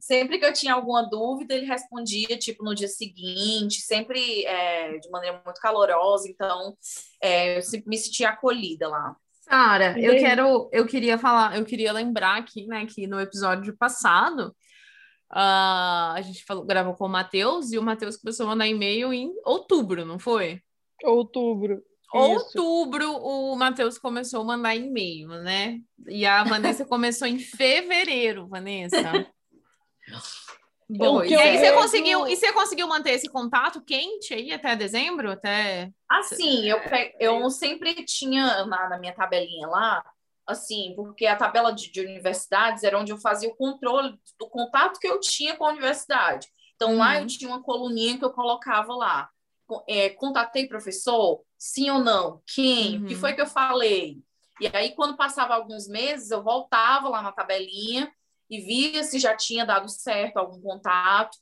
sempre 0.00 0.38
que 0.38 0.44
eu 0.44 0.52
tinha 0.52 0.74
alguma 0.74 1.08
dúvida, 1.08 1.54
ele 1.54 1.66
respondia, 1.66 2.36
tipo, 2.36 2.64
no 2.64 2.74
dia 2.74 2.88
seguinte, 2.88 3.80
sempre 3.80 4.44
é, 4.44 4.98
de 4.98 5.08
maneira 5.10 5.40
muito 5.44 5.60
calorosa. 5.60 6.28
Então, 6.28 6.76
é, 7.20 7.58
eu 7.58 7.62
sempre 7.62 7.88
me 7.88 7.96
sentia 7.96 8.30
acolhida 8.30 8.88
lá. 8.88 9.16
Sara, 9.48 9.96
E 9.96 10.04
eu 10.04 10.16
quero, 10.16 10.68
eu 10.72 10.86
queria 10.86 11.16
falar, 11.16 11.56
eu 11.56 11.64
queria 11.64 11.92
lembrar 11.92 12.38
aqui, 12.38 12.66
né, 12.66 12.84
que 12.84 13.06
no 13.06 13.20
episódio 13.20 13.76
passado, 13.76 14.52
ah, 15.30 16.12
a 16.14 16.20
gente 16.22 16.44
falou, 16.44 16.64
gravou 16.64 16.94
com 16.94 17.04
o 17.06 17.08
Matheus 17.08 17.72
e 17.72 17.78
o 17.78 17.82
Matheus 17.82 18.16
começou 18.16 18.46
a 18.46 18.50
mandar 18.50 18.66
e-mail 18.66 19.12
em 19.12 19.32
outubro, 19.44 20.04
não 20.04 20.18
foi? 20.18 20.60
Outubro. 21.04 21.82
Isso. 22.14 22.58
Outubro, 22.58 23.12
o 23.16 23.56
Matheus 23.56 23.98
começou 23.98 24.40
a 24.40 24.44
mandar 24.44 24.74
e-mail, 24.76 25.28
né? 25.28 25.80
E 26.08 26.24
a 26.24 26.44
Vanessa 26.44 26.84
começou 26.86 27.26
em 27.26 27.38
fevereiro, 27.38 28.46
Vanessa. 28.46 29.26
Bom, 30.88 31.24
e 31.24 31.34
aí 31.34 31.58
você 31.58 31.72
conseguiu, 31.72 32.28
e 32.28 32.36
você 32.36 32.52
conseguiu 32.52 32.86
manter 32.86 33.10
esse 33.10 33.28
contato 33.28 33.82
quente 33.84 34.32
aí 34.32 34.52
até 34.52 34.76
dezembro, 34.76 35.32
até 35.32 35.90
Assim, 36.08 36.64
eu, 36.68 36.80
pe- 36.80 37.16
eu 37.18 37.50
sempre 37.50 37.92
tinha 38.04 38.64
na, 38.66 38.88
na 38.90 38.98
minha 38.98 39.12
tabelinha 39.12 39.66
lá, 39.66 40.04
assim, 40.46 40.92
porque 40.94 41.26
a 41.26 41.36
tabela 41.36 41.72
de, 41.72 41.90
de 41.90 42.00
universidades 42.00 42.82
era 42.84 42.98
onde 42.98 43.12
eu 43.12 43.18
fazia 43.18 43.48
o 43.48 43.56
controle 43.56 44.18
do 44.38 44.48
contato 44.48 45.00
que 45.00 45.08
eu 45.08 45.18
tinha 45.20 45.56
com 45.56 45.64
a 45.66 45.70
universidade. 45.70 46.46
Então, 46.76 46.96
lá 46.96 47.14
Uhum. 47.14 47.20
eu 47.22 47.26
tinha 47.26 47.50
uma 47.50 47.62
coluninha 47.62 48.18
que 48.18 48.24
eu 48.24 48.32
colocava 48.32 48.94
lá. 48.94 49.28
É, 49.88 50.10
contatei 50.10 50.68
professor? 50.68 51.42
Sim 51.58 51.90
ou 51.90 51.98
não? 51.98 52.40
Quem? 52.46 52.98
O 52.98 53.04
que 53.06 53.14
Uhum. 53.14 53.20
foi 53.20 53.32
que 53.34 53.40
eu 53.40 53.46
falei? 53.46 54.18
E 54.60 54.68
aí, 54.72 54.94
quando 54.94 55.16
passava 55.16 55.54
alguns 55.54 55.88
meses, 55.88 56.30
eu 56.30 56.42
voltava 56.42 57.08
lá 57.08 57.20
na 57.22 57.32
tabelinha 57.32 58.12
e 58.48 58.60
via 58.60 59.02
se 59.02 59.18
já 59.18 59.36
tinha 59.36 59.66
dado 59.66 59.88
certo 59.88 60.36
algum 60.36 60.60
contato. 60.60 61.36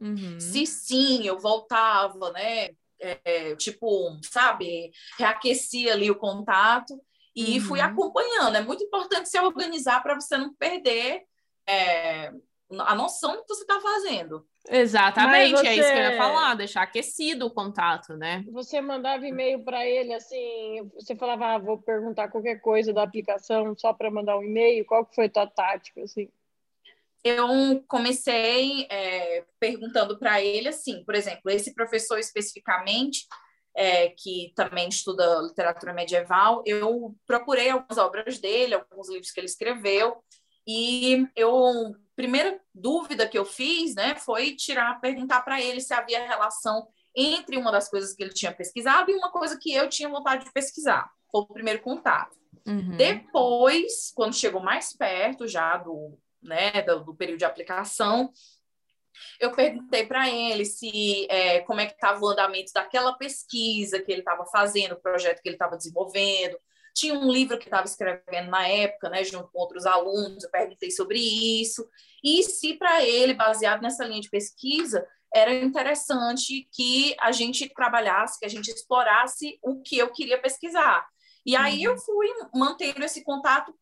Uhum. 0.00 0.40
Se 0.40 0.66
sim, 0.66 1.26
eu 1.26 1.38
voltava, 1.38 2.32
né? 2.32 2.70
É, 3.02 3.54
tipo, 3.56 4.18
sabe, 4.24 4.90
reaquecia 5.18 5.92
ali 5.94 6.10
o 6.10 6.18
contato 6.18 7.00
e 7.34 7.58
Uhum. 7.58 7.64
fui 7.64 7.80
acompanhando. 7.80 8.56
É 8.56 8.60
muito 8.60 8.82
importante 8.84 9.28
se 9.28 9.38
organizar 9.38 10.02
para 10.02 10.14
você 10.14 10.36
não 10.36 10.52
perder 10.54 11.22
é, 11.66 12.32
a 12.80 12.94
noção 12.94 13.36
do 13.36 13.42
que 13.42 13.54
você 13.54 13.62
está 13.62 13.80
fazendo. 13.80 14.44
Exatamente, 14.68 15.52
Mas 15.52 15.64
é 15.64 15.74
isso 15.76 15.84
que 15.84 15.98
eu 15.98 16.02
ia 16.02 16.10
você- 16.12 16.16
falar, 16.18 16.54
deixar 16.54 16.82
aquecido 16.82 17.46
o 17.46 17.50
contato, 17.50 18.16
né? 18.16 18.44
Você 18.52 18.80
mandava 18.80 19.26
e-mail 19.26 19.64
para 19.64 19.86
ele 19.86 20.12
assim, 20.12 20.90
você 20.94 21.16
falava, 21.16 21.54
ah, 21.54 21.58
vou 21.58 21.78
perguntar 21.78 22.28
qualquer 22.28 22.60
coisa 22.60 22.92
da 22.92 23.02
aplicação 23.02 23.74
só 23.78 23.92
para 23.92 24.10
mandar 24.10 24.36
um 24.36 24.42
e-mail. 24.42 24.84
Qual 24.84 25.04
que 25.06 25.14
foi 25.14 25.26
a 25.26 25.30
tua 25.30 25.46
tática 25.46 26.02
assim? 26.02 26.28
eu 27.22 27.84
comecei 27.86 28.86
é, 28.88 29.44
perguntando 29.58 30.18
para 30.18 30.40
ele 30.40 30.68
assim, 30.68 31.04
por 31.04 31.14
exemplo, 31.14 31.50
esse 31.50 31.74
professor 31.74 32.18
especificamente, 32.18 33.26
é, 33.74 34.08
que 34.08 34.52
também 34.54 34.88
estuda 34.88 35.40
literatura 35.42 35.92
medieval, 35.92 36.62
eu 36.66 37.14
procurei 37.26 37.70
algumas 37.70 37.98
obras 37.98 38.38
dele, 38.38 38.74
alguns 38.74 39.08
livros 39.08 39.30
que 39.30 39.40
ele 39.40 39.46
escreveu, 39.46 40.22
e 40.66 41.26
eu 41.34 41.94
primeira 42.14 42.60
dúvida 42.74 43.26
que 43.26 43.38
eu 43.38 43.46
fiz, 43.46 43.94
né, 43.94 44.14
foi 44.14 44.54
tirar, 44.54 45.00
perguntar 45.00 45.40
para 45.40 45.58
ele 45.58 45.80
se 45.80 45.94
havia 45.94 46.26
relação 46.26 46.86
entre 47.16 47.56
uma 47.56 47.72
das 47.72 47.88
coisas 47.88 48.14
que 48.14 48.22
ele 48.22 48.34
tinha 48.34 48.52
pesquisado 48.52 49.10
e 49.10 49.14
uma 49.14 49.32
coisa 49.32 49.58
que 49.58 49.72
eu 49.72 49.88
tinha 49.88 50.08
vontade 50.08 50.44
de 50.44 50.52
pesquisar. 50.52 51.10
Foi 51.32 51.40
o 51.40 51.46
primeiro 51.46 51.80
contato. 51.80 52.36
Uhum. 52.66 52.96
Depois, 52.96 54.12
quando 54.14 54.34
chegou 54.34 54.60
mais 54.60 54.94
perto 54.94 55.48
já 55.48 55.78
do, 55.78 56.18
né, 56.42 56.82
do, 56.82 57.04
do 57.04 57.14
período 57.14 57.38
de 57.38 57.44
aplicação, 57.46 58.30
Eu 59.38 59.52
perguntei 59.52 60.06
para 60.06 60.28
ele 60.28 60.64
se 60.64 61.26
é, 61.30 61.60
como 61.60 61.80
é 61.80 61.86
que 61.86 61.94
estava 61.94 62.20
o 62.20 62.28
andamento 62.28 62.72
daquela 62.74 63.12
pesquisa 63.14 64.00
que 64.00 64.10
ele 64.10 64.20
estava 64.20 64.44
fazendo, 64.46 64.92
o 64.92 65.00
projeto 65.00 65.40
que 65.42 65.48
ele 65.48 65.56
estava 65.56 65.76
desenvolvendo. 65.76 66.58
Tinha 66.94 67.14
um 67.14 67.30
livro 67.30 67.58
que 67.58 67.66
estava 67.66 67.86
escrevendo 67.86 68.50
na 68.50 68.66
época, 68.66 69.08
né, 69.08 69.22
junto 69.22 69.48
com 69.52 69.60
outros 69.60 69.86
alunos, 69.86 70.42
eu 70.42 70.50
perguntei 70.50 70.90
sobre 70.90 71.18
isso. 71.18 71.88
E 72.22 72.42
se 72.42 72.74
para 72.74 73.04
ele, 73.04 73.34
baseado 73.34 73.80
nessa 73.80 74.04
linha 74.04 74.20
de 74.20 74.28
pesquisa, 74.28 75.06
era 75.32 75.54
interessante 75.54 76.68
que 76.72 77.14
a 77.20 77.30
gente 77.30 77.68
trabalhasse, 77.68 78.38
que 78.38 78.46
a 78.46 78.50
gente 78.50 78.68
explorasse 78.68 79.58
o 79.62 79.80
que 79.80 79.96
eu 79.98 80.12
queria 80.12 80.40
pesquisar. 80.40 81.06
E 81.46 81.56
aí 81.56 81.82
eu 81.82 81.96
fui 81.96 82.28
mantendo 82.54 83.04
esse 83.04 83.22
contato 83.24 83.74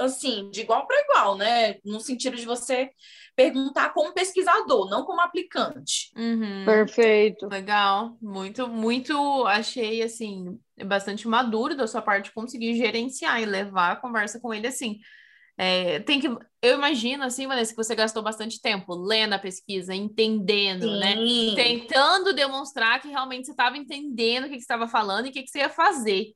assim, 0.00 0.50
de 0.50 0.60
igual 0.62 0.86
para 0.86 1.00
igual, 1.00 1.36
né? 1.36 1.76
No 1.84 2.00
sentido 2.00 2.36
de 2.36 2.44
você 2.44 2.90
perguntar 3.34 3.92
como 3.92 4.14
pesquisador, 4.14 4.88
não 4.88 5.04
como 5.04 5.20
aplicante. 5.20 6.10
Uhum. 6.16 6.64
Perfeito. 6.64 7.46
Legal, 7.48 8.16
muito, 8.20 8.66
muito, 8.66 9.46
achei 9.46 10.02
assim, 10.02 10.58
bastante 10.84 11.28
maduro 11.28 11.76
da 11.76 11.86
sua 11.86 12.02
parte 12.02 12.32
conseguir 12.32 12.74
gerenciar 12.74 13.40
e 13.42 13.46
levar 13.46 13.92
a 13.92 13.96
conversa 13.96 14.40
com 14.40 14.52
ele 14.52 14.66
assim. 14.66 14.98
É, 15.58 16.00
tem 16.00 16.20
que, 16.20 16.28
eu 16.28 16.74
imagino 16.74 17.24
assim, 17.24 17.46
Vanessa, 17.46 17.70
que 17.70 17.76
você 17.76 17.94
gastou 17.94 18.22
bastante 18.22 18.60
tempo 18.60 18.94
lendo 18.94 19.32
a 19.32 19.38
pesquisa, 19.38 19.94
entendendo, 19.94 20.98
né? 20.98 21.16
Sim. 21.16 21.54
Tentando 21.56 22.34
demonstrar 22.34 23.00
que 23.00 23.08
realmente 23.08 23.46
você 23.46 23.52
estava 23.52 23.76
entendendo 23.76 24.44
o 24.44 24.48
que, 24.48 24.54
que 24.54 24.60
você 24.60 24.64
estava 24.64 24.86
falando 24.86 25.26
e 25.26 25.30
o 25.30 25.32
que, 25.32 25.42
que 25.42 25.50
você 25.50 25.60
ia 25.60 25.70
fazer. 25.70 26.34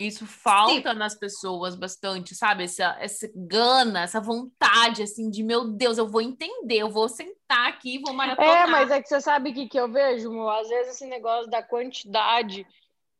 Isso 0.00 0.26
falta 0.26 0.94
nas 0.94 1.14
pessoas 1.14 1.74
bastante, 1.74 2.34
sabe? 2.34 2.64
Essa, 2.64 2.96
essa 2.98 3.30
gana, 3.36 4.04
essa 4.04 4.18
vontade, 4.18 5.02
assim, 5.02 5.28
de 5.28 5.42
meu 5.42 5.68
Deus, 5.68 5.98
eu 5.98 6.08
vou 6.08 6.22
entender, 6.22 6.78
eu 6.78 6.88
vou 6.88 7.06
sentar 7.06 7.68
aqui, 7.68 7.98
vou 7.98 8.14
maratonar. 8.14 8.66
É, 8.66 8.66
mas 8.66 8.90
é 8.90 9.02
que 9.02 9.08
você 9.08 9.20
sabe 9.20 9.50
o 9.50 9.54
que, 9.54 9.68
que 9.68 9.78
eu 9.78 9.92
vejo, 9.92 10.32
Mo? 10.32 10.48
Às 10.48 10.70
vezes 10.70 10.94
esse 10.94 11.06
negócio 11.06 11.50
da 11.50 11.62
quantidade 11.62 12.66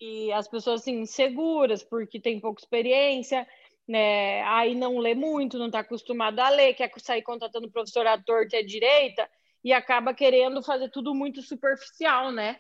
e 0.01 0.33
as 0.33 0.49
pessoas 0.49 0.81
assim, 0.81 1.01
inseguras, 1.01 1.83
porque 1.83 2.19
tem 2.19 2.41
pouca 2.41 2.63
experiência, 2.63 3.47
né? 3.87 4.43
Aí 4.45 4.75
não 4.75 4.97
lê 4.97 5.15
muito, 5.15 5.59
não 5.59 5.67
está 5.67 5.81
acostumado 5.81 6.39
a 6.39 6.49
ler, 6.49 6.73
quer 6.73 6.91
sair 6.97 7.21
contratando 7.21 7.71
professor 7.71 8.07
à 8.07 8.17
torta 8.17 8.57
e 8.57 8.61
à 8.61 8.65
direita, 8.65 9.29
e 9.63 9.71
acaba 9.71 10.15
querendo 10.15 10.63
fazer 10.63 10.89
tudo 10.89 11.15
muito 11.15 11.43
superficial, 11.43 12.33
né? 12.33 12.59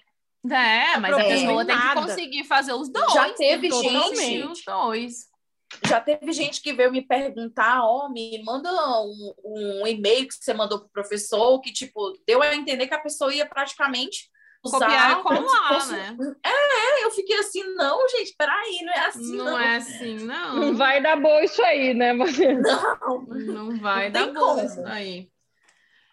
É, 0.49 0.97
mas 0.99 1.13
a 1.13 1.25
pessoa 1.25 1.63
em 1.63 1.67
tem 1.67 1.77
que 1.79 1.95
conseguir 1.95 2.45
fazer 2.45 2.73
os 2.73 2.89
dois. 2.89 3.13
Já 3.13 3.31
teve 3.35 3.71
gente- 3.71 4.43
os 4.45 4.65
dois. 4.65 5.31
Já 5.87 6.01
teve 6.01 6.33
gente 6.33 6.61
que 6.61 6.73
veio 6.73 6.91
me 6.91 7.03
perguntar, 7.03 7.85
ó, 7.85 8.09
me 8.09 8.43
manda 8.43 8.69
um, 9.03 9.35
um 9.45 9.87
e-mail 9.87 10.27
que 10.27 10.35
você 10.35 10.53
mandou 10.53 10.81
pro 10.81 10.89
professor, 10.89 11.61
que, 11.61 11.73
tipo, 11.73 12.13
deu 12.27 12.43
a 12.43 12.55
entender 12.57 12.89
que 12.89 12.95
a 12.95 12.99
pessoa 13.01 13.33
ia 13.33 13.47
praticamente 13.47 14.29
usar 14.65 14.81
Copiar 14.81 15.21
e 15.21 15.23
colar, 15.23 15.69
fosse- 15.75 15.93
né? 15.93 16.17
É, 16.45 17.05
eu 17.05 17.11
fiquei 17.13 17.39
assim, 17.39 17.63
não, 17.75 18.07
gente, 18.09 18.35
peraí, 18.37 18.81
não 18.83 18.93
é 18.93 19.07
assim, 19.07 19.37
não. 19.37 19.45
Não 19.45 19.59
é 19.61 19.77
assim, 19.77 20.15
não. 20.19 20.57
Não 20.57 20.75
vai 20.75 21.01
dar 21.01 21.21
boa 21.21 21.45
isso 21.45 21.63
aí, 21.63 21.95
né? 21.95 22.15
Você... 22.17 22.53
Não. 22.55 23.23
Não 23.27 23.79
vai 23.79 24.11
Não 24.11 24.33
dar 24.33 24.41
como. 24.41 24.63
isso 24.65 24.81
aí. 24.87 25.29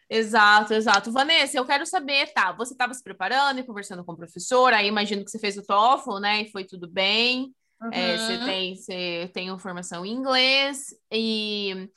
Exato, 0.09 0.73
exato. 0.73 1.11
Vanessa, 1.11 1.57
eu 1.57 1.65
quero 1.65 1.85
saber, 1.85 2.31
tá? 2.33 2.53
Você 2.53 2.73
estava 2.73 2.93
se 2.93 3.03
preparando 3.03 3.59
e 3.59 3.63
conversando 3.63 4.05
com 4.05 4.13
o 4.13 4.17
professor, 4.17 4.73
aí 4.73 4.87
imagino 4.87 5.23
que 5.23 5.29
você 5.29 5.37
fez 5.39 5.57
o 5.57 5.65
TOEFL, 5.65 6.19
né? 6.19 6.41
E 6.43 6.51
foi 6.51 6.63
tudo 6.63 6.87
bem. 6.89 7.53
É, 7.91 8.17
você 8.17 8.33
Uhum. 8.33 8.45
tem, 8.45 8.75
você 8.75 9.31
tem 9.33 9.49
uma 9.49 9.59
formação 9.59 10.05
em 10.05 10.11
inglês 10.13 10.87
e 11.11 11.89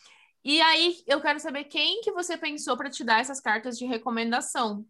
e 0.43 0.61
aí 0.63 0.97
eu 1.07 1.21
quero 1.21 1.39
saber 1.39 1.65
quem 1.65 2.01
que 2.01 2.13
você 2.13 2.37
pensou 2.37 2.77
para 2.77 2.89
te 2.91 3.05
dar 3.05 3.21
essas 3.21 3.41
cartas 3.41 3.79
de 3.79 3.85
recomendação. 3.85 4.85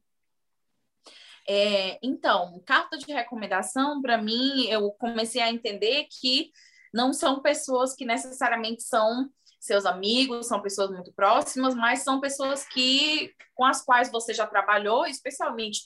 É, 1.48 1.98
então, 2.02 2.62
carta 2.64 2.96
de 2.96 3.12
recomendação, 3.12 4.00
para 4.00 4.16
mim, 4.18 4.66
eu 4.68 4.92
comecei 4.92 5.40
a 5.42 5.50
entender 5.50 6.06
que 6.20 6.52
não 6.94 7.12
são 7.12 7.40
pessoas 7.40 7.94
que 7.94 8.04
necessariamente 8.04 8.82
são 8.82 9.28
seus 9.60 9.84
amigos, 9.84 10.48
são 10.48 10.60
pessoas 10.62 10.90
muito 10.90 11.12
próximas, 11.12 11.74
mas 11.74 12.02
são 12.02 12.18
pessoas 12.18 12.66
que 12.66 13.32
com 13.54 13.64
as 13.64 13.84
quais 13.84 14.10
você 14.10 14.32
já 14.32 14.46
trabalhou, 14.46 15.06
especialmente 15.06 15.82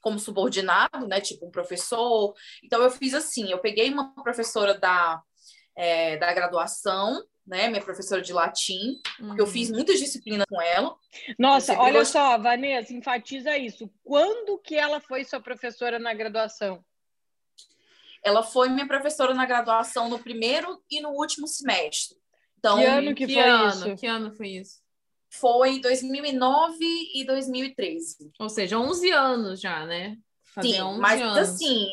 como 0.00 0.18
subordinado, 0.18 1.06
né? 1.08 1.20
Tipo 1.20 1.46
um 1.46 1.50
professor. 1.50 2.32
Então, 2.62 2.80
eu 2.80 2.90
fiz 2.90 3.12
assim: 3.14 3.50
eu 3.50 3.58
peguei 3.58 3.90
uma 3.92 4.14
professora 4.22 4.78
da, 4.78 5.20
é, 5.76 6.16
da 6.18 6.32
graduação, 6.32 7.20
né? 7.44 7.68
Minha 7.68 7.82
professora 7.82 8.22
de 8.22 8.32
latim, 8.32 9.00
porque 9.18 9.40
eu 9.40 9.46
Uhum. 9.46 9.50
fiz 9.50 9.70
muitas 9.70 9.98
disciplinas 9.98 10.46
com 10.48 10.62
ela. 10.62 10.94
Nossa, 11.36 11.76
olha 11.80 12.04
só, 12.04 12.38
Vanessa, 12.38 12.92
enfatiza 12.92 13.58
isso. 13.58 13.90
Quando 14.04 14.56
que 14.58 14.76
ela 14.76 15.00
foi 15.00 15.24
sua 15.24 15.40
professora 15.40 15.98
na 15.98 16.14
graduação? 16.14 16.84
Ela 18.22 18.42
foi 18.42 18.68
minha 18.68 18.86
professora 18.86 19.34
na 19.34 19.46
graduação 19.46 20.08
no 20.08 20.18
primeiro 20.18 20.80
e 20.90 21.00
no 21.00 21.10
último 21.10 21.46
semestre. 21.48 22.16
Então, 22.58 22.78
Que 22.78 22.84
ano 22.84 23.14
que 23.14 23.26
foi 23.28 23.42
ano? 23.42 23.68
isso? 23.68 23.96
Que 23.96 24.06
ano 24.06 24.32
foi 24.32 24.48
isso? 24.48 24.80
foi 25.30 25.78
2009 25.80 26.76
e 27.14 27.24
2013. 27.26 28.30
Ou 28.40 28.48
seja, 28.48 28.78
11 28.78 29.10
anos 29.10 29.60
já, 29.60 29.84
né? 29.84 30.16
Fazer 30.54 30.72
Sim, 30.72 30.80
11 30.82 31.00
mas 31.00 31.20
anos. 31.20 31.36
assim, 31.38 31.86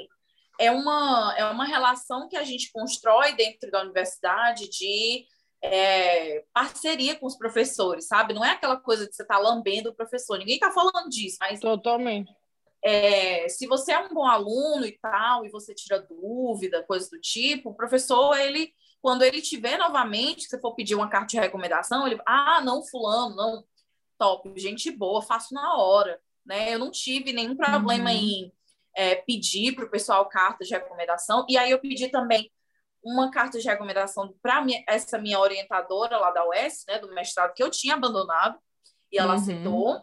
é 0.58 0.72
uma, 0.72 1.36
é 1.38 1.44
uma 1.46 1.66
relação 1.66 2.30
que 2.30 2.38
a 2.38 2.44
gente 2.46 2.72
constrói 2.72 3.34
dentro 3.36 3.70
da 3.70 3.82
universidade 3.82 4.70
de 4.70 5.26
é, 5.62 6.46
parceria 6.54 7.16
com 7.16 7.26
os 7.26 7.36
professores, 7.38 8.08
sabe? 8.08 8.34
Não 8.34 8.44
é 8.46 8.52
aquela 8.52 8.78
coisa 8.78 9.06
de 9.06 9.14
você 9.14 9.24
estar 9.24 9.38
lambendo 9.38 9.90
o 9.90 9.96
professor. 9.96 10.38
Ninguém 10.38 10.56
está 10.56 10.72
falando 10.72 11.10
disso, 11.10 11.36
mas 11.42 11.60
Totalmente. 11.60 12.32
é, 12.84 13.50
se 13.50 13.68
você 13.68 13.92
é 13.92 14.00
um 14.00 14.14
bom 14.14 14.26
aluno 14.26 14.86
e 14.86 14.98
tal, 15.00 15.46
e 15.46 15.50
você 15.50 15.76
tira 15.76 16.00
dúvida, 16.00 16.84
coisas 16.84 17.10
do 17.10 17.20
tipo, 17.20 17.72
o 17.72 17.76
professor, 17.76 18.38
ele, 18.40 18.72
quando 19.06 19.22
ele 19.22 19.40
vê 19.62 19.78
novamente, 19.78 20.46
que 20.46 20.50
você 20.50 20.60
for 20.60 20.74
pedir 20.74 20.96
uma 20.96 21.08
carta 21.08 21.28
de 21.28 21.38
recomendação, 21.38 22.08
ele, 22.08 22.20
ah, 22.26 22.60
não, 22.66 22.84
fulano, 22.84 23.36
não, 23.36 23.64
top, 24.18 24.52
gente 24.60 24.90
boa, 24.90 25.22
faço 25.22 25.54
na 25.54 25.78
hora, 25.78 26.20
né? 26.44 26.74
Eu 26.74 26.80
não 26.80 26.90
tive 26.90 27.32
nenhum 27.32 27.56
problema 27.56 28.10
Uhum. 28.10 28.16
em 28.18 28.52
é, 28.96 29.14
pedir 29.14 29.76
para 29.76 29.86
o 29.86 29.92
pessoal 29.92 30.28
cartas 30.28 30.68
de 30.68 30.74
recomendação, 30.74 31.46
e 31.48 31.56
aí 31.56 31.70
eu 31.70 31.78
pedi 31.78 32.08
também 32.08 32.52
uma 33.04 33.30
carta 33.30 33.60
de 33.60 33.68
recomendação 33.68 34.34
para 34.42 34.66
essa 34.88 35.20
minha 35.20 35.40
orientadora 35.40 36.18
lá 36.18 36.32
da 36.32 36.44
UES, 36.48 36.86
né, 36.88 36.98
do 36.98 37.14
mestrado, 37.14 37.54
que 37.54 37.62
eu 37.62 37.70
tinha 37.70 37.94
abandonado, 37.94 38.58
e 39.12 39.20
ela 39.20 39.34
Uhum. 39.34 39.40
aceitou 39.40 40.02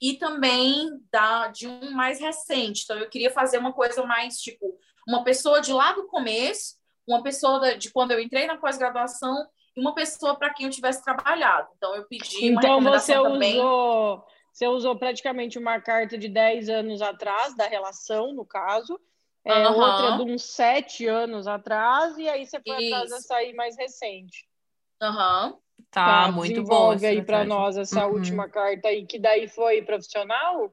e 0.00 0.14
também 0.14 0.88
da 1.10 1.48
de 1.48 1.66
um 1.66 1.90
mais 1.90 2.20
recente. 2.20 2.84
Então 2.84 2.96
eu 2.96 3.10
queria 3.10 3.32
fazer 3.32 3.58
uma 3.58 3.72
coisa 3.72 4.04
mais 4.06 4.36
tipo 4.38 4.78
uma 5.08 5.24
pessoa 5.24 5.60
de 5.60 5.72
lá 5.72 5.90
do 5.94 6.06
começo, 6.06 6.76
uma 7.06 7.22
pessoa 7.22 7.76
de 7.76 7.90
quando 7.90 8.10
eu 8.12 8.20
entrei 8.20 8.46
na 8.46 8.56
pós-graduação 8.56 9.46
e 9.76 9.80
uma 9.80 9.94
pessoa 9.94 10.36
para 10.36 10.52
quem 10.52 10.66
eu 10.66 10.72
tivesse 10.72 11.04
trabalhado. 11.04 11.68
Então 11.76 11.94
eu 11.94 12.04
pedi 12.06 12.50
uma 12.50 12.60
Então 12.60 12.80
você 12.80 13.12
recomendação 13.12 13.22
também. 13.22 13.54
usou, 13.58 14.24
você 14.52 14.66
usou 14.66 14.98
praticamente 14.98 15.58
uma 15.58 15.80
carta 15.80 16.18
de 16.18 16.28
10 16.28 16.68
anos 16.68 17.00
atrás, 17.02 17.56
da 17.56 17.66
relação, 17.66 18.32
no 18.32 18.44
caso, 18.44 18.98
é, 19.44 19.68
Aham. 19.68 19.84
outra 19.84 20.12
de 20.16 20.22
uns 20.32 20.42
7 20.42 21.06
anos 21.06 21.46
atrás, 21.46 22.18
e 22.18 22.28
aí 22.28 22.44
você 22.44 22.60
foi 22.66 22.86
atrás 22.86 23.10
dessa 23.10 23.36
aí 23.36 23.54
mais 23.54 23.76
recente. 23.76 24.48
Aham. 25.00 25.58
Tá, 25.90 26.32
muito 26.32 26.62
bom. 26.64 26.94
desenvolve 26.94 27.06
aí 27.06 27.22
para 27.22 27.44
nós 27.44 27.76
essa 27.76 28.06
Uhum. 28.06 28.14
última 28.14 28.48
carta 28.48 28.88
aí, 28.88 29.06
que 29.06 29.18
daí 29.18 29.46
foi 29.46 29.82
profissional? 29.82 30.72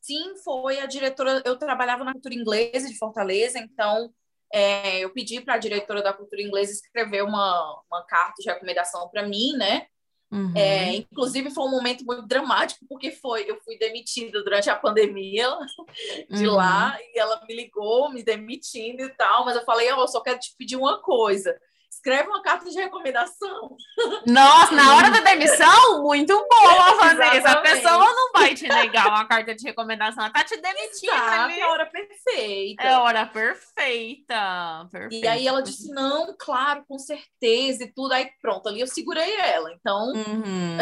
Sim, 0.00 0.36
foi 0.44 0.80
a 0.80 0.86
diretora. 0.86 1.42
Eu 1.44 1.56
trabalhava 1.56 2.04
na 2.04 2.12
cultura 2.12 2.34
inglesa 2.34 2.88
de 2.88 2.98
Fortaleza, 2.98 3.58
então 3.58 4.12
é, 4.52 5.00
eu 5.00 5.10
pedi 5.10 5.40
para 5.40 5.54
a 5.54 5.58
diretora 5.58 6.02
da 6.02 6.12
cultura 6.12 6.42
inglesa 6.42 6.72
escrever 6.72 7.22
uma, 7.22 7.82
uma 7.90 8.02
carta 8.04 8.42
de 8.42 8.48
recomendação 8.48 9.08
para 9.08 9.26
mim, 9.26 9.52
né? 9.56 9.86
Uhum. 10.30 10.52
É, 10.54 10.94
inclusive 10.94 11.50
foi 11.50 11.64
um 11.64 11.70
momento 11.70 12.04
muito 12.04 12.26
dramático 12.26 12.84
porque 12.86 13.10
foi 13.10 13.50
eu 13.50 13.58
fui 13.62 13.78
demitida 13.78 14.44
durante 14.44 14.68
a 14.68 14.76
pandemia 14.76 15.48
de 16.28 16.46
Uhum. 16.46 16.54
lá 16.54 16.98
e 17.00 17.18
ela 17.18 17.42
me 17.48 17.54
ligou 17.54 18.12
me 18.12 18.22
demitindo 18.22 19.02
e 19.02 19.08
tal, 19.10 19.46
mas 19.46 19.56
eu 19.56 19.64
falei, 19.64 19.90
ó, 19.90 20.02
eu 20.02 20.08
só 20.08 20.20
quero 20.20 20.38
te 20.38 20.54
pedir 20.58 20.76
uma 20.76 21.00
coisa. 21.00 21.58
Escreve 21.90 22.28
uma 22.28 22.42
carta 22.42 22.70
de 22.70 22.76
recomendação. 22.76 23.76
Nossa, 24.26 24.72
na 24.74 24.94
hora 24.94 25.10
da 25.10 25.20
demissão, 25.20 26.02
muito 26.02 26.32
boa, 26.48 26.94
Vanessa. 26.96 27.50
A 27.50 27.56
pessoa 27.60 28.04
não 28.14 28.32
vai 28.32 28.54
te 28.54 28.68
negar 28.68 29.08
uma 29.08 29.24
carta 29.26 29.54
de 29.54 29.64
recomendação, 29.64 30.22
ela 30.24 30.32
tá 30.32 30.44
te 30.44 30.56
demitindo 30.56 31.12
ali. 31.12 31.54
Sabe? 31.54 31.60
A 31.62 31.68
hora 31.70 31.86
perfeita. 31.86 32.82
É 32.82 32.92
a 32.92 33.00
hora 33.00 33.26
perfeita. 33.26 34.88
perfeita. 34.92 35.26
E 35.26 35.28
aí 35.28 35.46
ela 35.48 35.62
disse, 35.62 35.90
não, 35.92 36.34
claro, 36.38 36.84
com 36.86 36.98
certeza 36.98 37.84
e 37.84 37.92
tudo. 37.92 38.12
Aí 38.12 38.30
pronto, 38.40 38.68
ali 38.68 38.80
eu 38.80 38.86
segurei 38.86 39.34
ela. 39.36 39.72
Então, 39.72 40.12
Uhum. 40.12 40.76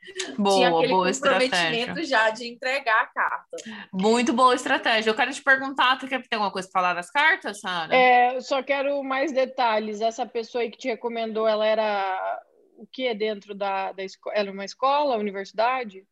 Tinha 0.00 0.34
Boa, 0.38 0.68
aquele 0.78 0.92
boa 0.92 1.10
estratégia. 1.10 1.50
comprometimento 1.50 2.04
já 2.04 2.30
de 2.30 2.48
entregar 2.48 3.02
a 3.02 3.06
carta. 3.06 3.56
Muito 3.92 4.32
boa 4.32 4.54
estratégia. 4.54 5.10
Eu 5.10 5.14
quero 5.14 5.32
te 5.32 5.42
perguntar, 5.42 5.98
tu 5.98 6.08
quer 6.08 6.22
ter 6.26 6.36
alguma 6.36 6.50
coisa 6.50 6.68
para 6.70 6.80
falar 6.80 6.94
das 6.94 7.10
cartas, 7.10 7.60
Sara? 7.60 7.94
É, 7.94 8.36
eu 8.36 8.40
só 8.40 8.62
quero 8.62 9.02
mais 9.02 9.32
detalhes. 9.32 10.00
Essa 10.00 10.24
pessoa 10.24 10.62
aí 10.62 10.70
que 10.70 10.78
te 10.78 10.88
recomendou, 10.88 11.46
ela 11.46 11.66
era 11.66 12.40
o 12.76 12.86
que 12.86 13.12
dentro 13.14 13.54
da, 13.54 13.92
da 13.92 14.02
escola? 14.02 14.36
Era 14.36 14.50
uma 14.50 14.64
escola, 14.64 15.16
universidade? 15.16 16.04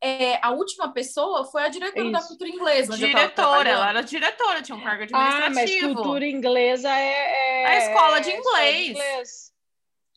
É, 0.00 0.38
a 0.44 0.50
última 0.50 0.92
pessoa 0.92 1.44
foi 1.46 1.64
a 1.64 1.68
diretora 1.68 2.10
da 2.12 2.18
Isso. 2.18 2.28
cultura 2.28 2.50
inglesa. 2.50 2.96
Diretora, 2.96 3.68
ela 3.68 3.88
era 3.88 4.02
diretora, 4.02 4.62
tinha 4.62 4.76
um 4.76 4.82
cargo 4.82 5.04
Ah, 5.12 5.18
mas 5.18 5.44
administrativo. 5.46 5.94
cultura 5.94 6.26
inglesa 6.26 6.88
é. 6.90 7.62
é 7.62 7.66
A 7.66 7.76
escola 7.78 8.20
de 8.20 8.30
é 8.30 8.36
escola 8.36 8.68
inglês. 8.68 8.88
inglês. 8.90 9.52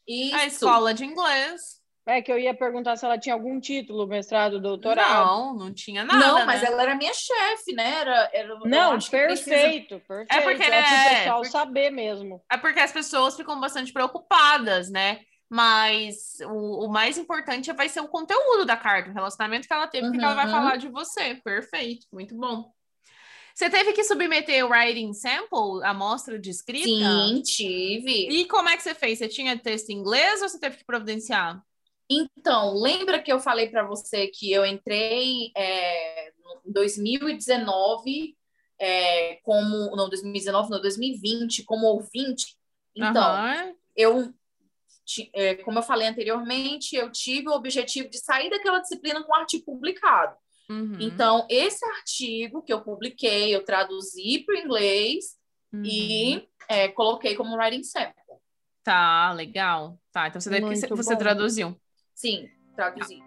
Isso. 0.08 0.36
A 0.36 0.46
escola 0.46 0.94
de 0.94 1.06
inglês. 1.06 1.79
É 2.10 2.22
que 2.22 2.32
eu 2.32 2.40
ia 2.40 2.54
perguntar 2.54 2.96
se 2.96 3.06
ela 3.06 3.18
tinha 3.18 3.36
algum 3.36 3.60
título, 3.60 4.08
mestrado, 4.08 4.60
doutorado. 4.60 5.26
Não, 5.26 5.54
não 5.56 5.74
tinha 5.74 6.04
nada. 6.04 6.20
não, 6.20 6.46
mas 6.46 6.62
né? 6.62 6.68
ela 6.68 6.82
era 6.82 6.96
minha 6.96 7.14
chefe, 7.14 7.74
né? 7.74 8.00
Era, 8.02 8.30
era, 8.34 8.60
Não, 8.66 8.98
que 8.98 9.10
precisa- 9.10 9.50
perfeito, 9.52 10.02
perfeito. 10.08 10.32
É 10.34 10.42
porque, 10.42 10.64
é 10.64 10.80
é, 10.80 11.16
pessoal 11.20 11.36
porque- 11.38 11.52
saber 11.52 11.90
mesmo. 11.92 12.42
É 12.52 12.58
porque 12.58 12.80
as 12.80 12.92
pessoas 12.92 13.36
ficam 13.36 13.60
bastante 13.60 13.94
preocupadas, 13.94 14.90
né? 14.90 15.20
Mas 15.52 16.38
o, 16.46 16.86
o 16.86 16.88
mais 16.90 17.18
importante 17.18 17.72
vai 17.74 17.90
ser 17.90 18.02
o 18.02 18.08
conteúdo 18.08 18.66
da 18.66 18.78
carta, 18.78 19.10
o 19.10 19.14
relacionamento 19.14 19.68
que 19.68 19.74
ela 19.74 19.88
teve, 19.88 20.08
o 20.08 20.12
que 20.12 20.18
que 20.20 20.24
ela 20.24 20.36
vai 20.36 20.46
Uhum. 20.46 20.52
falar 20.52 20.76
de 20.78 20.88
você. 20.90 21.36
Perfeito, 21.44 22.06
muito 22.14 22.36
bom. 22.36 22.72
Você 23.56 23.70
teve 23.70 23.92
que 23.92 24.04
submeter 24.06 24.66
o 24.66 24.70
writing 24.70 25.12
sample, 25.14 25.84
a 25.84 25.90
amostra 25.90 26.40
de 26.40 26.50
escrita? 26.50 26.86
Sim, 26.88 27.42
tive. 27.44 28.30
E 28.30 28.46
como 28.46 28.70
é 28.70 28.78
que 28.78 28.84
você 28.84 28.94
fez? 28.96 29.18
Você 29.18 29.28
tinha 29.28 29.58
texto 29.58 29.90
em 29.90 29.96
inglês 29.96 30.42
ou 30.42 30.48
você 30.48 30.58
teve 30.60 30.78
que 30.78 30.86
providenciar? 30.86 31.62
Então, 32.10 32.74
lembra 32.74 33.22
que 33.22 33.32
eu 33.32 33.40
falei 33.40 33.70
para 33.70 33.86
você 33.86 34.28
que 34.28 34.52
eu 34.52 34.66
entrei 34.66 35.52
é, 35.56 36.30
em 36.66 36.72
2019 36.72 38.36
é, 38.80 39.36
como. 39.44 39.96
Não, 39.96 40.10
2019, 40.10 40.70
não, 40.70 40.82
2020, 40.82 41.64
como 41.64 41.88
ouvinte. 41.88 42.58
Então, 42.96 43.22
Aham. 43.22 43.74
eu. 43.96 44.34
é, 45.34 45.56
como 45.56 45.80
eu 45.80 45.84
falei 45.84 46.08
anteriormente, 46.08 46.96
eu 46.96 47.12
tive 47.12 47.50
o 47.50 47.54
objetivo 47.54 48.10
de 48.10 48.18
sair 48.18 48.50
daquela 48.50 48.80
disciplina 48.80 49.24
com 49.24 49.32
um 49.32 49.36
artigo 49.36 49.66
publicado. 49.66 50.36
Uhum. 50.70 50.98
Então, 51.00 51.46
esse 51.50 51.84
artigo 51.86 52.62
que 52.62 52.72
eu 52.72 52.82
publiquei, 52.82 53.56
eu 53.56 53.64
traduzi 53.64 54.44
para 54.46 54.56
o 54.56 54.58
inglês 54.58 55.40
Uhum. 55.72 55.84
e 55.86 56.50
é, 56.68 56.88
coloquei 56.88 57.36
como 57.36 57.56
writing 57.56 57.84
sample. 57.84 58.14
Tá, 58.84 59.32
legal. 59.34 60.00
Tá, 60.12 60.28
então 60.28 60.42
você, 60.42 60.50
deve, 60.50 60.76
você 60.76 61.14
bom. 61.14 61.20
traduziu. 61.20 61.80
Sim, 62.20 62.50
traduzi. 62.76 63.24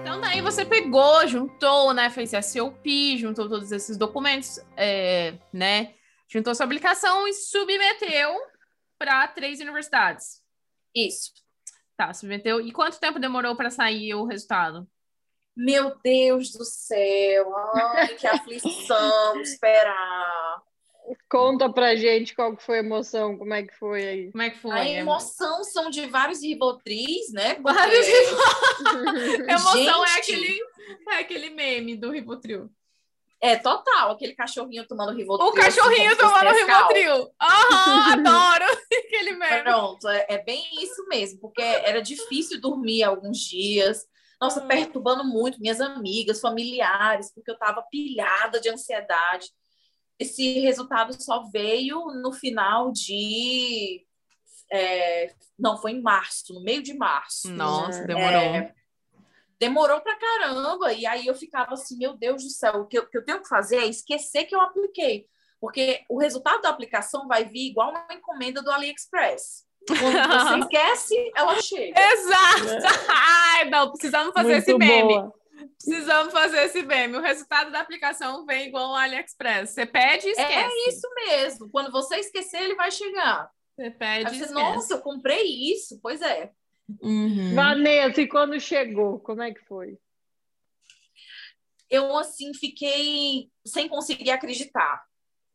Então, 0.00 0.20
daí 0.20 0.40
você 0.40 0.64
pegou, 0.64 1.26
juntou, 1.26 1.92
né? 1.92 2.08
Fez 2.10 2.32
a 2.32 2.40
COP, 2.40 3.18
juntou 3.18 3.48
todos 3.48 3.72
esses 3.72 3.96
documentos, 3.96 4.60
é, 4.76 5.36
né? 5.52 5.96
Juntou 6.28 6.54
sua 6.54 6.66
aplicação 6.66 7.26
e 7.26 7.34
submeteu 7.34 8.40
para 8.96 9.26
três 9.26 9.58
universidades. 9.58 10.40
Isso. 10.94 11.32
Tá, 11.96 12.14
submeteu. 12.14 12.60
E 12.60 12.70
quanto 12.70 13.00
tempo 13.00 13.18
demorou 13.18 13.56
para 13.56 13.68
sair 13.68 14.14
o 14.14 14.24
resultado? 14.24 14.88
Meu 15.56 15.98
Deus 16.04 16.52
do 16.52 16.64
céu, 16.64 17.52
ai, 17.74 18.14
que 18.14 18.28
aflição 18.28 19.40
esperar. 19.40 20.67
Conta 21.30 21.72
pra 21.72 21.94
gente 21.96 22.34
qual 22.34 22.56
que 22.56 22.62
foi 22.62 22.76
a 22.78 22.82
emoção, 22.82 23.36
como 23.38 23.52
é 23.54 23.62
que 23.62 23.74
foi 23.74 24.06
aí. 24.06 24.30
Como 24.32 24.42
é 24.42 24.50
que 24.50 24.58
foi? 24.58 24.70
A 24.72 24.88
emoção 24.88 25.62
são 25.64 25.90
de 25.90 26.06
vários 26.06 26.42
ribotris, 26.42 27.32
né? 27.32 27.54
Porque- 27.54 27.72
Vários 27.78 28.06
Emoção 29.48 30.04
é 30.04 30.08
Gente. 30.08 30.18
aquele, 30.18 30.60
é 31.10 31.14
aquele 31.20 31.50
meme 31.50 31.96
do 31.96 32.10
Rivotril. 32.10 32.70
É 33.40 33.54
total, 33.56 34.10
aquele 34.10 34.34
cachorrinho 34.34 34.84
tomando 34.86 35.14
ribotril. 35.16 35.48
O 35.48 35.52
cachorrinho 35.52 36.08
assim, 36.10 36.18
tomando. 36.20 36.50
Rivotril. 36.50 37.30
Aham, 37.40 38.12
adoro 38.12 38.64
aquele 38.92 39.32
meme. 39.32 39.62
Pronto, 39.62 40.08
é, 40.08 40.26
é 40.28 40.38
bem 40.42 40.64
isso 40.82 41.06
mesmo, 41.08 41.38
porque 41.40 41.62
era 41.62 42.02
difícil 42.02 42.60
dormir 42.60 43.04
alguns 43.04 43.38
dias. 43.38 44.04
Nossa, 44.40 44.62
Hum. 44.62 44.68
perturbando 44.68 45.24
muito 45.24 45.60
minhas 45.60 45.80
amigas, 45.80 46.40
familiares, 46.40 47.32
porque 47.32 47.50
eu 47.50 47.54
estava 47.54 47.82
pilhada 47.90 48.60
de 48.60 48.68
ansiedade. 48.70 49.50
Esse 50.18 50.58
resultado 50.60 51.20
só 51.22 51.44
veio 51.52 52.06
no 52.22 52.32
final 52.32 52.90
de. 52.92 54.04
é, 54.72 55.32
não, 55.58 55.76
foi 55.76 55.92
em 55.92 56.02
março, 56.02 56.52
no 56.52 56.60
meio 56.62 56.82
de 56.82 56.94
março. 56.94 57.50
Nossa, 57.50 58.00
É. 58.00 58.06
demorou. 58.06 58.40
É, 58.40 58.74
demorou 59.60 60.00
pra 60.00 60.16
caramba. 60.16 60.92
E 60.92 61.06
aí 61.06 61.26
eu 61.26 61.34
ficava 61.34 61.74
assim, 61.74 61.96
meu 61.96 62.16
Deus 62.16 62.42
do 62.42 62.50
céu, 62.50 62.80
o 62.82 62.86
que 62.86 62.98
eu, 62.98 63.02
o 63.04 63.06
que 63.08 63.16
eu 63.18 63.24
tenho 63.24 63.40
que 63.42 63.48
fazer 63.48 63.76
é 63.78 63.86
esquecer 63.86 64.44
que 64.44 64.54
eu 64.54 64.60
apliquei. 64.60 65.26
Porque 65.60 66.02
o 66.08 66.18
resultado 66.18 66.62
da 66.62 66.68
aplicação 66.68 67.26
vai 67.26 67.44
vir 67.44 67.68
igual 67.70 67.90
uma 67.90 68.06
encomenda 68.12 68.62
do 68.62 68.70
AliExpress. 68.70 69.66
Quando 69.88 70.00
você 70.00 70.58
esquece, 70.60 71.32
ela 71.34 71.60
chega. 71.60 71.98
Exato! 72.12 72.86
Ai, 73.10 73.70
não, 73.70 73.90
precisamos 73.90 74.32
fazer 74.32 74.52
Muito 74.52 74.68
esse 74.68 74.74
meme. 74.78 75.14
boa. 75.14 75.34
Precisamos 75.78 76.32
fazer 76.32 76.64
esse 76.64 76.82
meme. 76.82 77.16
O 77.16 77.20
resultado 77.20 77.70
da 77.70 77.80
aplicação 77.80 78.44
vem 78.46 78.68
igual 78.68 78.86
ao 78.90 78.94
AliExpress. 78.96 79.70
Você 79.70 79.86
pede 79.86 80.28
e 80.28 80.30
esquece. 80.30 80.52
É 80.52 80.88
isso 80.88 81.08
mesmo. 81.26 81.70
Quando 81.70 81.90
você 81.90 82.16
esquecer, 82.16 82.62
ele 82.62 82.74
vai 82.74 82.90
chegar. 82.90 83.50
Você 83.76 83.90
pede 83.90 84.26
Aí 84.28 84.34
e 84.34 84.38
você, 84.38 84.44
esquece. 84.44 84.52
nossa, 84.54 84.94
eu 84.94 85.00
comprei 85.00 85.44
isso. 85.72 85.98
Pois 86.02 86.20
é. 86.22 86.52
Uhum. 87.02 87.54
Vanessa, 87.54 88.20
e 88.22 88.28
quando 88.28 88.58
chegou, 88.60 89.20
como 89.20 89.42
é 89.42 89.52
que 89.52 89.60
foi? 89.66 89.98
Eu, 91.90 92.16
assim, 92.18 92.52
fiquei 92.54 93.50
sem 93.66 93.88
conseguir 93.88 94.30
acreditar. 94.30 95.02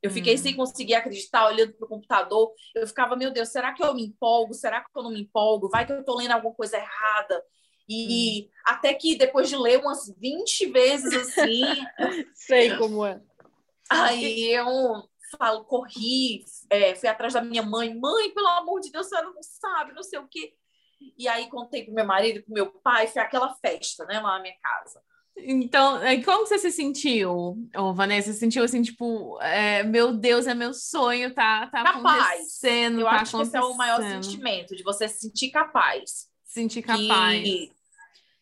Eu 0.02 0.10
fiquei 0.12 0.34
Hum. 0.36 0.38
sem 0.38 0.56
conseguir 0.56 0.96
acreditar, 0.96 1.46
olhando 1.48 1.74
para 1.74 1.86
o 1.86 1.90
computador. 1.90 2.52
Eu 2.76 2.86
ficava, 2.88 3.16
meu 3.16 3.32
Deus, 3.32 3.50
será 3.50 3.72
que 3.74 3.84
eu 3.84 3.94
me 3.94 4.04
empolgo? 4.06 4.54
Será 4.54 4.82
que 4.82 4.88
eu 4.96 5.04
não 5.04 5.12
me 5.12 5.22
empolgo? 5.22 5.70
Vai 5.70 5.86
que 5.86 5.94
eu 5.94 6.00
estou 6.02 6.18
lendo 6.18 6.32
alguma 6.32 6.54
coisa 6.54 6.76
errada. 6.78 7.42
E 7.90 8.50
até 8.66 8.94
que 8.94 9.18
depois 9.18 9.50
de 9.50 9.58
ler 9.58 9.80
umas 9.80 10.14
20 10.18 10.68
vezes 10.68 11.14
assim, 11.14 11.64
Sei 12.34 12.76
como 12.78 13.06
é. 13.06 13.22
aí 13.90 14.54
eu 14.54 14.68
falo, 15.38 15.66
corri, 15.66 16.46
é, 16.70 16.96
fui 16.96 17.10
atrás 17.10 17.34
da 17.34 17.42
minha 17.42 17.64
mãe, 17.64 17.94
mãe, 17.94 18.32
pelo 18.34 18.48
amor 18.48 18.80
de 18.80 18.92
Deus, 18.92 19.08
a 19.08 19.10
senhora 19.10 19.32
não 19.32 19.42
sabe, 19.42 19.94
não 19.94 20.04
sei 20.04 20.20
o 20.20 20.28
quê. 20.28 20.54
E 21.18 21.28
aí 21.28 21.50
contei 21.50 21.84
pro 21.84 21.94
meu 21.94 22.06
marido, 22.06 22.44
pro 22.44 22.54
meu 22.54 22.68
pai, 22.68 23.08
foi 23.08 23.22
aquela 23.22 23.54
festa, 23.56 24.06
né, 24.06 24.20
lá 24.20 24.38
na 24.38 24.42
minha 24.42 24.56
casa. 24.62 25.02
Então, 25.36 25.96
aí 25.96 26.24
como 26.24 26.46
você 26.46 26.60
se 26.60 26.72
sentiu, 26.72 27.58
ô, 27.76 27.94
Vanessa? 27.94 28.32
Você 28.32 28.40
sentiu 28.40 28.64
assim, 28.64 28.82
tipo, 28.84 29.40
é, 29.42 29.84
meu 29.84 30.14
Deus, 30.14 30.46
é 30.46 30.54
meu 30.54 30.74
sonho, 30.74 31.34
tá, 31.34 31.68
tá 31.68 31.84
Capaz. 31.84 32.36
acontecendo. 32.36 33.00
Eu 33.00 33.06
tá 33.06 33.12
acho 33.14 33.38
que 33.38 33.44
esse 33.44 33.58
é 33.58 33.62
o 33.62 33.74
maior 33.74 33.96
acontecendo. 33.96 34.24
sentimento, 34.24 34.76
de 34.76 34.84
você 34.84 35.08
se 35.08 35.22
sentir 35.22 35.50
capaz. 35.50 36.32
Sentir 36.54 36.84
capaz. 36.84 37.44
Que 37.44 37.72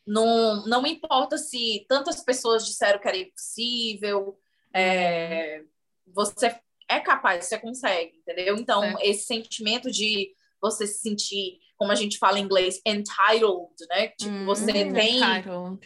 não, 0.06 0.66
não 0.66 0.86
importa 0.86 1.38
se 1.38 1.86
tantas 1.88 2.22
pessoas 2.22 2.66
disseram 2.66 3.00
que 3.00 3.08
era 3.08 3.18
impossível, 3.18 4.38
é, 4.74 5.64
você 6.08 6.56
é 6.90 7.00
capaz, 7.00 7.46
você 7.46 7.58
consegue, 7.58 8.18
entendeu? 8.18 8.58
Então, 8.58 8.82
Certo. 8.82 9.00
esse 9.02 9.26
sentimento 9.26 9.90
de 9.90 10.34
você 10.60 10.86
se 10.86 11.00
sentir, 11.00 11.60
como 11.78 11.92
a 11.92 11.96
gente 11.96 12.18
fala 12.18 12.38
em 12.40 12.44
inglês, 12.44 12.82
entitled, 12.86 13.74
né? 13.90 14.10
Tipo, 14.10 14.32
Hum, 14.32 14.46
você 14.46 14.66
tem 14.66 14.90
entitled. 14.90 15.80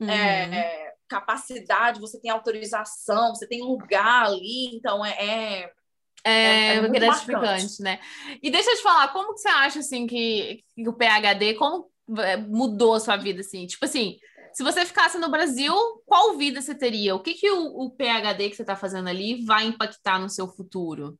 Uhum. 0.00 0.10
é, 0.10 0.94
capacidade, 1.08 2.00
você 2.00 2.20
tem 2.20 2.30
autorização, 2.30 3.34
você 3.34 3.46
tem 3.46 3.62
lugar 3.62 4.26
ali, 4.26 4.74
então 4.74 5.04
é, 5.04 5.72
é- 6.24 6.30
É, 6.32 6.66
É- 6.74 6.76
é 6.76 6.88
gratificante, 6.88 7.42
marcante. 7.46 7.82
né? 7.82 8.00
E 8.42 8.50
deixa 8.50 8.70
eu 8.70 8.76
te 8.76 8.82
falar, 8.82 9.08
como 9.12 9.34
que 9.34 9.40
você 9.40 9.48
acha, 9.48 9.78
assim, 9.80 10.06
que, 10.06 10.62
que 10.74 10.88
o 10.88 10.92
PHD, 10.92 11.54
como 11.54 11.90
é, 12.18 12.36
mudou 12.36 12.94
a 12.94 13.00
sua 13.00 13.16
vida, 13.16 13.40
assim? 13.40 13.66
Tipo 13.66 13.84
assim, 13.84 14.18
se 14.52 14.62
você 14.62 14.84
ficasse 14.86 15.18
no 15.18 15.30
Brasil, 15.30 15.74
qual 16.06 16.36
vida 16.36 16.60
você 16.60 16.74
teria? 16.74 17.14
O 17.14 17.20
que 17.20 17.34
que 17.34 17.50
o, 17.50 17.66
o 17.84 17.90
PHD 17.90 18.50
que 18.50 18.56
você 18.56 18.62
está 18.62 18.74
fazendo 18.76 19.08
ali 19.08 19.44
vai 19.44 19.66
impactar 19.66 20.18
no 20.18 20.28
seu 20.28 20.48
futuro? 20.48 21.18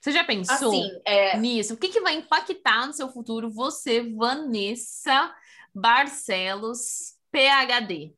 Você 0.00 0.12
já 0.12 0.24
pensou 0.24 0.54
assim, 0.54 1.00
é, 1.04 1.36
nisso? 1.36 1.74
O 1.74 1.76
que 1.76 1.88
que 1.88 2.00
vai 2.00 2.14
impactar 2.14 2.86
no 2.86 2.92
seu 2.94 3.08
futuro 3.10 3.50
você, 3.50 4.00
Vanessa 4.14 5.34
Barcelos, 5.74 7.14
PHD? 7.30 8.14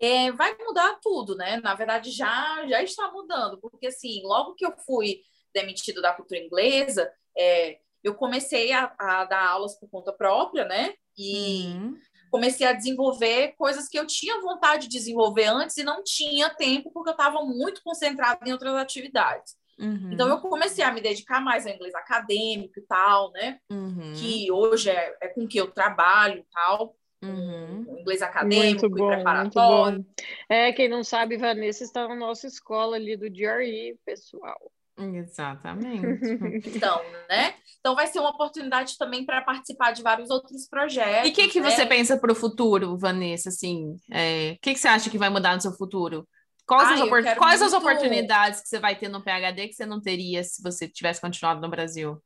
É, 0.00 0.32
vai 0.32 0.56
mudar 0.58 0.98
tudo, 1.02 1.36
né? 1.36 1.60
Na 1.62 1.74
verdade, 1.74 2.10
já, 2.10 2.66
já 2.66 2.82
está 2.82 3.10
mudando, 3.12 3.58
porque 3.60 3.88
assim, 3.88 4.22
logo 4.24 4.54
que 4.54 4.64
eu 4.64 4.72
fui 4.86 5.20
demitido 5.52 6.00
da 6.00 6.12
cultura 6.14 6.40
inglesa, 6.40 7.10
é, 7.36 7.78
eu 8.02 8.14
comecei 8.14 8.72
a, 8.72 8.92
a 8.98 9.24
dar 9.24 9.46
aulas 9.46 9.78
por 9.78 9.88
conta 9.90 10.12
própria, 10.12 10.64
né? 10.64 10.94
E 11.18 11.66
Uhum. 11.74 11.98
comecei 12.30 12.66
a 12.66 12.72
desenvolver 12.72 13.54
coisas 13.58 13.88
que 13.88 13.98
eu 13.98 14.06
tinha 14.06 14.40
vontade 14.40 14.88
de 14.88 14.96
desenvolver 14.96 15.46
antes 15.46 15.76
e 15.76 15.82
não 15.84 16.02
tinha 16.02 16.48
tempo, 16.48 16.90
porque 16.92 17.10
eu 17.10 17.14
estava 17.14 17.42
muito 17.44 17.82
concentrada 17.82 18.40
em 18.48 18.52
outras 18.52 18.74
atividades. 18.76 19.54
Uhum. 19.78 20.12
Então, 20.12 20.28
eu 20.28 20.38
comecei 20.40 20.84
a 20.84 20.92
me 20.92 21.00
dedicar 21.00 21.40
mais 21.40 21.66
ao 21.66 21.72
inglês 21.72 21.94
acadêmico 21.94 22.78
e 22.78 22.82
tal, 22.82 23.32
né? 23.32 23.58
Uhum. 23.70 24.12
que 24.14 24.50
hoje 24.52 24.90
é, 24.90 25.16
é 25.20 25.28
com 25.28 25.46
que 25.46 25.58
eu 25.58 25.70
trabalho 25.70 26.38
e 26.38 26.46
tal. 26.52 26.94
Uhum. 27.22 27.84
um 27.88 27.98
inglês 28.00 28.22
acadêmico 28.22 28.80
Muito 28.80 28.86
e 28.86 28.88
bom, 28.88 28.96
muito 29.04 29.14
preparatório. 29.14 29.98
bom. 29.98 30.04
É, 30.48 30.72
quem 30.72 30.88
não 30.88 31.04
sabe, 31.04 31.36
Vanessa 31.36 31.84
está 31.84 32.08
na 32.08 32.14
nossa 32.16 32.46
escola 32.46 32.96
ali 32.96 33.16
do 33.16 33.30
GRE, 33.30 33.98
pessoal. 34.06 34.58
Exatamente. 34.98 36.00
Então, 36.76 37.00
né? 37.28 37.54
Então 37.78 37.94
vai 37.94 38.06
ser 38.06 38.20
uma 38.20 38.30
oportunidade 38.30 38.96
também 38.98 39.24
para 39.24 39.40
participar 39.40 39.92
de 39.92 40.02
vários 40.02 40.28
outros 40.30 40.68
projetos. 40.68 41.28
E 41.28 41.32
o 41.32 41.34
que, 41.34 41.48
que 41.48 41.60
né? 41.60 41.70
você 41.70 41.86
pensa 41.86 42.18
para 42.18 42.32
o 42.32 42.34
futuro, 42.34 42.98
Vanessa? 42.98 43.48
Assim, 43.48 43.96
é, 44.12 44.52
o 44.56 44.58
que, 44.60 44.74
que 44.74 44.78
você 44.80 44.88
acha 44.88 45.08
que 45.10 45.16
vai 45.18 45.30
mudar 45.30 45.54
no 45.54 45.60
seu 45.60 45.72
futuro? 45.72 46.28
Quais, 46.66 46.88
Ai, 46.88 46.94
as, 46.94 47.00
eu 47.00 47.06
opor- 47.06 47.34
quais 47.36 47.62
as 47.62 47.72
muito- 47.72 47.84
oportunidades 47.86 48.60
que 48.60 48.68
você 48.68 48.78
vai 48.78 48.94
ter 48.96 49.08
no 49.08 49.22
PhD 49.22 49.68
que 49.68 49.74
você 49.74 49.86
não 49.86 50.00
teria 50.00 50.44
se 50.44 50.62
você 50.62 50.86
tivesse 50.88 51.20
continuado 51.20 51.60
no 51.60 51.68
Brasil? 51.70 52.20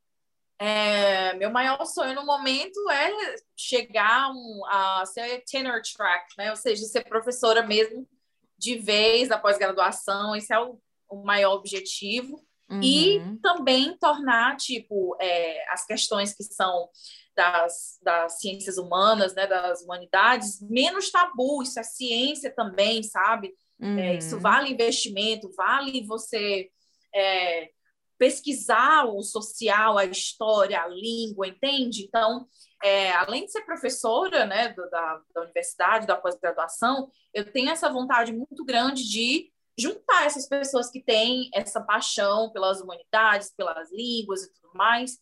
É, 0.58 1.34
meu 1.34 1.50
maior 1.50 1.84
sonho 1.84 2.14
no 2.14 2.24
momento 2.24 2.78
é 2.90 3.36
chegar 3.56 4.30
um, 4.30 4.62
a 4.66 5.04
ser 5.06 5.42
tenure 5.44 5.82
track, 5.82 6.26
né? 6.38 6.50
Ou 6.50 6.56
seja, 6.56 6.84
ser 6.84 7.04
professora 7.04 7.62
mesmo 7.62 8.08
de 8.56 8.78
vez 8.78 9.28
da 9.28 9.38
pós-graduação. 9.38 10.34
Esse 10.36 10.52
é 10.52 10.58
o, 10.60 10.78
o 11.08 11.24
maior 11.24 11.54
objetivo. 11.54 12.36
E 12.82 13.18
Uhum. 13.18 13.38
também 13.40 13.96
tornar, 13.98 14.56
tipo, 14.56 15.16
é, 15.20 15.72
as 15.72 15.86
questões 15.86 16.34
que 16.34 16.42
são 16.42 16.88
das, 17.36 17.98
das 18.02 18.40
ciências 18.40 18.78
humanas, 18.78 19.34
né, 19.34 19.46
das 19.46 19.82
humanidades, 19.82 20.60
menos 20.60 21.10
tabu. 21.10 21.62
Isso 21.62 21.78
é 21.78 21.82
ciência 21.82 22.54
também, 22.54 23.02
sabe? 23.02 23.54
É, 23.80 24.14
isso 24.14 24.36
Uhum. 24.36 24.40
vale 24.40 24.70
investimento, 24.70 25.50
vale 25.56 26.04
você 26.06 26.70
é, 27.14 27.70
pesquisar 28.18 29.04
o 29.06 29.22
social, 29.22 29.98
a 29.98 30.04
história, 30.04 30.80
a 30.80 30.88
língua, 30.88 31.46
entende? 31.48 32.04
Então, 32.04 32.46
é, 32.82 33.12
além 33.12 33.44
de 33.44 33.52
ser 33.52 33.62
professora 33.62 34.44
né, 34.46 34.68
do- 34.70 34.88
da, 34.90 35.20
da 35.34 35.42
universidade, 35.42 36.06
da 36.06 36.16
pós-graduação, 36.16 37.10
eu 37.32 37.50
tenho 37.50 37.70
essa 37.70 37.90
vontade 37.90 38.32
muito 38.32 38.64
grande 38.64 39.04
de 39.08 39.50
juntar 39.76 40.26
essas 40.26 40.48
pessoas 40.48 40.88
que 40.90 41.02
têm 41.02 41.50
essa 41.52 41.80
paixão 41.80 42.50
pelas 42.52 42.80
humanidades, 42.80 43.52
pelas 43.56 43.90
línguas 43.92 44.42
e 44.44 44.52
tudo 44.54 44.70
mais, 44.74 45.18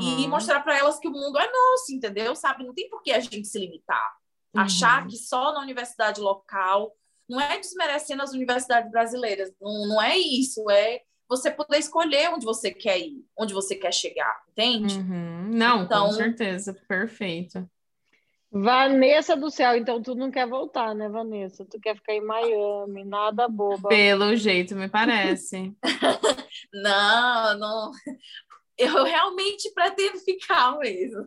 e 0.00 0.24
Uhum. 0.24 0.28
mostrar 0.28 0.60
para 0.60 0.78
elas 0.78 0.98
que 0.98 1.06
o 1.08 1.10
mundo 1.12 1.38
é 1.38 1.46
nosso, 1.52 1.92
entendeu? 1.92 2.34
Sabe? 2.34 2.64
Não 2.64 2.72
tem 2.72 2.88
por 2.88 3.02
que 3.02 3.12
a 3.12 3.20
gente 3.20 3.46
se 3.46 3.58
limitar 3.58 4.14
achar 4.54 5.02
Uhum. 5.02 5.08
que 5.08 5.16
só 5.18 5.52
na 5.52 5.60
universidade 5.60 6.18
local 6.18 6.94
não 7.28 7.38
é 7.38 7.58
desmerecendo 7.58 8.22
as 8.22 8.32
universidades 8.32 8.90
brasileiras, 8.90 9.52
não, 9.60 9.88
não 9.88 10.00
é 10.00 10.16
isso, 10.16 10.70
é 10.70 11.02
você 11.28 11.50
poder 11.50 11.78
escolher 11.78 12.28
onde 12.30 12.44
você 12.44 12.70
quer 12.70 12.98
ir, 12.98 13.24
onde 13.36 13.52
você 13.52 13.74
quer 13.74 13.92
chegar, 13.92 14.42
entende? 14.50 14.98
Uhum. 14.98 15.48
Não, 15.52 15.82
Então- 15.84 16.06
com 16.06 16.12
certeza, 16.12 16.74
perfeito. 16.88 17.68
Vanessa 18.50 19.36
do 19.36 19.50
céu, 19.50 19.76
então 19.76 20.00
tu 20.00 20.14
não 20.14 20.30
quer 20.30 20.46
voltar, 20.48 20.94
né, 20.94 21.08
Vanessa? 21.08 21.64
Tu 21.66 21.78
quer 21.80 21.96
ficar 21.96 22.14
em 22.14 22.24
Miami, 22.24 23.04
nada 23.04 23.48
boba. 23.48 23.88
Pelo 23.88 24.34
jeito, 24.36 24.74
me 24.76 24.88
parece. 24.88 25.74
Não, 26.72 27.58
não. 27.58 27.90
Eu 28.78 29.04
realmente 29.04 29.70
pretendo 29.74 30.18
ficar 30.20 30.78
mesmo. 30.78 31.26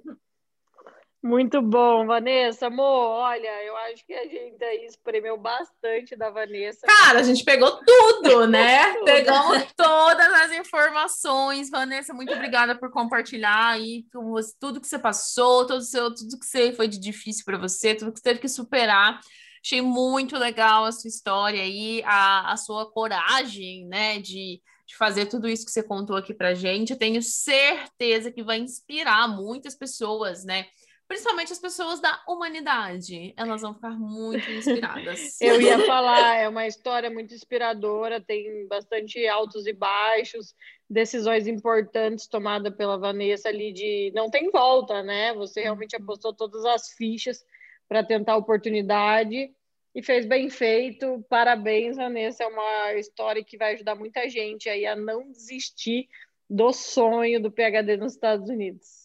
Muito 1.22 1.61
bom, 1.61 2.05
Vanessa. 2.05 2.67
Amor, 2.67 2.86
olha, 2.86 3.63
eu 3.65 3.76
acho 3.78 4.05
que 4.05 4.13
a 4.13 4.24
gente 4.26 4.63
aí 4.63 4.86
espremeu 4.86 5.38
bastante 5.38 6.15
da 6.15 6.30
Vanessa. 6.30 6.88
Cara, 6.88 7.20
a 7.20 7.24
gente 7.24 7.43
pegou 7.43 7.78
tudo, 7.84 8.47
né? 8.47 8.93
Tudo. 8.93 9.05
Pegamos 9.05 9.65
todas 9.76 10.34
as 10.34 10.51
informações. 10.53 11.70
Vanessa, 11.70 12.13
muito 12.13 12.32
obrigada 12.34 12.74
por 12.74 12.89
compartilhar 12.89 13.72
aí 13.72 14.05
com 14.13 14.30
você- 14.30 14.53
tudo 14.57 14.80
que 14.80 14.88
você 14.88 14.97
passou, 14.97 15.67
todo 15.67 15.80
o 15.80 15.82
seu, 15.82 16.13
tudo 16.13 16.39
que 16.39 16.45
você 16.45 16.72
foi 16.72 16.88
de 16.88 16.97
difícil 16.97 17.43
para 17.43 17.57
você, 17.57 17.93
tudo 17.93 18.13
que 18.13 18.20
você 18.20 18.24
teve 18.24 18.39
que 18.39 18.47
superar. 18.47 19.20
Achei 19.61 19.82
muito 19.82 20.38
legal 20.38 20.86
a 20.86 20.91
sua 20.93 21.09
história 21.09 21.61
aí, 21.61 22.01
a, 22.05 22.53
a 22.53 22.55
sua 22.55 22.89
coragem, 22.89 23.86
né, 23.88 24.17
de, 24.20 24.61
de 24.88 24.95
fazer 24.97 25.26
tudo 25.26 25.49
isso 25.49 25.65
que 25.65 25.72
você 25.72 25.84
contou 25.84 26.15
aqui 26.15 26.34
pra 26.34 26.53
gente. 26.53 26.91
Eu 26.93 26.97
tenho 26.97 27.22
certeza 27.22 28.32
que 28.32 28.41
vai 28.41 28.57
inspirar 28.57 29.28
muitas 29.28 29.76
pessoas, 29.76 30.45
né? 30.45 30.65
Principalmente 31.10 31.51
as 31.51 31.57
pessoas 31.57 31.99
da 31.99 32.22
humanidade. 32.28 33.34
Elas 33.36 33.64
vão 33.64 33.74
ficar 33.74 33.97
muito 33.97 34.47
inspiradas. 34.51 35.41
Eu 35.41 35.60
ia 35.60 35.84
falar, 35.88 36.36
é 36.36 36.47
uma 36.47 36.68
história 36.70 37.10
muito 37.10 37.34
inspiradora, 37.34 38.22
tem 38.22 38.68
bastante 38.68 39.28
altos 39.28 39.66
e 39.66 39.74
baixos, 39.74 40.53
decisões 40.88 41.47
importantes 41.47 42.28
tomadas 42.28 42.76
pela 42.76 42.95
Vanessa 42.95 43.49
ali 43.49 43.74
de 43.74 44.12
não 44.14 44.30
tem 44.30 44.51
volta, 44.51 45.01
né? 45.01 45.34
Você 45.34 45.64
realmente 45.64 45.95
apostou 45.95 46.32
todas 46.32 46.64
as 46.64 46.89
fichas 46.89 47.43
para 47.88 48.03
tentar 48.03 48.34
a 48.34 48.38
oportunidade 48.38 49.51
e 49.95 50.03
fez 50.03 50.28
bem 50.28 50.47
feito. 50.47 51.26
Parabéns, 51.28 51.95
Vanessa, 51.95 52.43
é 52.43 52.47
uma 52.47 52.93
história 52.93 53.43
que 53.43 53.57
vai 53.57 53.74
ajudar 53.74 53.95
muita 53.95 54.30
gente 54.30 54.70
aí 54.70 54.86
a 54.86 54.95
não 54.95 55.32
desistir 55.32 56.07
do 56.47 56.72
sonho 56.72 57.41
do 57.41 57.51
PhD 57.51 57.97
nos 57.97 58.14
Estados 58.14 58.47
Unidos. 58.47 58.99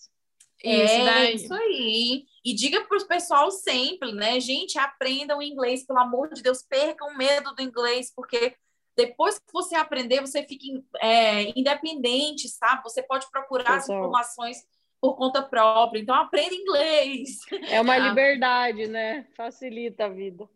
Isso 0.65 0.95
é 0.95 1.05
daí. 1.05 1.35
isso 1.35 1.55
aí. 1.55 2.25
E 2.45 2.55
diga 2.55 2.83
para 2.85 2.99
o 2.99 3.07
pessoal 3.07 3.51
sempre, 3.51 4.13
né? 4.13 4.39
Gente, 4.41 4.79
aprendam 4.79 5.43
inglês, 5.43 5.87
pelo 5.87 5.99
amor 6.01 6.33
de 6.33 6.43
Deus, 6.43 6.63
percam 6.63 7.09
o 7.09 7.17
medo 7.17 7.55
do 7.55 7.63
inglês, 7.63 8.13
porque 8.15 8.55
depois 8.97 9.39
que 9.39 9.53
você 9.53 9.75
aprender, 9.75 10.21
você 10.21 10.43
fica 10.45 10.65
é, 11.01 11.59
independente, 11.59 12.49
sabe? 12.49 12.83
Você 12.85 13.03
pode 13.03 13.29
procurar 13.31 13.77
as 13.77 13.87
Total. 13.87 13.99
informações 14.01 14.59
por 15.01 15.17
conta 15.17 15.43
própria. 15.43 16.01
Então, 16.01 16.15
aprenda 16.15 16.55
inglês. 16.55 17.41
É 17.69 17.81
uma 17.81 17.95
Ah. 17.97 18.09
liberdade, 18.09 18.87
né? 18.87 19.27
Facilita 19.37 20.07
a 20.07 20.09
vida. 20.09 20.49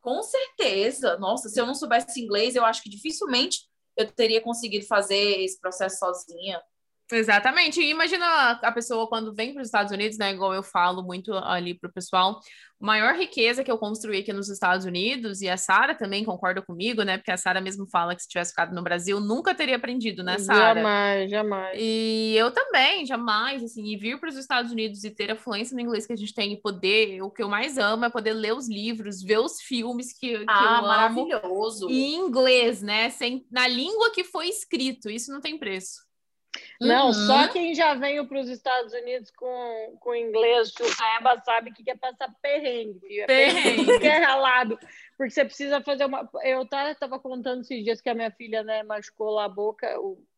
Com 0.00 0.22
certeza. 0.22 1.16
Nossa, 1.18 1.48
se 1.48 1.60
eu 1.60 1.66
não 1.66 1.74
soubesse 1.74 2.20
inglês, 2.20 2.56
eu 2.56 2.64
acho 2.64 2.82
que 2.82 2.90
dificilmente 2.90 3.60
eu 3.96 4.10
teria 4.10 4.40
conseguido 4.40 4.86
fazer 4.86 5.42
esse 5.44 5.60
processo 5.60 5.98
sozinha. 5.98 6.60
Exatamente. 7.12 7.80
E 7.80 7.90
imagina 7.90 8.52
a 8.62 8.72
pessoa 8.72 9.06
quando 9.06 9.34
vem 9.34 9.52
para 9.52 9.60
os 9.62 9.68
Estados 9.68 9.92
Unidos, 9.92 10.16
né? 10.18 10.32
Igual 10.32 10.54
eu 10.54 10.62
falo 10.62 11.02
muito 11.02 11.32
ali 11.34 11.74
para 11.74 11.88
o 11.90 11.92
pessoal, 11.92 12.40
a 12.80 12.84
maior 12.84 13.14
riqueza 13.14 13.62
que 13.62 13.70
eu 13.70 13.78
construí 13.78 14.20
aqui 14.20 14.32
nos 14.32 14.48
Estados 14.48 14.84
Unidos, 14.86 15.40
e 15.40 15.48
a 15.48 15.56
Sara 15.56 15.94
também 15.94 16.24
concorda 16.24 16.62
comigo, 16.62 17.02
né? 17.02 17.18
Porque 17.18 17.30
a 17.30 17.36
Sara 17.36 17.60
mesmo 17.60 17.86
fala 17.88 18.16
que 18.16 18.22
se 18.22 18.28
tivesse 18.28 18.50
ficado 18.50 18.74
no 18.74 18.82
Brasil, 18.82 19.20
nunca 19.20 19.54
teria 19.54 19.76
aprendido, 19.76 20.22
né, 20.24 20.38
Sara? 20.38 20.80
Jamais, 20.80 21.30
jamais. 21.30 21.78
E 21.80 22.34
eu 22.36 22.50
também, 22.50 23.06
jamais, 23.06 23.62
assim, 23.62 23.84
e 23.84 23.96
vir 23.96 24.18
para 24.18 24.28
os 24.30 24.36
Estados 24.36 24.72
Unidos 24.72 25.04
e 25.04 25.10
ter 25.10 25.30
a 25.30 25.36
fluência 25.36 25.74
no 25.74 25.80
inglês 25.80 26.06
que 26.06 26.12
a 26.12 26.16
gente 26.16 26.34
tem 26.34 26.52
e 26.54 26.60
poder, 26.60 27.22
o 27.22 27.30
que 27.30 27.42
eu 27.42 27.48
mais 27.48 27.78
amo 27.78 28.04
é 28.04 28.10
poder 28.10 28.32
ler 28.32 28.54
os 28.54 28.68
livros, 28.68 29.22
ver 29.22 29.38
os 29.38 29.60
filmes 29.60 30.12
que, 30.12 30.38
que 30.38 30.44
Ah, 30.48 30.62
eu 30.62 30.68
amo. 30.78 30.86
maravilhoso. 30.88 31.90
E 31.90 32.14
em 32.14 32.16
inglês, 32.16 32.82
né? 32.82 33.10
Sem, 33.10 33.46
na 33.50 33.68
língua 33.68 34.10
que 34.10 34.24
foi 34.24 34.48
escrito, 34.48 35.08
isso 35.10 35.30
não 35.30 35.40
tem 35.40 35.58
preço. 35.58 36.00
Não, 36.86 37.06
Uhum. 37.06 37.12
só 37.12 37.48
quem 37.48 37.74
já 37.74 37.94
veio 37.94 38.26
para 38.26 38.40
os 38.40 38.48
Estados 38.48 38.92
Unidos 38.92 39.30
com, 39.30 39.96
com 40.00 40.14
inglês 40.14 40.72
churreba 40.76 41.40
sabe 41.44 41.70
o 41.70 41.74
que 41.74 41.84
que 41.84 41.90
é 41.90 41.96
passar 41.96 42.28
perrengue, 42.42 42.98
filho. 43.00 43.22
É 43.22 43.26
Perrengue. 43.26 43.98
que 44.00 44.06
é 44.06 44.18
ralado. 44.18 44.78
Porque 45.16 45.30
você 45.30 45.44
precisa 45.44 45.80
fazer 45.80 46.04
uma. 46.06 46.28
Eu 46.42 46.62
estava 46.62 47.18
contando 47.20 47.60
esses 47.60 47.84
dias 47.84 48.00
que 48.00 48.08
a 48.08 48.14
minha 48.14 48.30
filha 48.30 48.62
né, 48.62 48.82
machucou 48.82 49.30
lá 49.30 49.44
a 49.44 49.48
boca, 49.48 49.88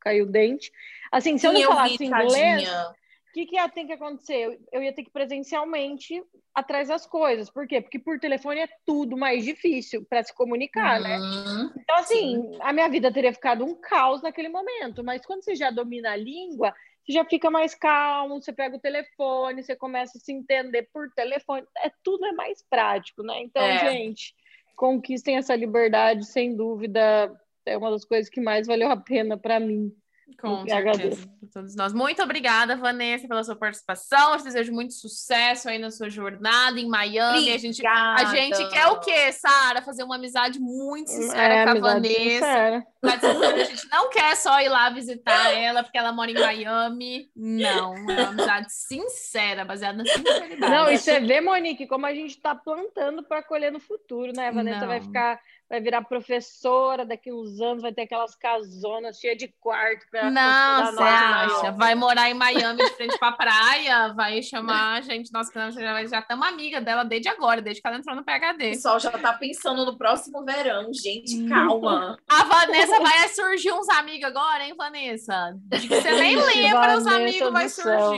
caiu 0.00 0.24
o 0.24 0.30
dente. 0.30 0.70
Assim, 1.10 1.38
se 1.38 1.46
eu 1.46 1.52
não 1.52 1.60
Sim, 1.60 1.66
falasse 1.66 1.96
vi, 1.98 2.04
inglês, 2.06 2.64
tadinha. 2.68 2.94
O 3.34 3.36
que, 3.36 3.46
que 3.46 3.56
ia 3.56 3.68
ter 3.68 3.84
que 3.84 3.92
acontecer? 3.92 4.36
Eu, 4.36 4.58
eu 4.70 4.82
ia 4.82 4.92
ter 4.92 5.02
que 5.02 5.10
presencialmente 5.10 6.22
atrás 6.54 6.86
das 6.86 7.04
coisas. 7.04 7.50
Por 7.50 7.66
quê? 7.66 7.80
Porque 7.80 7.98
por 7.98 8.20
telefone 8.20 8.60
é 8.60 8.68
tudo 8.86 9.16
mais 9.16 9.44
difícil 9.44 10.06
para 10.08 10.22
se 10.22 10.32
comunicar, 10.32 11.00
né? 11.00 11.18
Uhum. 11.18 11.70
Então, 11.76 11.96
assim, 11.96 12.56
a 12.60 12.72
minha 12.72 12.88
vida 12.88 13.12
teria 13.12 13.32
ficado 13.32 13.64
um 13.64 13.74
caos 13.74 14.22
naquele 14.22 14.48
momento, 14.48 15.02
mas 15.02 15.26
quando 15.26 15.42
você 15.42 15.56
já 15.56 15.72
domina 15.72 16.12
a 16.12 16.16
língua, 16.16 16.72
você 17.04 17.12
já 17.12 17.24
fica 17.24 17.50
mais 17.50 17.74
calmo, 17.74 18.40
você 18.40 18.52
pega 18.52 18.76
o 18.76 18.80
telefone, 18.80 19.64
você 19.64 19.74
começa 19.74 20.16
a 20.16 20.20
se 20.20 20.32
entender 20.32 20.88
por 20.92 21.10
telefone, 21.10 21.66
é 21.78 21.90
tudo 22.04 22.24
é 22.26 22.32
mais 22.32 22.62
prático, 22.70 23.24
né? 23.24 23.42
Então, 23.42 23.64
É. 23.64 23.78
gente, 23.90 24.32
conquistem 24.76 25.38
essa 25.38 25.56
liberdade, 25.56 26.24
sem 26.24 26.54
dúvida, 26.54 27.36
é 27.66 27.76
uma 27.76 27.90
das 27.90 28.04
coisas 28.04 28.30
que 28.30 28.40
mais 28.40 28.68
valeu 28.68 28.92
a 28.92 28.96
pena 28.96 29.36
para 29.36 29.58
mim. 29.58 29.92
Com 30.40 30.66
certeza, 30.66 31.28
todos 31.52 31.74
nós. 31.76 31.92
Muito 31.92 32.22
obrigada, 32.22 32.76
Vanessa, 32.76 33.28
pela 33.28 33.42
sua 33.44 33.56
participação. 33.56 34.32
Eu 34.32 34.38
te 34.38 34.44
desejo 34.44 34.72
muito 34.72 34.92
sucesso 34.94 35.68
aí 35.68 35.78
na 35.78 35.90
sua 35.90 36.08
jornada 36.10 36.78
em 36.80 36.88
Miami. 36.88 37.50
A 37.52 37.58
gente, 37.58 37.86
a 37.86 38.24
gente 38.26 38.68
quer 38.70 38.86
o 38.88 39.00
quê, 39.00 39.32
Sara? 39.32 39.82
Fazer 39.82 40.02
uma 40.02 40.16
amizade 40.16 40.58
muito 40.58 41.10
sincera 41.10 41.54
É, 41.54 41.64
com 41.64 41.70
a 41.70 41.74
Vanessa. 41.80 42.14
sincera. 42.14 42.86
A 43.02 43.64
gente 43.64 43.88
não 43.90 44.08
quer 44.10 44.34
só 44.36 44.60
ir 44.60 44.68
lá 44.68 44.88
visitar 44.90 45.52
ela 45.52 45.82
porque 45.82 45.98
ela 45.98 46.12
mora 46.12 46.30
em 46.30 46.34
Miami. 46.34 47.28
Não, 47.36 47.94
é 47.94 47.98
uma 48.22 48.28
amizade 48.28 48.72
sincera, 48.72 49.64
baseada 49.64 49.98
na 49.98 50.06
sinceridade. 50.06 50.58
Não, 50.60 50.90
e 50.90 50.96
você 50.98 51.20
vê, 51.20 51.40
Monique, 51.40 51.86
como 51.86 52.06
a 52.06 52.14
gente 52.14 52.30
está 52.30 52.54
plantando 52.54 53.22
para 53.22 53.42
colher 53.42 53.70
no 53.70 53.80
futuro, 53.80 54.32
né? 54.34 54.48
A 54.48 54.52
Vanessa 54.52 54.80
Não. 54.80 54.88
vai 54.88 55.00
ficar, 55.00 55.38
vai 55.68 55.80
virar 55.80 56.02
professora 56.02 57.04
daqui 57.06 57.32
uns 57.32 57.60
anos, 57.60 57.82
vai 57.82 57.92
ter 57.92 58.02
aquelas 58.02 58.34
casonas 58.36 59.18
cheias 59.18 59.38
de 59.38 59.48
quarto 59.60 60.06
pra 60.10 60.30
Não, 60.30 60.86
você 60.92 61.02
acha? 61.02 61.72
Vai 61.72 61.94
morar 61.94 62.30
em 62.30 62.34
Miami 62.34 62.84
de 62.84 62.90
frente 62.90 63.18
pra 63.18 63.32
praia, 63.32 64.12
vai 64.14 64.42
chamar 64.42 64.98
a 64.98 65.00
gente, 65.00 65.32
nós 65.32 65.48
que 65.48 65.58
nós 65.58 65.74
já 65.74 66.18
estamos 66.20 66.46
amiga 66.46 66.80
dela 66.80 67.04
desde 67.04 67.28
agora, 67.28 67.62
desde 67.62 67.80
que 67.82 67.88
ela 67.88 67.96
entrou 67.96 68.14
no 68.14 68.22
O 68.22 68.24
PHD. 68.24 68.70
pessoal 68.70 69.00
já 69.00 69.10
tá 69.10 69.32
pensando 69.32 69.84
no 69.84 69.96
próximo 69.96 70.44
verão. 70.44 70.92
Gente, 70.92 71.34
Hum. 71.36 71.48
calma. 71.48 72.16
A 72.28 72.44
Vanessa 72.44 73.00
vai 73.00 73.28
surgir 73.28 73.72
uns 73.72 73.88
amigos 73.88 74.24
agora, 74.24 74.64
hein, 74.64 74.74
Vanessa? 74.76 75.54
De 75.56 75.88
que 75.88 76.00
você 76.00 76.10
nem 76.12 76.36
lembra, 76.36 76.96
os 76.98 77.06
amigos 77.06 77.50
vai 77.52 77.68
céu. 77.68 78.10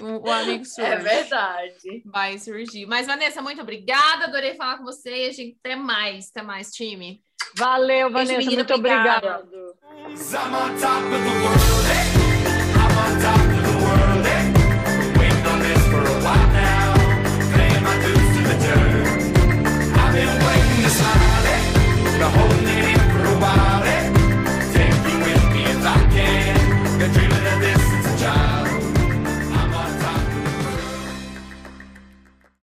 O, 0.00 0.26
o 0.26 0.30
amigo 0.30 0.64
surge. 0.64 0.90
É 0.90 0.96
verdade. 0.96 2.02
Vai 2.06 2.38
surgir. 2.38 2.86
Mas, 2.86 3.06
Vanessa, 3.06 3.42
muito 3.42 3.60
obrigada. 3.60 4.24
Adorei 4.24 4.54
falar 4.54 4.78
com 4.78 4.84
você. 4.84 5.10
A 5.10 5.32
gente 5.32 5.56
até 5.62 5.76
mais, 5.76 6.30
até 6.30 6.42
mais, 6.42 6.70
time. 6.70 7.20
Valeu, 7.56 8.10
Beijo, 8.10 8.12
Vanessa, 8.12 8.38
menina, 8.38 8.56
muito 8.56 8.74
obrigada. 8.74 9.40
obrigado. 9.40 9.72